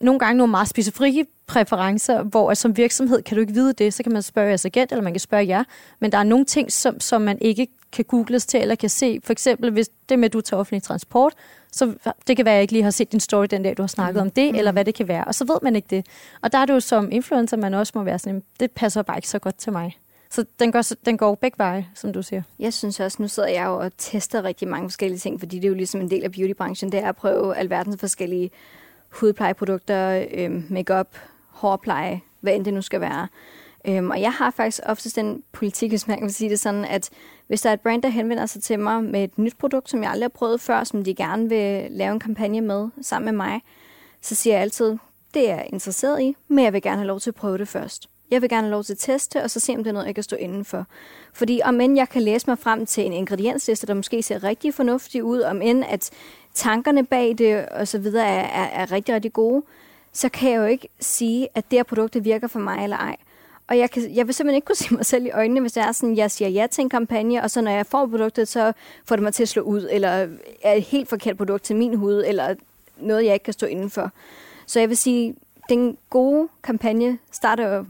nogle 0.00 0.18
gange 0.18 0.38
nogle 0.38 0.50
meget 0.50 0.68
specifikke 0.68 1.26
præferencer, 1.46 2.22
hvor 2.22 2.54
som 2.54 2.76
virksomhed 2.76 3.22
kan 3.22 3.34
du 3.34 3.40
ikke 3.40 3.52
vide 3.52 3.72
det, 3.72 3.94
så 3.94 4.02
kan 4.02 4.12
man 4.12 4.22
spørge 4.22 4.48
jeres 4.48 4.64
agent, 4.64 4.92
eller 4.92 5.02
man 5.02 5.12
kan 5.12 5.20
spørge 5.20 5.46
jer, 5.46 5.64
men 6.00 6.12
der 6.12 6.18
er 6.18 6.22
nogle 6.22 6.44
ting, 6.44 6.72
som, 6.72 7.00
som 7.00 7.22
man 7.22 7.38
ikke 7.40 7.66
kan 7.92 8.04
googles 8.04 8.46
til, 8.46 8.60
eller 8.60 8.74
kan 8.74 8.90
se. 8.90 9.20
For 9.24 9.32
eksempel, 9.32 9.70
hvis 9.70 9.90
det 10.08 10.18
med, 10.18 10.28
at 10.28 10.32
du 10.32 10.40
tager 10.40 10.60
offentlig 10.60 10.82
transport, 10.82 11.32
så 11.72 11.94
det 12.26 12.36
kan 12.36 12.44
være, 12.44 12.54
at 12.54 12.56
jeg 12.56 12.62
ikke 12.62 12.72
lige 12.72 12.82
har 12.82 12.90
set 12.90 13.12
din 13.12 13.20
story 13.20 13.46
den 13.50 13.62
dag, 13.62 13.76
du 13.76 13.82
har 13.82 13.86
snakket 13.86 14.22
mm. 14.22 14.26
om 14.26 14.30
det, 14.30 14.52
mm. 14.52 14.58
eller 14.58 14.72
hvad 14.72 14.84
det 14.84 14.94
kan 14.94 15.08
være. 15.08 15.24
Og 15.24 15.34
så 15.34 15.44
ved 15.44 15.58
man 15.62 15.76
ikke 15.76 15.88
det. 15.90 16.06
Og 16.42 16.52
der 16.52 16.58
er 16.58 16.66
det 16.66 16.72
jo 16.72 16.80
som 16.80 17.12
influencer, 17.12 17.56
man 17.56 17.74
også 17.74 17.92
må 17.96 18.02
være 18.02 18.18
sådan, 18.18 18.42
det 18.60 18.70
passer 18.70 19.02
bare 19.02 19.18
ikke 19.18 19.28
så 19.28 19.38
godt 19.38 19.58
til 19.58 19.72
mig. 19.72 19.96
Så 20.30 20.44
den 20.58 20.72
går, 20.72 20.82
den 21.04 21.16
går 21.16 21.34
begge 21.34 21.58
veje, 21.58 21.88
som 21.94 22.12
du 22.12 22.22
siger. 22.22 22.42
Jeg 22.58 22.72
synes 22.72 23.00
også, 23.00 23.22
nu 23.22 23.28
sidder 23.28 23.48
jeg 23.48 23.66
jo 23.66 23.76
og 23.76 23.92
tester 23.98 24.44
rigtig 24.44 24.68
mange 24.68 24.88
forskellige 24.88 25.18
ting, 25.18 25.40
fordi 25.40 25.56
det 25.56 25.64
er 25.64 25.68
jo 25.68 25.74
ligesom 25.74 26.00
en 26.00 26.10
del 26.10 26.24
af 26.24 26.32
beautybranchen, 26.32 26.92
det 26.92 27.02
er 27.02 27.08
at 27.08 27.16
prøve 27.16 27.56
alverdens 27.56 27.96
forskellige 28.00 28.50
hudplejeprodukter, 29.10 30.26
øh, 30.34 30.72
makeup, 30.72 31.16
hårpleje, 31.48 32.20
hvad 32.40 32.54
end 32.54 32.64
det 32.64 32.74
nu 32.74 32.82
skal 32.82 33.00
være. 33.00 33.28
Øhm, 33.88 34.10
og 34.10 34.20
jeg 34.20 34.32
har 34.32 34.50
faktisk 34.50 34.80
oftest 34.86 35.16
den 35.16 35.42
politik, 35.52 35.90
hvis 35.90 36.08
man 36.08 36.18
kan 36.18 36.30
sige 36.30 36.50
det 36.50 36.60
sådan, 36.60 36.84
at 36.84 37.10
hvis 37.46 37.60
der 37.60 37.70
er 37.70 37.74
et 37.74 37.80
brand, 37.80 38.02
der 38.02 38.08
henvender 38.08 38.46
sig 38.46 38.62
til 38.62 38.78
mig 38.78 39.04
med 39.04 39.24
et 39.24 39.38
nyt 39.38 39.56
produkt, 39.58 39.90
som 39.90 40.02
jeg 40.02 40.10
aldrig 40.10 40.24
har 40.24 40.38
prøvet 40.38 40.60
før, 40.60 40.84
som 40.84 41.04
de 41.04 41.14
gerne 41.14 41.48
vil 41.48 41.86
lave 41.90 42.12
en 42.12 42.20
kampagne 42.20 42.60
med 42.60 42.88
sammen 43.02 43.24
med 43.24 43.46
mig, 43.46 43.60
så 44.20 44.34
siger 44.34 44.54
jeg 44.54 44.62
altid, 44.62 44.96
det 45.34 45.50
er 45.50 45.54
jeg 45.54 45.66
interesseret 45.72 46.22
i, 46.22 46.36
men 46.48 46.64
jeg 46.64 46.72
vil 46.72 46.82
gerne 46.82 46.96
have 46.96 47.06
lov 47.06 47.20
til 47.20 47.30
at 47.30 47.34
prøve 47.34 47.58
det 47.58 47.68
først. 47.68 48.08
Jeg 48.30 48.42
vil 48.42 48.50
gerne 48.50 48.62
have 48.62 48.70
lov 48.70 48.84
til 48.84 48.92
at 48.92 48.98
teste, 48.98 49.42
og 49.42 49.50
så 49.50 49.60
se, 49.60 49.72
om 49.72 49.78
det 49.78 49.86
er 49.86 49.92
noget, 49.92 50.06
jeg 50.06 50.14
kan 50.14 50.24
stå 50.24 50.36
indenfor. 50.36 50.86
Fordi 51.32 51.60
om 51.64 51.80
end 51.80 51.96
jeg 51.96 52.08
kan 52.08 52.22
læse 52.22 52.46
mig 52.46 52.58
frem 52.58 52.86
til 52.86 53.06
en 53.06 53.12
ingrediensliste, 53.12 53.86
der 53.86 53.94
måske 53.94 54.22
ser 54.22 54.44
rigtig 54.44 54.74
fornuftig 54.74 55.24
ud, 55.24 55.40
om 55.40 55.62
end 55.62 55.84
at 55.88 56.10
tankerne 56.54 57.06
bag 57.06 57.34
det 57.38 57.68
og 57.68 57.88
så 57.88 57.98
videre 57.98 58.26
er, 58.26 58.62
er, 58.62 58.82
er 58.82 58.92
rigtig, 58.92 59.14
rigtig 59.14 59.32
gode, 59.32 59.62
så 60.12 60.28
kan 60.28 60.50
jeg 60.50 60.58
jo 60.58 60.64
ikke 60.64 60.88
sige, 61.00 61.48
at 61.54 61.70
det 61.70 61.78
her 61.78 61.82
produkt 61.82 62.24
virker 62.24 62.46
for 62.48 62.58
mig 62.58 62.84
eller 62.84 62.96
ej 62.96 63.16
og 63.68 63.78
jeg, 63.78 63.90
kan, 63.90 64.14
jeg 64.14 64.26
vil 64.26 64.34
simpelthen 64.34 64.56
ikke 64.56 64.66
kunne 64.66 64.76
se 64.76 64.94
mig 64.94 65.06
selv 65.06 65.26
i 65.26 65.30
øjnene, 65.30 65.60
hvis 65.60 65.72
det 65.72 65.82
er 65.82 65.92
sådan, 65.92 66.16
jeg 66.16 66.30
siger 66.30 66.48
ja 66.48 66.66
til 66.70 66.82
en 66.82 66.88
kampagne, 66.88 67.42
og 67.42 67.50
så 67.50 67.60
når 67.60 67.70
jeg 67.70 67.86
får 67.86 68.06
produktet, 68.06 68.48
så 68.48 68.72
får 69.04 69.16
det 69.16 69.22
mig 69.22 69.34
til 69.34 69.42
at 69.42 69.48
slå 69.48 69.62
ud, 69.62 69.88
eller 69.90 70.28
er 70.62 70.72
et 70.72 70.82
helt 70.82 71.08
forkert 71.08 71.36
produkt 71.36 71.62
til 71.62 71.76
min 71.76 71.94
hud, 71.94 72.24
eller 72.26 72.54
noget, 72.96 73.24
jeg 73.24 73.34
ikke 73.34 73.44
kan 73.44 73.52
stå 73.52 73.66
indenfor. 73.66 74.10
Så 74.66 74.80
jeg 74.80 74.88
vil 74.88 74.96
sige, 74.96 75.34
den 75.68 75.98
gode 76.10 76.48
kampagne 76.62 77.18
starter 77.32 77.74
jo 77.74 77.84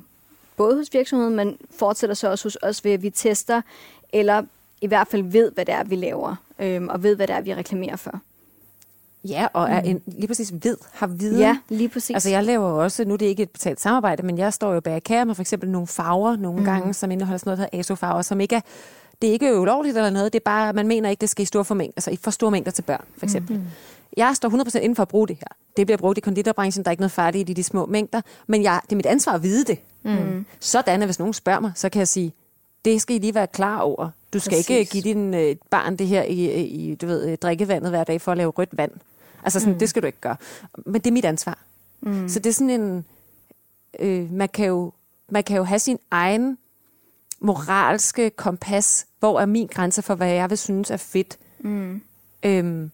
både 0.57 0.77
hos 0.77 0.95
virksomheden, 0.95 1.37
men 1.37 1.59
fortsætter 1.71 2.15
så 2.15 2.31
også 2.31 2.45
hos 2.45 2.59
os 2.63 2.85
ved, 2.85 2.93
at 2.93 3.03
vi 3.03 3.11
tester, 3.11 3.63
eller 4.13 4.43
i 4.81 4.87
hvert 4.87 5.09
fald 5.09 5.23
ved, 5.23 5.53
hvad 5.53 5.65
det 5.65 5.75
er, 5.75 5.85
vi 5.85 5.97
laver, 5.97 6.37
øhm, 6.59 6.89
og 6.89 7.03
ved, 7.03 7.17
hvad 7.17 7.27
det 7.27 7.37
er, 7.37 7.41
vi 7.41 7.55
reklamerer 7.55 7.97
for. 7.97 8.21
Ja, 9.25 9.47
og 9.53 9.71
er 9.71 9.81
en, 9.81 10.01
lige 10.07 10.27
præcis 10.27 10.53
ved, 10.63 10.77
har 10.93 11.07
viden. 11.07 11.39
Ja, 11.39 11.59
lige 11.69 11.89
præcis. 11.89 12.15
Altså 12.15 12.31
jeg 12.31 12.45
laver 12.45 12.69
også, 12.69 13.05
nu 13.05 13.13
er 13.15 13.19
det 13.19 13.27
ikke 13.27 13.43
et 13.43 13.51
betalt 13.51 13.81
samarbejde, 13.81 14.23
men 14.23 14.39
jeg 14.39 14.53
står 14.53 14.75
jo 14.75 14.81
bag 14.81 15.03
med 15.27 15.35
for 15.35 15.43
eksempel 15.43 15.71
nogle 15.71 15.87
farver 15.87 16.37
nogle 16.37 16.59
mm. 16.59 16.65
gange, 16.65 16.95
som 16.95 17.11
indeholder 17.11 17.39
sådan 17.39 17.49
noget, 17.49 17.59
der 17.59 17.65
hedder 17.65 17.79
ASO-farver, 17.79 18.23
som 18.23 18.41
ikke 18.41 18.57
er, 18.57 18.61
det 19.23 19.29
er 19.29 19.33
ikke 19.33 19.61
ulovligt 19.61 19.97
eller 19.97 20.11
noget, 20.11 20.33
det 20.33 20.39
er 20.39 20.45
bare, 20.45 20.73
man 20.73 20.89
mener 20.89 21.11
ikke, 21.11 21.21
det 21.21 21.31
skal 21.31 21.43
i 21.43 21.47
store 21.47 21.65
formængder, 21.65 21.93
altså 21.97 22.11
i 22.11 22.17
for 22.17 22.31
store 22.31 22.51
mængder 22.51 22.71
til 22.71 22.83
børn, 22.83 23.05
for 23.19 23.27
eksempel. 23.27 23.57
Mm. 23.57 23.65
Jeg 24.17 24.37
står 24.37 24.49
100% 24.49 24.79
inden 24.79 24.97
for 24.97 25.03
at 25.03 25.09
bruge 25.09 25.29
det 25.29 25.37
her. 25.37 25.57
Det 25.77 25.87
bliver 25.87 25.99
brugt 25.99 26.19
i 26.19 26.21
konditorbranchen, 26.21 26.85
der 26.85 26.89
er 26.89 26.93
ikke 26.93 27.01
noget 27.01 27.13
færdigt 27.13 27.51
i 27.51 27.53
de 27.53 27.63
små 27.63 27.87
mængder, 27.87 28.21
men 28.47 28.63
jeg, 28.63 28.81
det 28.85 28.93
er 28.93 28.97
mit 28.97 29.07
ansvar 29.07 29.33
at 29.33 29.43
vide 29.43 29.65
det. 29.65 29.79
Mm. 30.03 30.47
Sådan, 30.61 31.03
at 31.03 31.07
hvis 31.07 31.19
nogen 31.19 31.35
spørger 31.35 31.61
mig, 31.61 31.73
så 31.75 31.89
kan 31.89 31.99
jeg 31.99 32.09
sige, 32.09 32.33
det 32.85 33.03
skal 33.03 33.17
I 33.17 33.19
lige 33.19 33.35
være 33.35 33.47
klar 33.47 33.81
over. 33.81 34.11
Du 34.33 34.39
skal 34.39 34.51
Præcis. 34.51 34.71
ikke 34.71 34.93
give 34.93 35.03
din 35.03 35.35
øh, 35.35 35.57
barn 35.71 35.97
det 35.97 36.07
her 36.07 36.23
i, 36.23 36.63
i 36.63 36.95
du 36.95 37.07
ved, 37.07 37.37
drikkevandet 37.37 37.91
hver 37.91 38.05
dag 38.05 38.21
for 38.21 38.33
at 38.33 38.39
lave 38.39 38.51
rødt 38.51 38.77
vand. 38.77 38.93
Altså 39.43 39.61
sådan, 39.61 39.73
mm. 39.73 39.79
det 39.79 39.89
skal 39.89 40.03
du 40.03 40.07
ikke 40.07 40.21
gøre. 40.21 40.37
Men 40.87 40.95
det 40.95 41.07
er 41.07 41.13
mit 41.13 41.25
ansvar. 41.25 41.59
Mm. 42.01 42.29
Så 42.29 42.39
det 42.39 42.51
er 42.51 42.55
sådan 42.55 42.81
en... 42.81 43.05
Øh, 44.01 44.33
man, 44.33 44.49
kan 44.49 44.67
jo, 44.67 44.93
man 45.29 45.45
kan 45.45 45.57
jo 45.57 45.65
have 45.65 45.79
sin 45.79 45.99
egen 46.11 46.59
moralske 47.41 48.31
kompas. 48.31 49.07
Hvor 49.19 49.41
er 49.41 49.47
min 49.47 49.67
grænse 49.67 50.03
for, 50.03 50.15
hvad 50.15 50.29
jeg 50.29 50.51
vil 50.51 50.59
synes 50.59 50.91
er 50.91 50.97
fedt? 50.97 51.39
Mm. 51.59 52.03
Øhm, 52.43 52.91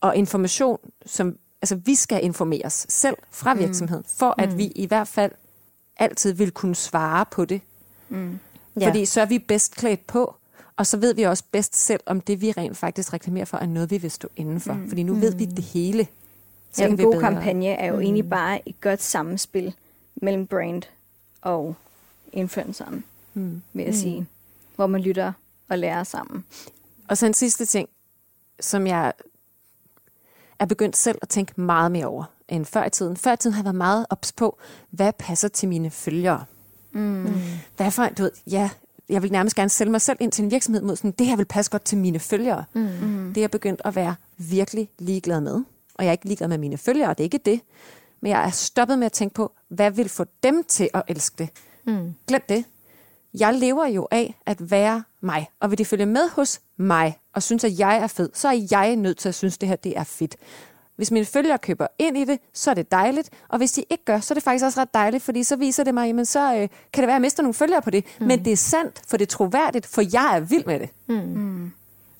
og 0.00 0.16
information, 0.16 0.78
som... 1.06 1.38
Altså, 1.62 1.74
vi 1.74 1.94
skal 1.94 2.24
informeres 2.24 2.86
selv 2.88 3.16
fra 3.30 3.54
mm. 3.54 3.60
virksomheden, 3.60 4.04
for 4.18 4.34
at 4.38 4.52
mm. 4.52 4.58
vi 4.58 4.64
i 4.64 4.86
hvert 4.86 5.08
fald 5.08 5.32
altid 5.96 6.32
vil 6.32 6.50
kunne 6.50 6.74
svare 6.74 7.24
på 7.30 7.44
det. 7.44 7.60
Mm. 8.08 8.38
Ja. 8.80 8.88
Fordi 8.88 9.04
så 9.04 9.20
er 9.20 9.26
vi 9.26 9.38
bedst 9.38 9.74
klædt 9.76 10.06
på, 10.06 10.34
og 10.76 10.86
så 10.86 10.96
ved 10.96 11.14
vi 11.14 11.22
også 11.22 11.44
bedst 11.52 11.76
selv, 11.76 12.00
om 12.06 12.20
det 12.20 12.40
vi 12.40 12.52
rent 12.52 12.76
faktisk 12.76 13.12
reklamerer 13.12 13.44
for, 13.44 13.58
er 13.58 13.66
noget, 13.66 13.90
vi 13.90 13.98
vil 13.98 14.10
stå 14.10 14.28
indenfor. 14.36 14.72
Mm. 14.72 14.88
Fordi 14.88 15.02
nu 15.02 15.14
mm. 15.14 15.20
ved 15.20 15.34
vi 15.34 15.44
det 15.44 15.64
hele. 15.64 16.06
Så 16.72 16.82
ja, 16.82 16.88
en 16.88 16.96
god 16.96 17.12
bedre. 17.12 17.20
kampagne 17.20 17.66
er 17.66 17.86
jo 17.86 17.94
mm. 17.94 18.00
egentlig 18.00 18.28
bare 18.28 18.68
et 18.68 18.80
godt 18.80 19.02
samspil 19.02 19.74
mellem 20.14 20.46
brand 20.46 20.82
og 21.42 21.76
influenceren, 22.32 23.04
mm. 23.34 23.62
vil 23.72 23.82
jeg 23.82 23.92
mm. 23.92 23.98
sige. 23.98 24.26
Hvor 24.76 24.86
man 24.86 25.00
lytter 25.00 25.32
og 25.68 25.78
lærer 25.78 26.04
sammen. 26.04 26.44
Og 27.08 27.18
så 27.18 27.26
en 27.26 27.34
sidste 27.34 27.66
ting, 27.66 27.88
som 28.60 28.86
jeg 28.86 29.12
er 30.58 30.66
begyndt 30.66 30.96
selv 30.96 31.18
at 31.22 31.28
tænke 31.28 31.60
meget 31.60 31.92
mere 31.92 32.06
over 32.06 32.24
end 32.48 32.64
før 32.64 32.84
i 32.84 32.90
tiden. 32.90 33.16
Før 33.16 33.32
i 33.32 33.36
tiden 33.36 33.54
har 33.54 33.60
jeg 33.60 33.64
været 33.64 33.74
meget 33.74 34.06
ops 34.10 34.32
på, 34.32 34.58
hvad 34.90 35.12
passer 35.12 35.48
til 35.48 35.68
mine 35.68 35.90
følgere. 35.90 36.38
Mm. 36.38 36.57
Hvad 37.76 37.90
for, 37.90 38.08
du 38.18 38.22
ved, 38.22 38.30
ja, 38.46 38.70
jeg 39.08 39.22
vil 39.22 39.32
nærmest 39.32 39.56
gerne 39.56 39.70
sælge 39.70 39.90
mig 39.90 40.00
selv 40.00 40.18
ind 40.20 40.32
til 40.32 40.44
en 40.44 40.50
virksomhed 40.50 40.82
mod 40.82 40.96
sådan, 40.96 41.10
det 41.10 41.26
her 41.26 41.36
vil 41.36 41.44
passe 41.44 41.70
godt 41.70 41.84
til 41.84 41.98
mine 41.98 42.18
følgere. 42.18 42.64
Mm. 42.74 42.88
Det 43.28 43.36
er 43.36 43.42
jeg 43.42 43.50
begyndt 43.50 43.82
at 43.84 43.96
være 43.96 44.14
virkelig 44.38 44.88
ligeglad 44.98 45.40
med. 45.40 45.54
Og 45.94 46.04
jeg 46.04 46.06
er 46.06 46.12
ikke 46.12 46.26
ligeglad 46.26 46.48
med 46.48 46.58
mine 46.58 46.78
følgere, 46.78 47.10
det 47.10 47.20
er 47.20 47.24
ikke 47.24 47.40
det. 47.44 47.60
Men 48.20 48.30
jeg 48.30 48.46
er 48.46 48.50
stoppet 48.50 48.98
med 48.98 49.06
at 49.06 49.12
tænke 49.12 49.34
på, 49.34 49.52
hvad 49.68 49.90
vil 49.90 50.08
få 50.08 50.24
dem 50.42 50.64
til 50.68 50.88
at 50.94 51.02
elske 51.08 51.34
det. 51.38 51.50
Mm. 51.86 52.14
Glem 52.28 52.42
det. 52.48 52.64
Jeg 53.34 53.54
lever 53.54 53.86
jo 53.86 54.08
af 54.10 54.34
at 54.46 54.70
være 54.70 55.02
mig. 55.20 55.46
Og 55.60 55.70
vil 55.70 55.78
de 55.78 55.84
følge 55.84 56.06
med 56.06 56.30
hos 56.30 56.60
mig, 56.76 57.18
og 57.32 57.42
synes, 57.42 57.64
at 57.64 57.78
jeg 57.78 57.96
er 57.96 58.06
fed, 58.06 58.30
så 58.34 58.48
er 58.48 58.66
jeg 58.70 58.96
nødt 58.96 59.18
til 59.18 59.28
at 59.28 59.34
synes, 59.34 59.54
at 59.54 59.60
det 59.60 59.68
her 59.68 59.76
det 59.76 59.98
er 59.98 60.04
fedt. 60.04 60.36
Hvis 60.98 61.10
mine 61.10 61.24
følgere 61.26 61.58
køber 61.58 61.86
ind 61.98 62.18
i 62.18 62.24
det, 62.24 62.38
så 62.54 62.70
er 62.70 62.74
det 62.74 62.92
dejligt. 62.92 63.30
Og 63.48 63.58
hvis 63.58 63.72
de 63.72 63.84
ikke 63.90 64.04
gør, 64.04 64.20
så 64.20 64.32
er 64.32 64.34
det 64.34 64.42
faktisk 64.42 64.64
også 64.64 64.80
ret 64.80 64.94
dejligt, 64.94 65.22
fordi 65.22 65.42
så 65.42 65.56
viser 65.56 65.84
det 65.84 65.94
mig, 65.94 66.06
jamen 66.06 66.24
så 66.24 66.54
øh, 66.54 66.60
kan 66.60 66.68
det 66.92 66.98
være, 67.02 67.08
at 67.08 67.12
jeg 67.12 67.20
mister 67.20 67.42
nogle 67.42 67.54
følgere 67.54 67.82
på 67.82 67.90
det. 67.90 68.04
Mm. 68.20 68.26
Men 68.26 68.44
det 68.44 68.52
er 68.52 68.56
sandt, 68.56 69.02
for 69.08 69.16
det 69.16 69.24
er 69.24 69.30
troværdigt, 69.30 69.86
for 69.86 70.02
jeg 70.12 70.36
er 70.36 70.40
vild 70.40 70.64
med 70.64 70.80
det. 70.80 70.88
Mm. 71.06 71.14
Mm. 71.14 71.72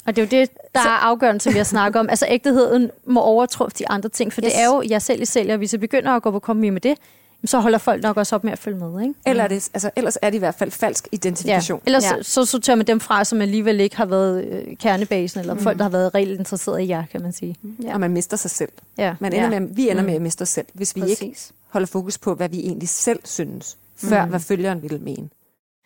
Og 0.06 0.16
det 0.16 0.22
er 0.22 0.26
jo 0.26 0.40
det, 0.40 0.50
der 0.74 0.82
så... 0.82 0.88
er 0.88 0.92
afgørende, 0.92 1.40
som 1.40 1.52
vi 1.52 1.58
har 1.58 1.64
snakket 1.64 2.00
om. 2.00 2.08
Altså 2.08 2.26
ægteheden 2.28 2.90
må 3.06 3.20
overtruffe 3.20 3.76
de 3.78 3.88
andre 3.88 4.08
ting, 4.08 4.32
for 4.32 4.40
yes. 4.44 4.52
det 4.52 4.62
er 4.62 4.66
jo 4.66 4.82
jeg 4.88 5.02
selv 5.02 5.22
i 5.22 5.24
sælger. 5.24 5.56
Hvis 5.56 5.72
jeg 5.72 5.80
begynder 5.80 6.10
at 6.10 6.22
gå 6.22 6.30
på 6.30 6.38
kompromis 6.38 6.72
med 6.72 6.80
det, 6.80 6.98
så 7.44 7.60
holder 7.60 7.78
folk 7.78 8.02
nok 8.02 8.16
også 8.16 8.34
op 8.34 8.44
med 8.44 8.52
at 8.52 8.58
følge 8.58 8.78
med. 8.78 9.02
Ikke? 9.02 9.14
Eller 9.26 9.44
er 9.44 9.48
det, 9.48 9.70
altså, 9.74 9.90
ellers 9.96 10.18
er 10.22 10.30
det 10.30 10.36
i 10.36 10.38
hvert 10.38 10.54
fald 10.54 10.70
falsk 10.70 11.08
identifikation. 11.12 11.80
Ja. 11.86 11.88
Ellers 11.88 12.04
ja. 12.04 12.22
så 12.22 12.44
sorterer 12.44 12.76
man 12.76 12.86
dem 12.86 13.00
fra, 13.00 13.24
som 13.24 13.40
alligevel 13.40 13.80
ikke 13.80 13.96
har 13.96 14.06
været 14.06 14.44
øh, 14.44 14.76
kernebasen, 14.76 15.40
eller 15.40 15.54
mm. 15.54 15.60
folk, 15.60 15.78
der 15.78 15.84
har 15.84 15.90
været 15.90 16.14
reelt 16.14 16.38
interesseret 16.38 16.80
i 16.80 16.88
jer, 16.88 17.04
kan 17.12 17.22
man 17.22 17.32
sige. 17.32 17.56
Ja. 17.82 17.94
Og 17.94 18.00
man 18.00 18.10
mister 18.10 18.36
sig 18.36 18.50
selv. 18.50 18.72
Ja. 18.98 19.14
Man 19.20 19.32
ender 19.32 19.52
ja. 19.52 19.60
med, 19.60 19.68
vi 19.74 19.90
ender 19.90 20.02
mm. 20.02 20.06
med 20.06 20.14
at 20.14 20.22
miste 20.22 20.42
os 20.42 20.48
selv, 20.48 20.66
hvis 20.72 20.96
vi 20.96 21.00
Præcis. 21.00 21.22
ikke 21.22 21.38
holder 21.68 21.86
fokus 21.86 22.18
på, 22.18 22.34
hvad 22.34 22.48
vi 22.48 22.58
egentlig 22.58 22.88
selv 22.88 23.20
synes, 23.24 23.76
før 23.96 24.24
mm. 24.24 24.30
hvad 24.30 24.40
følgeren 24.40 24.82
vil 24.82 25.00
mene. 25.00 25.28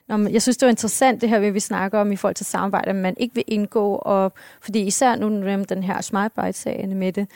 Nå, 0.09 0.17
men 0.17 0.33
jeg 0.33 0.43
synes, 0.43 0.57
det 0.57 0.67
var 0.67 0.71
interessant, 0.71 1.21
det 1.21 1.29
her, 1.29 1.51
vi 1.51 1.61
snakker 1.61 1.99
om 1.99 2.13
i 2.13 2.17
forhold 2.17 2.35
til 2.35 2.47
samarbejde, 2.47 2.91
at 2.91 2.97
man 2.97 3.15
ikke 3.17 3.35
vil 3.35 3.45
indgå, 3.47 3.95
og, 3.95 4.33
fordi 4.61 4.81
især 4.81 5.17
nu 5.17 5.29
med 5.29 5.67
den 5.67 5.83
her 5.83 6.01
Smart 6.01 6.33
Bite-sagen 6.33 6.95
med 6.95 7.13
det, 7.13 7.29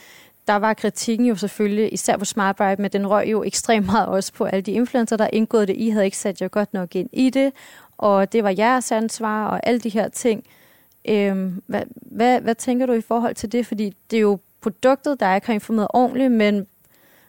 der 0.47 0.55
var 0.55 0.75
kritikken 0.75 1.27
jo 1.27 1.37
selvfølgelig, 1.37 1.93
især 1.93 2.17
på 2.17 2.25
Smartbright, 2.25 2.79
men 2.79 2.91
den 2.91 3.07
røg 3.07 3.27
jo 3.27 3.43
ekstremt 3.43 3.87
meget 3.87 4.09
også 4.09 4.33
på 4.33 4.45
alle 4.45 4.63
de 4.63 4.73
influencer, 4.73 5.17
der 5.17 5.29
indgået 5.33 5.69
det. 5.69 5.77
I 5.77 5.91
havde 5.91 6.05
ikke 6.05 6.17
sat 6.17 6.41
jer 6.41 6.49
godt 6.49 6.75
nok 6.75 6.95
ind 6.95 7.11
i 7.13 7.31
det, 7.31 7.53
og 7.99 8.33
det 8.33 8.45
var 8.45 8.55
jeres 8.59 8.93
ansvar, 8.93 9.47
og 9.47 9.67
alle 9.67 9.81
de 9.81 9.89
her 9.89 10.09
ting. 10.09 10.45
Øhm, 11.09 11.63
hvad, 11.67 11.83
hvad, 11.91 12.41
hvad 12.41 12.55
tænker 12.55 12.87
du 12.87 12.93
i 12.93 13.01
forhold 13.01 13.35
til 13.35 13.53
det? 13.53 13.67
Fordi 13.67 13.97
det 14.11 14.17
er 14.17 14.21
jo 14.21 14.39
produktet, 14.61 15.21
der 15.21 15.35
ikke 15.35 15.47
har 15.47 15.55
informeret 15.55 15.89
ordentligt, 15.91 16.33
men 16.33 16.67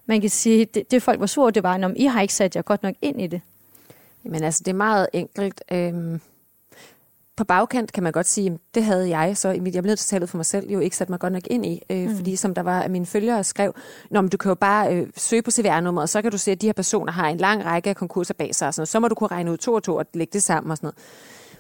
man 0.06 0.21
kan 0.21 0.30
sige, 0.30 0.65
det, 0.65 0.91
det 0.91 1.03
folk 1.03 1.19
var 1.19 1.25
sure, 1.25 1.51
det 1.51 1.63
var, 1.63 1.86
om 1.86 1.93
I 1.95 2.06
har 2.06 2.21
ikke 2.21 2.34
sat 2.34 2.56
jer 2.56 2.62
godt 2.62 2.84
nok 2.84 2.95
ind 3.01 3.21
i 3.21 3.27
det. 3.27 3.41
Men 4.23 4.43
altså, 4.43 4.62
det 4.65 4.71
er 4.71 4.75
meget 4.75 5.08
enkelt. 5.13 5.63
Øhm 5.71 6.21
på 7.38 7.43
bagkant 7.43 7.91
kan 7.91 8.04
man 8.04 8.12
godt 8.12 8.28
sige, 8.28 8.60
det 8.76 8.84
havde 8.84 9.10
jeg 9.10 9.38
så 9.38 9.50
i 9.50 9.60
mit, 9.60 9.76
jeg 9.76 9.84
blev 9.84 9.89
nødt 9.91 10.30
for 10.30 10.38
mig 10.38 10.45
selv, 10.45 10.69
jo 10.69 10.80
ikke 10.80 10.97
sat 10.97 11.10
mig 11.10 11.19
godt 11.19 11.34
nok 11.34 11.43
ind 11.50 11.65
i, 11.65 11.82
øh, 11.89 12.10
mm. 12.10 12.15
fordi 12.15 12.36
som 12.36 12.54
der 12.54 12.62
var, 12.62 12.88
mine 12.88 13.06
følgere 13.06 13.43
skrev, 13.43 13.73
Nå, 14.12 14.21
men 14.21 14.30
du 14.30 14.38
kan 14.38 14.50
jo 14.50 14.56
bare 14.56 14.95
øh, 14.95 15.08
søge 15.17 15.41
på 15.41 15.52
CVR-nummeret, 15.52 16.04
og 16.04 16.10
så 16.10 16.21
kan 16.21 16.32
du 16.32 16.38
se, 16.38 16.52
at 16.52 16.62
de 16.62 16.65
her 16.65 16.73
personer 16.73 17.12
har 17.12 17.30
en 17.30 17.38
lang 17.38 17.65
række 17.65 17.89
af 17.89 17.95
konkurser 17.95 18.34
bag 18.34 18.56
sig, 18.56 18.67
og 18.67 18.73
sådan 18.73 18.82
noget. 18.82 18.89
så 18.89 19.00
må 19.00 19.08
du 19.08 19.15
kunne 19.15 19.28
regne 19.28 19.52
ud 19.52 19.58
to 19.58 19.73
og 19.73 19.84
to 19.84 19.95
og 19.95 20.06
lægge 20.13 20.34
det 20.34 20.43
sammen 20.43 20.71
og 20.71 20.78
sådan 20.78 20.86
noget. 20.86 20.97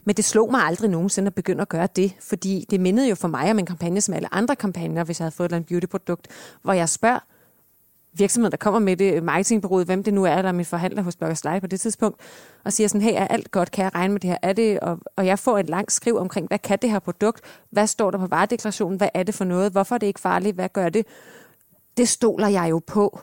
Men 0.05 0.15
det 0.15 0.25
slog 0.25 0.51
mig 0.51 0.61
aldrig 0.61 0.89
nogensinde 0.89 1.27
at 1.27 1.35
begynde 1.35 1.61
at 1.61 1.69
gøre 1.69 1.87
det, 1.95 2.13
fordi 2.19 2.65
det 2.69 2.79
mindede 2.79 3.09
jo 3.09 3.15
for 3.15 3.27
mig 3.27 3.51
om 3.51 3.59
en 3.59 3.65
kampagne 3.65 4.01
som 4.01 4.13
alle 4.13 4.33
andre 4.33 4.55
kampagner, 4.55 5.03
hvis 5.03 5.19
jeg 5.19 5.25
havde 5.25 5.35
fået 5.35 5.51
et 5.51 5.65
beautyprodukt, 5.65 6.27
hvor 6.61 6.73
jeg 6.73 6.89
spørger, 6.89 7.19
virksomhed, 8.19 8.51
der 8.51 8.57
kommer 8.57 8.79
med 8.79 8.97
det, 8.97 9.23
marketingbureauet, 9.23 9.85
hvem 9.85 10.03
det 10.03 10.13
nu 10.13 10.23
er, 10.23 10.41
der 10.41 10.49
er 10.49 10.53
min 10.53 10.65
forhandler 10.65 11.01
hos 11.01 11.15
Bloggers 11.15 11.43
Live 11.43 11.61
på 11.61 11.67
det 11.67 11.79
tidspunkt, 11.79 12.19
og 12.63 12.73
siger 12.73 12.87
sådan, 12.87 13.01
hey, 13.01 13.13
er 13.15 13.27
alt 13.27 13.51
godt, 13.51 13.71
kan 13.71 13.83
jeg 13.83 13.95
regne 13.95 14.13
med 14.13 14.21
det 14.21 14.29
her? 14.29 14.37
Er 14.41 14.53
det? 14.53 14.79
Og, 14.79 14.99
og 15.15 15.25
jeg 15.25 15.39
får 15.39 15.57
et 15.57 15.69
langt 15.69 15.91
skriv 15.91 16.17
omkring, 16.17 16.47
hvad 16.47 16.59
kan 16.59 16.79
det 16.81 16.89
her 16.91 16.99
produkt? 16.99 17.41
Hvad 17.71 17.87
står 17.87 18.11
der 18.11 18.17
på 18.17 18.27
varedeklarationen? 18.27 18.97
Hvad 18.97 19.09
er 19.13 19.23
det 19.23 19.35
for 19.35 19.45
noget? 19.45 19.71
Hvorfor 19.71 19.95
er 19.95 19.99
det 19.99 20.07
ikke 20.07 20.19
farligt? 20.19 20.55
Hvad 20.55 20.69
gør 20.69 20.89
det? 20.89 21.05
Det 21.97 22.09
stoler 22.09 22.47
jeg 22.47 22.69
jo 22.69 22.81
på. 22.87 23.19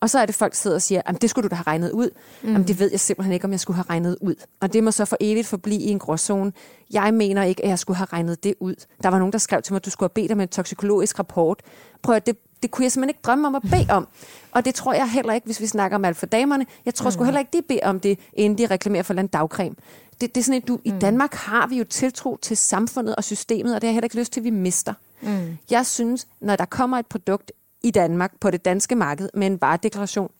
Og 0.00 0.10
så 0.10 0.18
er 0.18 0.26
det 0.26 0.34
folk, 0.34 0.52
der 0.52 0.56
sidder 0.56 0.76
og 0.76 0.82
siger, 0.82 1.02
det 1.02 1.30
skulle 1.30 1.42
du 1.42 1.50
da 1.50 1.54
have 1.54 1.66
regnet 1.66 1.90
ud. 1.90 2.10
Mm. 2.42 2.48
Jamen, 2.48 2.68
det 2.68 2.80
ved 2.80 2.90
jeg 2.90 3.00
simpelthen 3.00 3.32
ikke, 3.32 3.44
om 3.44 3.50
jeg 3.50 3.60
skulle 3.60 3.76
have 3.76 3.86
regnet 3.90 4.16
ud. 4.20 4.34
Og 4.60 4.72
det 4.72 4.84
må 4.84 4.90
så 4.90 5.04
for 5.04 5.16
evigt 5.20 5.46
forblive 5.46 5.80
i 5.80 5.88
en 5.88 5.98
gråzone. 5.98 6.52
Jeg 6.92 7.14
mener 7.14 7.42
ikke, 7.42 7.64
at 7.64 7.68
jeg 7.68 7.78
skulle 7.78 7.96
have 7.96 8.08
regnet 8.12 8.44
det 8.44 8.54
ud. 8.60 8.74
Der 9.02 9.08
var 9.08 9.18
nogen, 9.18 9.32
der 9.32 9.38
skrev 9.38 9.62
til 9.62 9.72
mig, 9.72 9.76
at 9.76 9.84
du 9.84 9.90
skulle 9.90 10.10
have 10.14 10.22
bedt 10.22 10.32
om 10.32 10.40
en 10.40 10.48
toksikologisk 10.48 11.18
rapport. 11.18 11.62
Prøv 12.02 12.16
at 12.16 12.26
det, 12.26 12.36
det 12.62 12.70
kunne 12.70 12.84
jeg 12.84 12.92
simpelthen 12.92 13.10
ikke 13.10 13.22
drømme 13.22 13.46
om 13.46 13.54
at 13.54 13.62
bede 13.62 13.86
om. 13.90 14.08
Og 14.52 14.64
det 14.64 14.74
tror 14.74 14.92
jeg 14.92 15.10
heller 15.10 15.32
ikke, 15.32 15.44
hvis 15.44 15.60
vi 15.60 15.66
snakker 15.66 15.96
om 15.96 16.04
alt 16.04 16.16
for 16.16 16.26
damerne. 16.26 16.66
Jeg 16.86 16.94
tror 16.94 17.08
mm. 17.08 17.12
sgu 17.12 17.24
heller 17.24 17.40
ikke, 17.40 17.50
de 17.52 17.62
beder 17.62 17.88
om 17.88 18.00
det, 18.00 18.18
inden 18.32 18.58
de 18.58 18.66
reklamerer 18.66 19.02
for 19.02 19.14
en 19.14 19.26
dagcreme. 19.26 19.74
Det, 20.20 20.34
det 20.34 20.40
er 20.40 20.44
sådan, 20.44 20.62
at 20.62 20.68
du, 20.68 20.74
mm. 20.74 20.82
i 20.84 20.92
Danmark 21.00 21.34
har 21.34 21.66
vi 21.66 21.78
jo 21.78 21.84
tiltro 21.84 22.38
til 22.42 22.56
samfundet 22.56 23.16
og 23.16 23.24
systemet, 23.24 23.74
og 23.74 23.80
det 23.80 23.88
har 23.88 23.90
jeg 23.90 23.94
heller 23.94 24.06
ikke 24.06 24.18
lyst 24.18 24.32
til, 24.32 24.40
at 24.40 24.44
vi 24.44 24.50
mister. 24.50 24.94
Mm. 25.20 25.58
Jeg 25.70 25.86
synes, 25.86 26.26
når 26.40 26.56
der 26.56 26.64
kommer 26.64 26.98
et 26.98 27.06
produkt 27.06 27.52
i 27.82 27.90
Danmark 27.90 28.32
på 28.40 28.50
det 28.50 28.64
danske 28.64 28.94
marked 28.94 29.28
med 29.34 29.46
en 29.46 29.60
varedeklaration, 29.60 30.30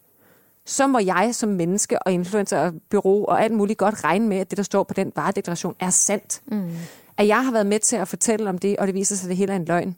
så 0.67 0.87
må 0.87 0.99
jeg 0.99 1.31
som 1.33 1.49
menneske 1.49 2.03
og 2.03 2.13
influencer 2.13 2.59
og 2.59 2.75
bureau 2.91 3.25
og 3.27 3.45
alt 3.45 3.53
muligt 3.53 3.79
godt 3.79 4.05
regne 4.05 4.29
med, 4.29 4.37
at 4.37 4.51
det, 4.51 4.57
der 4.57 4.63
står 4.63 4.83
på 4.83 4.95
den 4.95 5.13
varedeklaration, 5.17 5.75
er 5.81 5.91
sandt. 5.91 6.43
Mm. 6.47 6.71
At 7.17 7.27
jeg 7.27 7.45
har 7.45 7.53
været 7.53 7.67
med 7.67 7.79
til 7.79 7.97
at 7.97 8.09
fortælle 8.09 8.49
om 8.49 8.59
det, 8.59 8.77
og 8.77 8.87
det 8.87 8.95
viser 8.95 9.17
sig, 9.17 9.27
at 9.27 9.29
det 9.29 9.37
hele 9.37 9.53
er 9.53 9.57
en 9.57 9.65
løgn. 9.65 9.97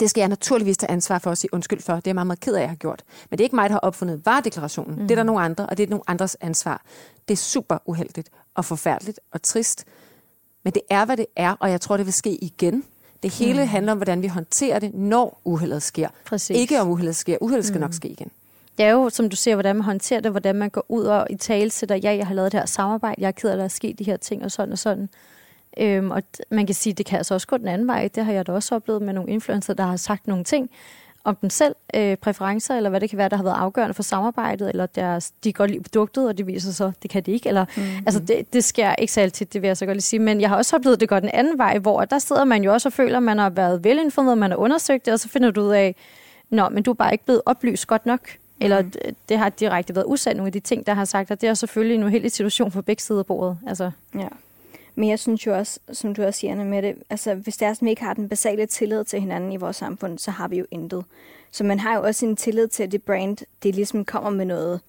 Det 0.00 0.10
skal 0.10 0.20
jeg 0.20 0.28
naturligvis 0.28 0.76
tage 0.76 0.90
ansvar 0.90 1.18
for 1.18 1.30
at 1.30 1.38
sige 1.38 1.54
undskyld 1.54 1.80
for. 1.80 1.94
Det 1.94 2.06
er 2.06 2.14
meget, 2.14 2.26
meget 2.26 2.40
ked 2.40 2.54
af, 2.54 2.58
at 2.58 2.62
jeg 2.62 2.70
har 2.70 2.76
gjort. 2.76 3.02
Men 3.30 3.38
det 3.38 3.44
er 3.44 3.46
ikke 3.46 3.56
mig, 3.56 3.68
der 3.68 3.72
har 3.74 3.80
opfundet 3.80 4.26
varedeklarationen. 4.26 4.94
Mm. 4.94 5.02
Det 5.02 5.10
er 5.10 5.16
der 5.16 5.22
nogle 5.22 5.42
andre, 5.42 5.66
og 5.66 5.76
det 5.76 5.82
er 5.82 5.90
nogle 5.90 6.02
andres 6.06 6.36
ansvar. 6.40 6.82
Det 7.28 7.34
er 7.34 7.38
super 7.38 7.78
uheldigt 7.86 8.30
og 8.54 8.64
forfærdeligt 8.64 9.20
og 9.32 9.42
trist. 9.42 9.84
Men 10.64 10.72
det 10.72 10.82
er, 10.90 11.04
hvad 11.04 11.16
det 11.16 11.26
er, 11.36 11.56
og 11.60 11.70
jeg 11.70 11.80
tror, 11.80 11.96
det 11.96 12.06
vil 12.06 12.12
ske 12.12 12.44
igen. 12.44 12.84
Det 13.22 13.32
hele 13.32 13.62
mm. 13.62 13.68
handler 13.68 13.92
om, 13.92 13.98
hvordan 13.98 14.22
vi 14.22 14.26
håndterer 14.26 14.78
det, 14.78 14.94
når 14.94 15.40
uheldet 15.44 15.82
sker. 15.82 16.08
Præcis. 16.26 16.56
Ikke 16.56 16.80
om 16.80 16.88
uheldet 16.88 17.16
sker. 17.16 17.36
Uheldet 17.40 17.64
skal 17.66 17.78
mm. 17.78 17.80
nok 17.80 17.92
ske 17.94 18.08
igen. 18.08 18.30
det 18.78 18.86
er 18.86 18.90
jo, 18.90 19.10
som 19.10 19.28
du 19.28 19.36
ser, 19.36 19.54
hvordan 19.54 19.76
man 19.76 19.84
håndterer 19.84 20.20
det, 20.20 20.30
hvordan 20.30 20.54
man 20.56 20.70
går 20.70 20.84
ud 20.88 21.04
og 21.04 21.26
i 21.30 21.36
tale 21.36 21.70
sætter, 21.70 21.96
ja, 21.96 22.16
jeg 22.16 22.26
har 22.26 22.34
lavet 22.34 22.52
det 22.52 22.60
her 22.60 22.66
samarbejde, 22.66 23.20
jeg 23.20 23.28
er 23.28 23.32
ked 23.32 23.48
af, 23.48 23.52
at 23.52 23.58
der 23.58 23.64
er 23.64 23.68
sket 23.68 23.98
de 23.98 24.04
her 24.04 24.16
ting, 24.16 24.44
og 24.44 24.50
sådan 24.52 24.72
og 24.72 24.78
sådan. 24.78 25.08
Øhm, 25.80 26.10
og 26.10 26.22
man 26.50 26.66
kan 26.66 26.74
sige, 26.74 26.92
det 26.92 27.06
kan 27.06 27.18
altså 27.18 27.34
også 27.34 27.46
gå 27.46 27.56
den 27.56 27.68
anden 27.68 27.86
vej. 27.86 28.08
Det 28.14 28.24
har 28.24 28.32
jeg 28.32 28.46
da 28.46 28.52
også 28.52 28.74
oplevet 28.74 29.02
med 29.02 29.12
nogle 29.12 29.30
influencer, 29.30 29.74
der 29.74 29.84
har 29.84 29.96
sagt 29.96 30.26
nogle 30.26 30.44
ting 30.44 30.70
om 31.24 31.36
dem 31.36 31.50
selv, 31.50 31.74
øh, 31.94 32.16
præferencer, 32.16 32.76
eller 32.76 32.90
hvad 32.90 33.00
det 33.00 33.10
kan 33.10 33.18
være, 33.18 33.28
der 33.28 33.36
har 33.36 33.42
været 33.42 33.54
afgørende 33.54 33.94
for 33.94 34.02
samarbejdet, 34.02 34.68
eller 34.68 34.86
deres, 34.86 35.30
de 35.44 35.52
godt 35.52 35.70
lide 35.70 35.82
produktet, 35.82 36.28
og 36.28 36.38
det 36.38 36.46
viser 36.46 36.72
så, 36.72 36.92
det 37.02 37.10
kan 37.10 37.22
de 37.22 37.32
ikke. 37.32 37.48
Eller, 37.48 37.64
mm. 37.76 37.82
Altså, 38.06 38.20
det, 38.20 38.52
det 38.52 38.64
sker 38.64 38.94
ikke 38.94 39.12
så 39.12 39.20
altid, 39.20 39.46
det 39.46 39.62
vil 39.62 39.68
jeg 39.68 39.76
så 39.76 39.86
godt 39.86 39.96
lige 39.96 40.02
sige. 40.02 40.20
Men 40.20 40.40
jeg 40.40 40.48
har 40.48 40.56
også 40.56 40.76
oplevet, 40.76 40.96
at 40.96 41.00
det 41.00 41.08
går 41.08 41.20
den 41.20 41.30
anden 41.32 41.58
vej, 41.58 41.78
hvor 41.78 42.04
der 42.04 42.18
sidder 42.18 42.44
man 42.44 42.64
jo 42.64 42.72
også 42.72 42.88
og 42.88 42.92
føler, 42.92 43.16
at 43.16 43.22
man 43.22 43.38
har 43.38 43.50
været 43.50 43.84
velinformeret, 43.84 44.38
man 44.38 44.50
har 44.50 44.58
undersøgt 44.58 45.06
det, 45.06 45.12
og 45.12 45.20
så 45.20 45.28
finder 45.28 45.50
du 45.50 45.62
ud 45.62 45.72
af, 45.72 45.94
Nå, 46.50 46.68
men 46.68 46.82
du 46.82 46.90
er 46.90 46.94
bare 46.94 47.12
ikke 47.12 47.24
blevet 47.24 47.42
oplyst 47.46 47.86
godt 47.86 48.06
nok. 48.06 48.20
Eller 48.60 48.82
mm. 48.82 48.90
det, 48.90 49.14
det 49.28 49.38
har 49.38 49.48
direkte 49.48 49.94
været 49.94 50.06
usandt, 50.08 50.36
nogle 50.36 50.48
af 50.48 50.52
de 50.52 50.60
ting, 50.60 50.86
der 50.86 50.94
har 50.94 51.04
sagt, 51.04 51.30
og 51.30 51.40
det 51.40 51.48
er 51.48 51.54
selvfølgelig 51.54 51.94
en 51.94 52.02
uheldig 52.02 52.32
situation 52.32 52.70
for 52.70 52.80
begge 52.80 53.02
sider 53.02 53.18
af 53.18 53.26
bordet. 53.26 53.58
Altså. 53.66 53.90
Ja. 54.14 54.28
Men 54.94 55.08
jeg 55.08 55.18
synes 55.18 55.46
jo 55.46 55.56
også, 55.56 55.80
som 55.92 56.14
du 56.14 56.22
også 56.22 56.40
siger, 56.40 56.64
med 56.64 56.82
det, 56.82 56.94
altså 57.10 57.34
hvis 57.34 57.56
det 57.56 57.66
er, 57.66 57.70
at 57.70 57.78
vi 57.80 57.90
ikke 57.90 58.02
har 58.02 58.14
den 58.14 58.28
basale 58.28 58.66
tillid 58.66 59.04
til 59.04 59.20
hinanden 59.20 59.52
i 59.52 59.56
vores 59.56 59.76
samfund, 59.76 60.18
så 60.18 60.30
har 60.30 60.48
vi 60.48 60.58
jo 60.58 60.66
intet. 60.70 61.04
Så 61.50 61.64
man 61.64 61.80
har 61.80 61.96
jo 61.96 62.02
også 62.02 62.26
en 62.26 62.36
tillid 62.36 62.68
til, 62.68 62.82
at 62.82 62.92
det 62.92 63.02
brand, 63.02 63.36
det 63.62 63.74
ligesom 63.74 64.04
kommer 64.04 64.30
med 64.30 64.44
noget, 64.44 64.80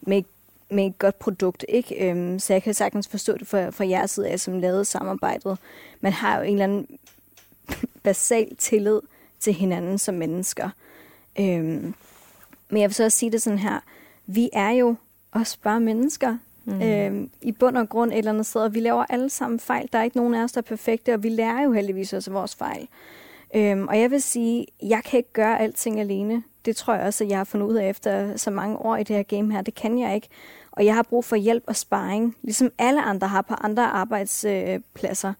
med, 0.00 0.22
med 0.70 0.86
et 0.86 0.98
godt 0.98 1.18
produkt, 1.18 1.64
ikke? 1.68 2.10
Øhm, 2.10 2.38
så 2.38 2.52
jeg 2.52 2.62
kan 2.62 2.74
sagtens 2.74 3.08
forstå 3.08 3.36
det 3.38 3.46
fra, 3.46 3.70
fra 3.70 3.86
jeres 3.86 4.10
side 4.10 4.28
af, 4.28 4.40
som 4.40 4.58
lavede 4.58 4.84
samarbejdet. 4.84 5.58
Man 6.00 6.12
har 6.12 6.38
jo 6.38 6.42
en 6.42 6.52
eller 6.52 6.64
anden 6.64 6.98
basal 8.04 8.56
tillid 8.56 9.00
til 9.40 9.52
hinanden 9.52 9.98
som 9.98 10.14
mennesker. 10.14 10.70
Øhm, 11.40 11.94
men 12.68 12.80
jeg 12.80 12.88
vil 12.88 12.94
så 12.94 13.04
også 13.04 13.18
sige 13.18 13.32
det 13.32 13.42
sådan 13.42 13.58
her, 13.58 13.80
vi 14.26 14.50
er 14.52 14.70
jo 14.70 14.96
også 15.32 15.58
bare 15.62 15.80
mennesker, 15.80 16.36
Mm. 16.64 16.82
Øh, 16.82 17.28
I 17.42 17.52
bund 17.52 17.76
og 17.76 17.88
grund 17.88 18.12
et 18.12 18.18
eller 18.18 18.30
andet 18.30 18.46
sted, 18.46 18.60
og 18.60 18.74
vi 18.74 18.80
laver 18.80 19.04
alle 19.08 19.30
sammen 19.30 19.60
fejl. 19.60 19.88
Der 19.92 19.98
er 19.98 20.02
ikke 20.02 20.16
nogen 20.16 20.34
af 20.34 20.42
os, 20.42 20.52
der 20.52 20.60
er 20.60 20.62
perfekte, 20.62 21.14
og 21.14 21.22
vi 21.22 21.28
lærer 21.28 21.62
jo 21.62 21.72
heldigvis 21.72 22.12
også 22.12 22.30
vores 22.30 22.54
fejl. 22.54 22.88
Øhm, 23.56 23.88
og 23.88 24.00
jeg 24.00 24.10
vil 24.10 24.22
sige, 24.22 24.66
jeg 24.82 25.00
kan 25.04 25.16
ikke 25.16 25.32
gøre 25.32 25.60
alting 25.60 26.00
alene. 26.00 26.42
Det 26.64 26.76
tror 26.76 26.94
jeg 26.94 27.06
også, 27.06 27.24
at 27.24 27.30
jeg 27.30 27.38
har 27.38 27.44
fundet 27.44 27.66
ud 27.66 27.74
af 27.74 27.88
efter 27.88 28.36
så 28.36 28.50
mange 28.50 28.76
år 28.76 28.96
i 28.96 29.02
det 29.02 29.16
her 29.16 29.22
game 29.22 29.52
her. 29.52 29.62
Det 29.62 29.74
kan 29.74 29.98
jeg 29.98 30.14
ikke. 30.14 30.28
Og 30.72 30.84
jeg 30.84 30.94
har 30.94 31.02
brug 31.02 31.24
for 31.24 31.36
hjælp 31.36 31.64
og 31.66 31.76
sparring, 31.76 32.36
ligesom 32.42 32.70
alle 32.78 33.02
andre 33.02 33.28
har 33.28 33.42
på 33.42 33.54
andre 33.54 33.82
arbejdspladser. 33.82 35.32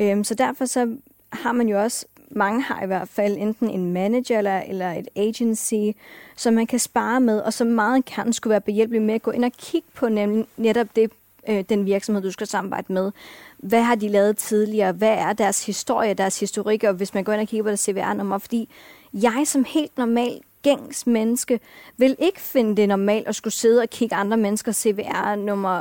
Øhm, 0.00 0.24
så 0.24 0.34
derfor 0.34 0.64
så 0.64 0.96
har 1.32 1.52
man 1.52 1.68
jo 1.68 1.82
også 1.82 2.06
mange 2.36 2.62
har 2.62 2.82
i 2.82 2.86
hvert 2.86 3.08
fald 3.08 3.36
enten 3.38 3.70
en 3.70 3.92
manager 3.92 4.38
eller, 4.38 4.60
eller 4.60 4.92
et 4.92 5.08
agency, 5.16 5.98
som 6.36 6.54
man 6.54 6.66
kan 6.66 6.78
spare 6.78 7.20
med, 7.20 7.40
og 7.40 7.52
som 7.52 7.66
meget 7.66 8.04
gerne 8.04 8.32
skulle 8.32 8.50
være 8.50 8.60
behjælpelig 8.60 9.02
med 9.02 9.14
at 9.14 9.22
gå 9.22 9.30
ind 9.30 9.44
og 9.44 9.52
kigge 9.52 9.88
på 9.94 10.08
nemlig, 10.08 10.46
netop 10.56 10.86
det, 10.96 11.10
øh, 11.48 11.64
den 11.68 11.86
virksomhed, 11.86 12.22
du 12.22 12.30
skal 12.30 12.46
samarbejde 12.46 12.92
med. 12.92 13.12
Hvad 13.58 13.82
har 13.82 13.94
de 13.94 14.08
lavet 14.08 14.36
tidligere? 14.36 14.92
Hvad 14.92 15.12
er 15.12 15.32
deres 15.32 15.66
historie, 15.66 16.14
deres 16.14 16.40
historik? 16.40 16.84
Og 16.84 16.94
hvis 16.94 17.14
man 17.14 17.24
går 17.24 17.32
ind 17.32 17.40
og 17.40 17.48
kigger 17.48 17.64
på 17.64 17.68
deres 17.68 17.80
CVR-nummer, 17.80 18.38
fordi 18.38 18.68
jeg 19.12 19.42
som 19.46 19.64
helt 19.64 19.98
normal 19.98 20.40
gængs 20.62 21.06
menneske 21.06 21.60
vil 21.96 22.16
ikke 22.18 22.40
finde 22.40 22.76
det 22.76 22.88
normalt 22.88 23.28
at 23.28 23.34
skulle 23.34 23.54
sidde 23.54 23.82
og 23.82 23.90
kigge 23.90 24.14
andre 24.14 24.36
menneskers 24.36 24.76
CVR-nummer 24.76 25.78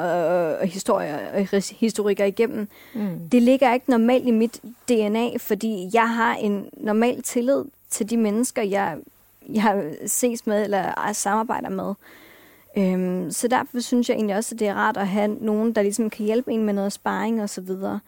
og 0.59 0.67
historier 0.67 1.17
og 1.33 1.63
historikker 1.79 2.25
igennem. 2.25 2.67
Mm. 2.93 3.29
Det 3.31 3.41
ligger 3.41 3.73
ikke 3.73 3.89
normalt 3.89 4.27
i 4.27 4.31
mit 4.31 4.61
DNA, 4.89 5.37
fordi 5.37 5.89
jeg 5.93 6.09
har 6.09 6.35
en 6.35 6.65
normal 6.77 7.21
tillid 7.21 7.63
til 7.89 8.09
de 8.09 8.17
mennesker, 8.17 8.61
jeg, 8.61 8.97
jeg 9.49 9.83
ses 10.05 10.47
med 10.47 10.63
eller 10.63 11.11
samarbejder 11.13 11.69
med. 11.69 11.93
Øhm, 12.77 13.31
så 13.31 13.47
derfor 13.47 13.79
synes 13.79 14.09
jeg 14.09 14.15
egentlig 14.15 14.35
også, 14.35 14.55
at 14.55 14.59
det 14.59 14.67
er 14.67 14.73
rart 14.73 14.97
at 14.97 15.07
have 15.07 15.27
nogen, 15.27 15.75
der 15.75 15.81
ligesom 15.81 16.09
kan 16.09 16.25
hjælpe 16.25 16.51
en 16.51 16.63
med 16.63 16.73
noget 16.73 16.93
sparring 16.93 17.41
og 17.41 17.49
så 17.49 17.61
videre. 17.61 17.99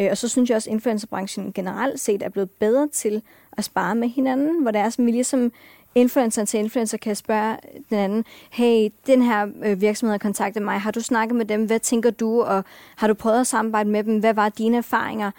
Øh, 0.00 0.08
og 0.10 0.18
så 0.18 0.28
synes 0.28 0.50
jeg 0.50 0.56
også, 0.56 0.70
at 0.70 0.74
influencerbranchen 0.74 1.52
generelt 1.52 2.00
set 2.00 2.22
er 2.22 2.28
blevet 2.28 2.50
bedre 2.50 2.88
til 2.88 3.22
at 3.52 3.64
spare 3.64 3.94
med 3.94 4.08
hinanden, 4.08 4.62
hvor 4.62 4.70
det 4.70 4.80
er 4.80 4.90
som 4.90 5.06
vi 5.06 5.10
ligesom 5.10 5.52
influencer 5.94 6.44
til 6.44 6.60
influencer 6.60 6.98
kan 6.98 7.16
spørge 7.16 7.56
den 7.90 7.98
anden, 7.98 8.24
hey, 8.50 8.88
den 9.06 9.22
her 9.22 9.46
øh, 9.64 9.80
virksomhed 9.80 10.12
har 10.12 10.18
kontaktet 10.18 10.62
mig, 10.62 10.80
har 10.80 10.90
du 10.90 11.00
snakket 11.00 11.36
med 11.36 11.44
dem, 11.44 11.64
hvad 11.64 11.80
tænker 11.80 12.10
du, 12.10 12.42
og 12.42 12.64
har 12.96 13.06
du 13.06 13.14
prøvet 13.14 13.40
at 13.40 13.46
samarbejde 13.46 13.88
med 13.88 14.04
dem, 14.04 14.18
hvad 14.18 14.34
var 14.34 14.48
dine 14.48 14.76
erfaringer? 14.76 15.30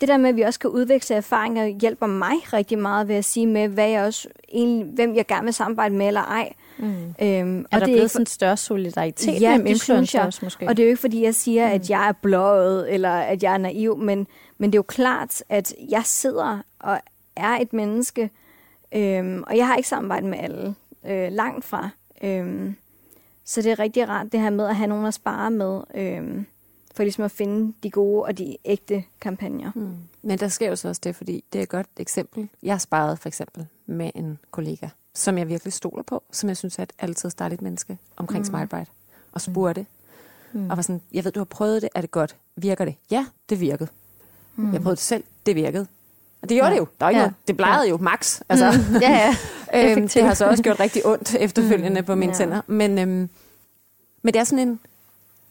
Det 0.00 0.08
der 0.08 0.16
med, 0.16 0.28
at 0.28 0.36
vi 0.36 0.42
også 0.42 0.60
kan 0.60 0.70
udveksle 0.70 1.16
erfaringer, 1.16 1.66
hjælper 1.66 2.06
mig 2.06 2.52
rigtig 2.52 2.78
meget 2.78 3.08
ved 3.08 3.14
at 3.14 3.24
sige 3.24 3.46
med, 3.46 3.68
hvad 3.68 3.88
jeg 3.88 4.04
også, 4.04 4.28
egentlig, 4.52 4.86
hvem 4.94 5.14
jeg 5.14 5.26
gerne 5.26 5.44
vil 5.44 5.54
samarbejde 5.54 5.94
med 5.94 6.06
eller 6.06 6.22
ej. 6.22 6.52
Mm. 6.78 6.84
Øhm, 7.22 7.60
er 7.60 7.64
og 7.64 7.66
der 7.70 7.78
det 7.78 7.94
blevet 7.94 8.10
sådan 8.10 8.22
en 8.22 8.26
større 8.26 8.56
solidaritet 8.56 9.40
ja, 9.40 9.50
mellem 9.50 9.66
influencers 9.66 10.42
måske? 10.42 10.68
Og 10.68 10.76
det 10.76 10.82
er 10.82 10.86
jo 10.86 10.90
ikke, 10.90 11.00
fordi 11.00 11.24
jeg 11.24 11.34
siger, 11.34 11.66
mm. 11.66 11.72
at 11.72 11.90
jeg 11.90 12.08
er 12.08 12.12
blået, 12.12 12.94
eller 12.94 13.12
at 13.12 13.42
jeg 13.42 13.54
er 13.54 13.58
naiv, 13.58 13.98
men, 13.98 14.26
men 14.58 14.70
det 14.70 14.74
er 14.74 14.78
jo 14.78 14.82
klart, 14.82 15.42
at 15.48 15.74
jeg 15.90 16.02
sidder 16.04 16.58
og 16.80 17.00
er 17.36 17.56
et 17.56 17.72
menneske, 17.72 18.30
Øhm, 18.94 19.42
og 19.46 19.56
jeg 19.56 19.66
har 19.66 19.76
ikke 19.76 19.88
samarbejdet 19.88 20.30
med 20.30 20.38
alle. 20.38 20.74
Øh, 21.06 21.32
langt 21.32 21.64
fra. 21.64 21.90
Øhm, 22.22 22.76
så 23.44 23.62
det 23.62 23.72
er 23.72 23.78
rigtig 23.78 24.08
rart 24.08 24.32
det 24.32 24.40
her 24.40 24.50
med 24.50 24.66
at 24.66 24.76
have 24.76 24.86
nogen 24.86 25.06
at 25.06 25.14
spare 25.14 25.50
med. 25.50 25.80
Øhm, 25.94 26.46
for 26.94 27.02
ligesom 27.02 27.24
at 27.24 27.30
finde 27.30 27.74
de 27.82 27.90
gode 27.90 28.22
og 28.22 28.38
de 28.38 28.56
ægte 28.64 29.04
kampagner. 29.20 29.72
Mm. 29.74 29.96
Men 30.22 30.38
der 30.38 30.48
sker 30.48 30.68
jo 30.68 30.76
så 30.76 30.88
også 30.88 31.00
det, 31.04 31.16
fordi 31.16 31.44
det 31.52 31.58
er 31.58 31.62
et 31.62 31.68
godt 31.68 31.86
eksempel. 31.96 32.48
Jeg 32.62 32.72
har 32.72 32.78
sparet 32.78 33.18
for 33.18 33.28
eksempel 33.28 33.66
med 33.86 34.10
en 34.14 34.38
kollega, 34.50 34.88
som 35.14 35.38
jeg 35.38 35.48
virkelig 35.48 35.72
stoler 35.72 36.02
på, 36.02 36.22
som 36.30 36.48
jeg 36.48 36.56
synes 36.56 36.78
er 36.78 36.82
et 36.82 36.92
altid 36.98 37.30
dejligt 37.30 37.62
menneske 37.62 37.98
omkring 38.16 38.40
mm. 38.40 38.44
SmileBright, 38.44 38.90
og 39.32 39.40
spurgte. 39.40 39.86
Mm. 40.52 40.70
Og 40.70 40.76
var 40.76 40.82
sådan, 40.82 41.00
jeg 41.12 41.24
ved, 41.24 41.32
du 41.32 41.40
har 41.40 41.44
prøvet 41.44 41.82
det, 41.82 41.90
er 41.94 42.00
det 42.00 42.10
godt? 42.10 42.36
Virker 42.56 42.84
det? 42.84 42.94
Ja, 43.10 43.26
det 43.48 43.60
virkede. 43.60 43.88
Mm. 44.56 44.72
Jeg 44.72 44.82
prøvede 44.82 44.96
det 44.96 45.04
selv, 45.04 45.24
det 45.46 45.56
virkede. 45.56 45.86
Og 46.42 46.48
det 46.48 46.56
gjorde 46.56 46.68
ja. 46.68 46.74
det 46.74 46.80
jo. 46.80 46.86
Der 47.00 47.06
er 47.06 47.10
ikke 47.10 47.20
ja. 47.20 47.26
noget. 47.26 47.34
Det 47.48 47.56
blegede 47.56 47.82
ja. 47.82 47.88
jo 47.88 47.96
max. 47.96 48.40
Altså. 48.48 48.80
Mm. 48.90 48.96
ja, 48.96 49.34
ja. 49.72 49.92
øhm, 49.92 50.08
det 50.08 50.22
har 50.22 50.34
så 50.34 50.46
også 50.46 50.62
gjort 50.62 50.80
rigtig 50.80 51.06
ondt 51.06 51.34
efterfølgende 51.34 52.00
mm. 52.00 52.06
på 52.06 52.14
mine 52.14 52.32
ja. 52.32 52.38
tænder. 52.38 52.60
Men, 52.66 52.98
øhm, 52.98 53.28
men 54.22 54.34
det 54.34 54.36
er 54.36 54.44
sådan 54.44 54.68
en... 54.68 54.80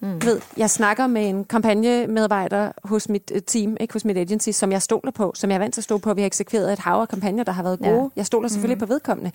Mm. 0.04 0.26
Ved, 0.26 0.42
jeg 0.58 0.70
snakker 0.70 1.08
med 1.08 1.30
en 1.30 1.46
kampagnemedarbejder 1.46 2.72
hos 2.84 3.10
mit 3.10 3.32
uh, 3.36 3.42
team, 3.48 3.78
ikke 3.80 3.94
hos 3.94 4.06
mit 4.06 4.18
agency, 4.18 4.50
som 4.50 4.72
jeg 4.72 4.82
stoler 4.82 5.12
på, 5.12 5.32
som 5.36 5.50
jeg 5.50 5.56
er 5.56 5.60
vant 5.60 5.74
til 5.74 5.82
at 5.82 5.84
stå 5.84 5.98
på. 5.98 6.14
Vi 6.14 6.22
har 6.22 6.26
eksekveret 6.26 6.74
et 6.74 6.80
hav 6.80 7.02
af 7.02 7.10
kampagner, 7.10 7.44
der 7.44 7.52
har 7.52 7.64
været 7.64 7.80
gode. 7.80 8.02
Ja. 8.02 8.08
Jeg 8.16 8.26
stoler 8.26 8.50
selvfølgelig 8.50 8.78
mm. 8.78 8.80
på 8.80 8.86
vedkommende. 8.86 9.32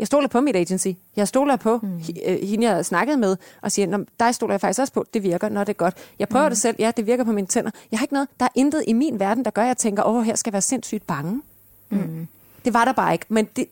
Jeg 0.00 0.06
stoler 0.06 0.28
på 0.28 0.40
mit 0.40 0.56
agency. 0.56 0.88
Jeg 1.16 1.28
stoler 1.28 1.56
på 1.56 1.78
mm. 1.82 2.00
Øh, 2.26 2.38
hende, 2.48 2.66
jeg 2.66 2.74
har 2.74 2.82
snakket 2.82 3.18
med, 3.18 3.36
og 3.62 3.72
siger, 3.72 4.04
dig 4.20 4.34
stoler 4.34 4.54
jeg 4.54 4.60
faktisk 4.60 4.80
også 4.80 4.92
på. 4.92 5.04
Det 5.14 5.22
virker, 5.22 5.48
når 5.48 5.64
det 5.64 5.72
er 5.72 5.76
godt. 5.76 5.96
Jeg 6.18 6.28
prøver 6.28 6.44
mm. 6.44 6.50
det 6.50 6.58
selv. 6.58 6.76
Ja, 6.78 6.92
det 6.96 7.06
virker 7.06 7.24
på 7.24 7.32
mine 7.32 7.46
tænder. 7.46 7.70
Jeg 7.90 7.98
har 7.98 8.04
ikke 8.04 8.14
noget. 8.14 8.28
Der 8.40 8.46
er 8.46 8.50
intet 8.54 8.84
i 8.86 8.92
min 8.92 9.20
verden, 9.20 9.44
der 9.44 9.50
gør, 9.50 9.62
at 9.62 9.68
jeg 9.68 9.76
tænker, 9.76 10.02
åh, 10.02 10.24
her 10.24 10.34
skal 10.34 10.50
jeg 10.50 10.52
være 10.52 10.62
sindssygt 10.62 11.06
bange. 11.06 11.42
Mm. 11.90 12.28
Det 12.64 12.74
var 12.74 12.84
der 12.84 12.92
bare 12.92 13.12
ikke. 13.12 13.26
Men 13.28 13.48
det, 13.56 13.66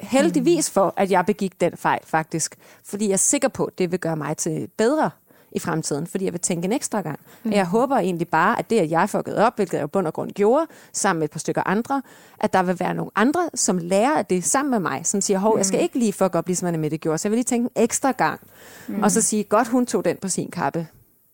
heldigvis 0.00 0.70
for, 0.70 0.94
at 0.96 1.10
jeg 1.10 1.26
begik 1.26 1.60
den 1.60 1.76
fejl, 1.76 2.00
faktisk. 2.04 2.56
Fordi 2.84 3.06
jeg 3.06 3.12
er 3.12 3.16
sikker 3.16 3.48
på, 3.48 3.64
at 3.64 3.78
det 3.78 3.90
vil 3.90 3.98
gøre 3.98 4.16
mig 4.16 4.36
til 4.36 4.68
bedre 4.76 5.10
i 5.52 5.58
fremtiden, 5.58 6.06
fordi 6.06 6.24
jeg 6.24 6.32
vil 6.32 6.40
tænke 6.40 6.64
en 6.64 6.72
ekstra 6.72 7.00
gang. 7.00 7.20
Mm. 7.44 7.52
Jeg 7.52 7.66
håber 7.66 7.96
egentlig 7.96 8.28
bare, 8.28 8.58
at 8.58 8.70
det, 8.70 8.78
at 8.78 8.90
jeg 8.90 9.10
fuckede 9.10 9.46
op, 9.46 9.56
hvilket 9.56 9.74
jeg 9.74 9.82
jo 9.82 9.86
bund 9.86 10.06
og 10.06 10.12
grund 10.12 10.30
gjorde, 10.30 10.66
sammen 10.92 11.18
med 11.18 11.24
et 11.24 11.30
par 11.30 11.38
stykker 11.38 11.62
andre, 11.66 12.02
at 12.40 12.52
der 12.52 12.62
vil 12.62 12.80
være 12.80 12.94
nogle 12.94 13.10
andre, 13.14 13.50
som 13.54 13.78
lærer 13.78 14.18
af 14.18 14.26
det 14.26 14.44
sammen 14.44 14.70
med 14.70 14.78
mig, 14.78 15.06
som 15.06 15.20
siger, 15.20 15.38
hov, 15.38 15.56
jeg 15.56 15.66
skal 15.66 15.78
mm. 15.78 15.82
ikke 15.82 15.98
lige 15.98 16.12
fuck 16.12 16.34
op, 16.34 16.46
ligesom 16.46 16.68
Anne 16.68 16.78
Mette 16.78 16.98
gjorde, 16.98 17.18
så 17.18 17.28
jeg 17.28 17.30
vil 17.30 17.36
lige 17.36 17.44
tænke 17.44 17.64
en 17.76 17.82
ekstra 17.82 18.10
gang. 18.10 18.40
Mm. 18.88 19.02
Og 19.02 19.10
så 19.10 19.20
sige, 19.20 19.44
godt, 19.44 19.68
hun 19.68 19.86
tog 19.86 20.04
den 20.04 20.16
på 20.16 20.28
sin 20.28 20.50
kappe. 20.50 20.86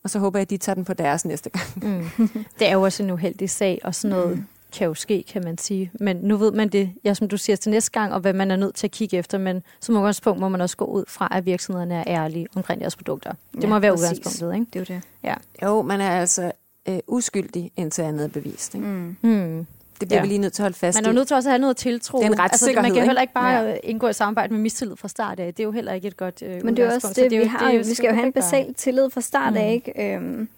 Og 0.05 0.11
så 0.11 0.19
håber 0.19 0.39
jeg, 0.39 0.43
at 0.43 0.51
de 0.51 0.57
tager 0.57 0.75
den 0.75 0.85
på 0.85 0.95
deres 0.95 1.25
næste 1.25 1.51
gang. 1.51 1.67
Mm. 1.77 2.29
Det 2.59 2.69
er 2.69 2.73
jo 2.73 2.83
også 2.83 3.03
en 3.03 3.11
uheldig 3.11 3.51
sag, 3.51 3.81
og 3.85 3.95
sådan 3.95 4.17
noget 4.17 4.37
mm 4.37 4.47
kan 4.77 4.87
jo 4.87 4.95
ske, 4.95 5.25
kan 5.33 5.45
man 5.45 5.59
sige. 5.59 5.91
Men 6.01 6.17
nu 6.17 6.37
ved 6.37 6.53
man 6.53 6.69
det, 6.69 6.91
ja, 7.05 7.15
som 7.15 7.29
du 7.29 7.37
siger, 7.37 7.57
til 7.57 7.71
næste 7.71 7.91
gang, 7.91 8.13
og 8.13 8.21
hvad 8.21 8.33
man 8.33 8.51
er 8.51 8.57
nødt 8.57 8.75
til 8.75 8.87
at 8.87 8.91
kigge 8.91 9.17
efter. 9.17 9.39
Men 9.39 9.63
som 9.81 9.97
udgangspunkt 9.97 10.41
må 10.41 10.49
man 10.49 10.61
også 10.61 10.77
gå 10.77 10.85
ud 10.85 11.05
fra, 11.09 11.29
at 11.31 11.47
virksomhederne 11.47 11.95
er 11.95 12.05
ærlige 12.07 12.47
omkring 12.57 12.81
deres 12.81 12.97
produkter. 12.97 13.33
Det 13.55 13.63
ja, 13.63 13.69
må 13.69 13.79
være 13.79 13.93
præcis. 13.93 14.05
udgangspunktet, 14.05 14.55
ikke? 14.55 14.67
Det 14.73 14.91
er 14.91 14.95
jo 14.95 15.01
det. 15.01 15.09
Ja. 15.25 15.35
Jo, 15.67 15.83
man 15.83 16.01
er 16.01 16.11
altså 16.11 16.53
øh, 16.89 16.99
uskyldig 17.07 17.73
indtil 17.77 18.03
andet 18.03 18.25
er 18.25 18.29
bevist. 18.29 18.75
Ikke? 18.75 18.87
Mm. 18.87 19.17
Mm. 19.23 19.67
Det 20.01 20.09
bliver 20.09 20.19
ja. 20.19 20.23
vi 20.23 20.29
lige 20.29 20.39
nødt 20.39 20.53
til 20.53 20.63
at 20.63 20.65
holde 20.65 20.77
fast 20.77 20.97
Man 20.99 21.07
er 21.07 21.13
nødt 21.13 21.27
til 21.27 21.37
også 21.37 21.49
at 21.49 21.53
have 21.53 21.61
noget 21.61 21.77
tiltro. 21.77 22.19
Det 22.19 22.27
er 22.27 22.33
en 22.33 22.41
altså, 22.41 22.73
Man 22.75 22.95
kan 22.95 23.05
heller 23.05 23.21
ikke 23.21 23.35
bare 23.35 23.65
ja. 23.65 23.77
indgå 23.85 24.09
i 24.09 24.13
samarbejde 24.13 24.53
med 24.53 24.63
mistillid 24.63 24.97
fra 24.97 25.09
start 25.09 25.41
af. 25.41 25.55
Det 25.55 25.63
er 25.63 25.65
jo 25.65 25.73
heller 25.73 25.93
ikke 25.93 26.09
et 26.09 26.17
godt 26.17 26.43
øh, 26.43 26.65
Men 26.65 26.77
det 26.77 26.85
er 26.85 26.95
også 26.95 27.09
det, 27.17 27.31
det 27.31 27.41
vi 27.41 27.45
har. 27.45 27.71
Det, 27.71 27.89
vi 27.89 27.95
skal 27.95 28.09
jo 28.09 28.15
have 28.15 28.27
en 28.27 28.33
basal 28.33 28.75
tillid 28.75 29.11
fra 29.11 29.21
start 29.21 29.53
mm. 29.53 29.59
af, 29.59 29.73
ikke? 29.73 30.15
Øhm, 30.15 30.49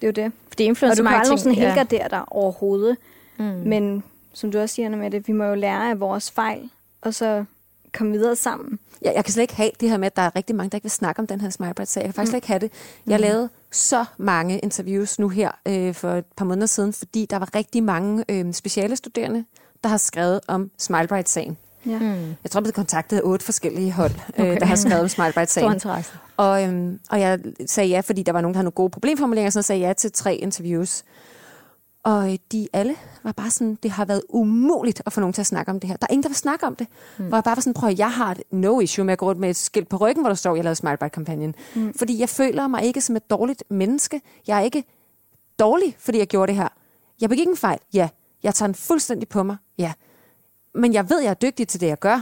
det 0.00 0.06
er 0.18 0.22
jo 0.22 0.24
det. 0.26 0.32
Fordi 0.48 0.64
influencer 0.64 1.02
Og 1.02 1.04
du 1.04 1.10
kan 1.10 1.20
aldrig 1.20 1.38
sådan 1.38 1.58
ja. 1.58 1.66
helgardere 1.66 2.08
dig 2.10 2.22
overhovedet. 2.26 2.96
Mm. 3.38 3.44
Men 3.44 4.02
som 4.32 4.52
du 4.52 4.58
også 4.58 4.74
siger, 4.74 4.88
med 4.88 5.10
det, 5.10 5.28
vi 5.28 5.32
må 5.32 5.44
jo 5.44 5.54
lære 5.54 5.90
af 5.90 6.00
vores 6.00 6.30
fejl, 6.30 6.70
og 7.00 7.14
så 7.14 7.44
komme 7.94 8.12
videre 8.12 8.36
sammen. 8.36 8.78
Ja, 9.04 9.12
jeg 9.14 9.24
kan 9.24 9.32
slet 9.32 9.42
ikke 9.42 9.54
have 9.54 9.70
det 9.80 9.90
her 9.90 9.96
med, 9.96 10.06
at 10.06 10.16
der 10.16 10.22
er 10.22 10.36
rigtig 10.36 10.56
mange, 10.56 10.70
der 10.70 10.76
ikke 10.76 10.84
vil 10.84 10.90
snakke 10.90 11.18
om 11.18 11.26
den 11.26 11.40
her 11.40 11.50
Smilebright-sag. 11.50 12.00
Jeg 12.00 12.06
kan 12.06 12.14
faktisk 12.14 12.32
mm. 12.32 12.36
ikke 12.36 12.46
have 12.46 12.58
det. 12.58 12.72
Jeg 13.06 13.18
mm. 13.18 13.22
lavede 13.22 13.48
så 13.70 14.04
mange 14.18 14.58
interviews 14.58 15.18
nu 15.18 15.28
her 15.28 15.50
øh, 15.66 15.94
for 15.94 16.10
et 16.10 16.24
par 16.36 16.44
måneder 16.44 16.66
siden, 16.66 16.92
fordi 16.92 17.26
der 17.30 17.38
var 17.38 17.54
rigtig 17.54 17.82
mange 17.82 18.24
øh, 18.28 18.52
speciale 18.52 18.96
studerende, 18.96 19.44
der 19.82 19.88
har 19.88 19.96
skrevet 19.96 20.40
om 20.46 20.70
Smilebright-sagen. 20.78 21.56
Ja. 21.86 21.98
Mm. 21.98 22.36
Jeg 22.44 22.50
tror, 22.50 22.60
jeg 22.60 22.64
blev 22.64 22.72
kontaktet 22.72 23.16
af 23.16 23.20
otte 23.24 23.44
forskellige 23.44 23.92
hold, 23.92 24.10
øh, 24.10 24.44
okay. 24.44 24.54
øh, 24.54 24.60
der 24.60 24.66
har 24.66 24.76
skrevet 24.76 25.00
om 25.00 25.08
SmileBite-sagen. 25.16 25.80
Og, 26.36 26.64
øhm, 26.64 27.00
og 27.10 27.20
jeg 27.20 27.38
sagde 27.66 27.90
ja, 27.90 28.00
fordi 28.00 28.22
der 28.22 28.32
var 28.32 28.40
nogen, 28.40 28.54
der 28.54 28.58
havde 28.58 28.64
nogle 28.64 28.72
gode 28.72 28.90
problemformuleringer, 28.90 29.50
så 29.50 29.58
jeg 29.58 29.64
sagde 29.64 29.86
ja 29.86 29.92
til 29.92 30.12
tre 30.12 30.36
interviews. 30.36 31.04
Og 32.08 32.32
øh, 32.32 32.38
de 32.52 32.68
alle 32.72 32.96
var 33.22 33.32
bare 33.32 33.50
sådan, 33.50 33.78
det 33.82 33.90
har 33.90 34.04
været 34.04 34.22
umuligt 34.28 35.02
at 35.06 35.12
få 35.12 35.20
nogen 35.20 35.32
til 35.32 35.40
at 35.42 35.46
snakke 35.46 35.70
om 35.70 35.80
det 35.80 35.88
her. 35.88 35.96
Der 35.96 36.06
er 36.10 36.12
ingen, 36.12 36.22
der 36.22 36.28
vil 36.28 36.36
snakke 36.36 36.66
om 36.66 36.76
det. 36.76 36.86
Mm. 37.18 37.26
Hvor 37.26 37.36
jeg 37.36 37.44
bare 37.44 37.56
var 37.56 37.60
sådan, 37.60 37.74
prøv 37.74 37.94
jeg 37.98 38.12
har 38.12 38.30
et 38.30 38.42
no 38.50 38.80
issue 38.80 39.04
med 39.04 39.12
at 39.12 39.18
gå 39.18 39.26
rundt 39.26 39.40
med 39.40 39.50
et 39.50 39.56
skilt 39.56 39.88
på 39.88 39.96
ryggen, 39.96 40.22
hvor 40.22 40.28
der 40.28 40.34
står, 40.34 40.54
jeg 40.54 40.64
lavede 40.64 40.76
SmileBite-kampagnen. 40.76 41.54
Mm. 41.74 41.94
Fordi 41.94 42.20
jeg 42.20 42.28
føler 42.28 42.66
mig 42.66 42.82
ikke 42.82 43.00
som 43.00 43.16
et 43.16 43.30
dårligt 43.30 43.64
menneske. 43.70 44.20
Jeg 44.46 44.58
er 44.58 44.62
ikke 44.62 44.84
dårlig, 45.58 45.96
fordi 45.98 46.18
jeg 46.18 46.26
gjorde 46.26 46.52
det 46.52 46.56
her. 46.56 46.68
Jeg 47.20 47.28
begik 47.28 47.46
en 47.46 47.56
fejl, 47.56 47.78
ja. 47.92 48.08
Jeg 48.42 48.54
tager 48.54 48.66
den 48.66 48.74
fuldstændig 48.74 49.28
på 49.28 49.42
mig, 49.42 49.56
ja. 49.78 49.92
Men 50.74 50.92
jeg 50.92 51.10
ved, 51.10 51.20
jeg 51.20 51.30
er 51.30 51.34
dygtig 51.34 51.68
til 51.68 51.80
det, 51.80 51.86
jeg 51.86 51.98
gør. 51.98 52.20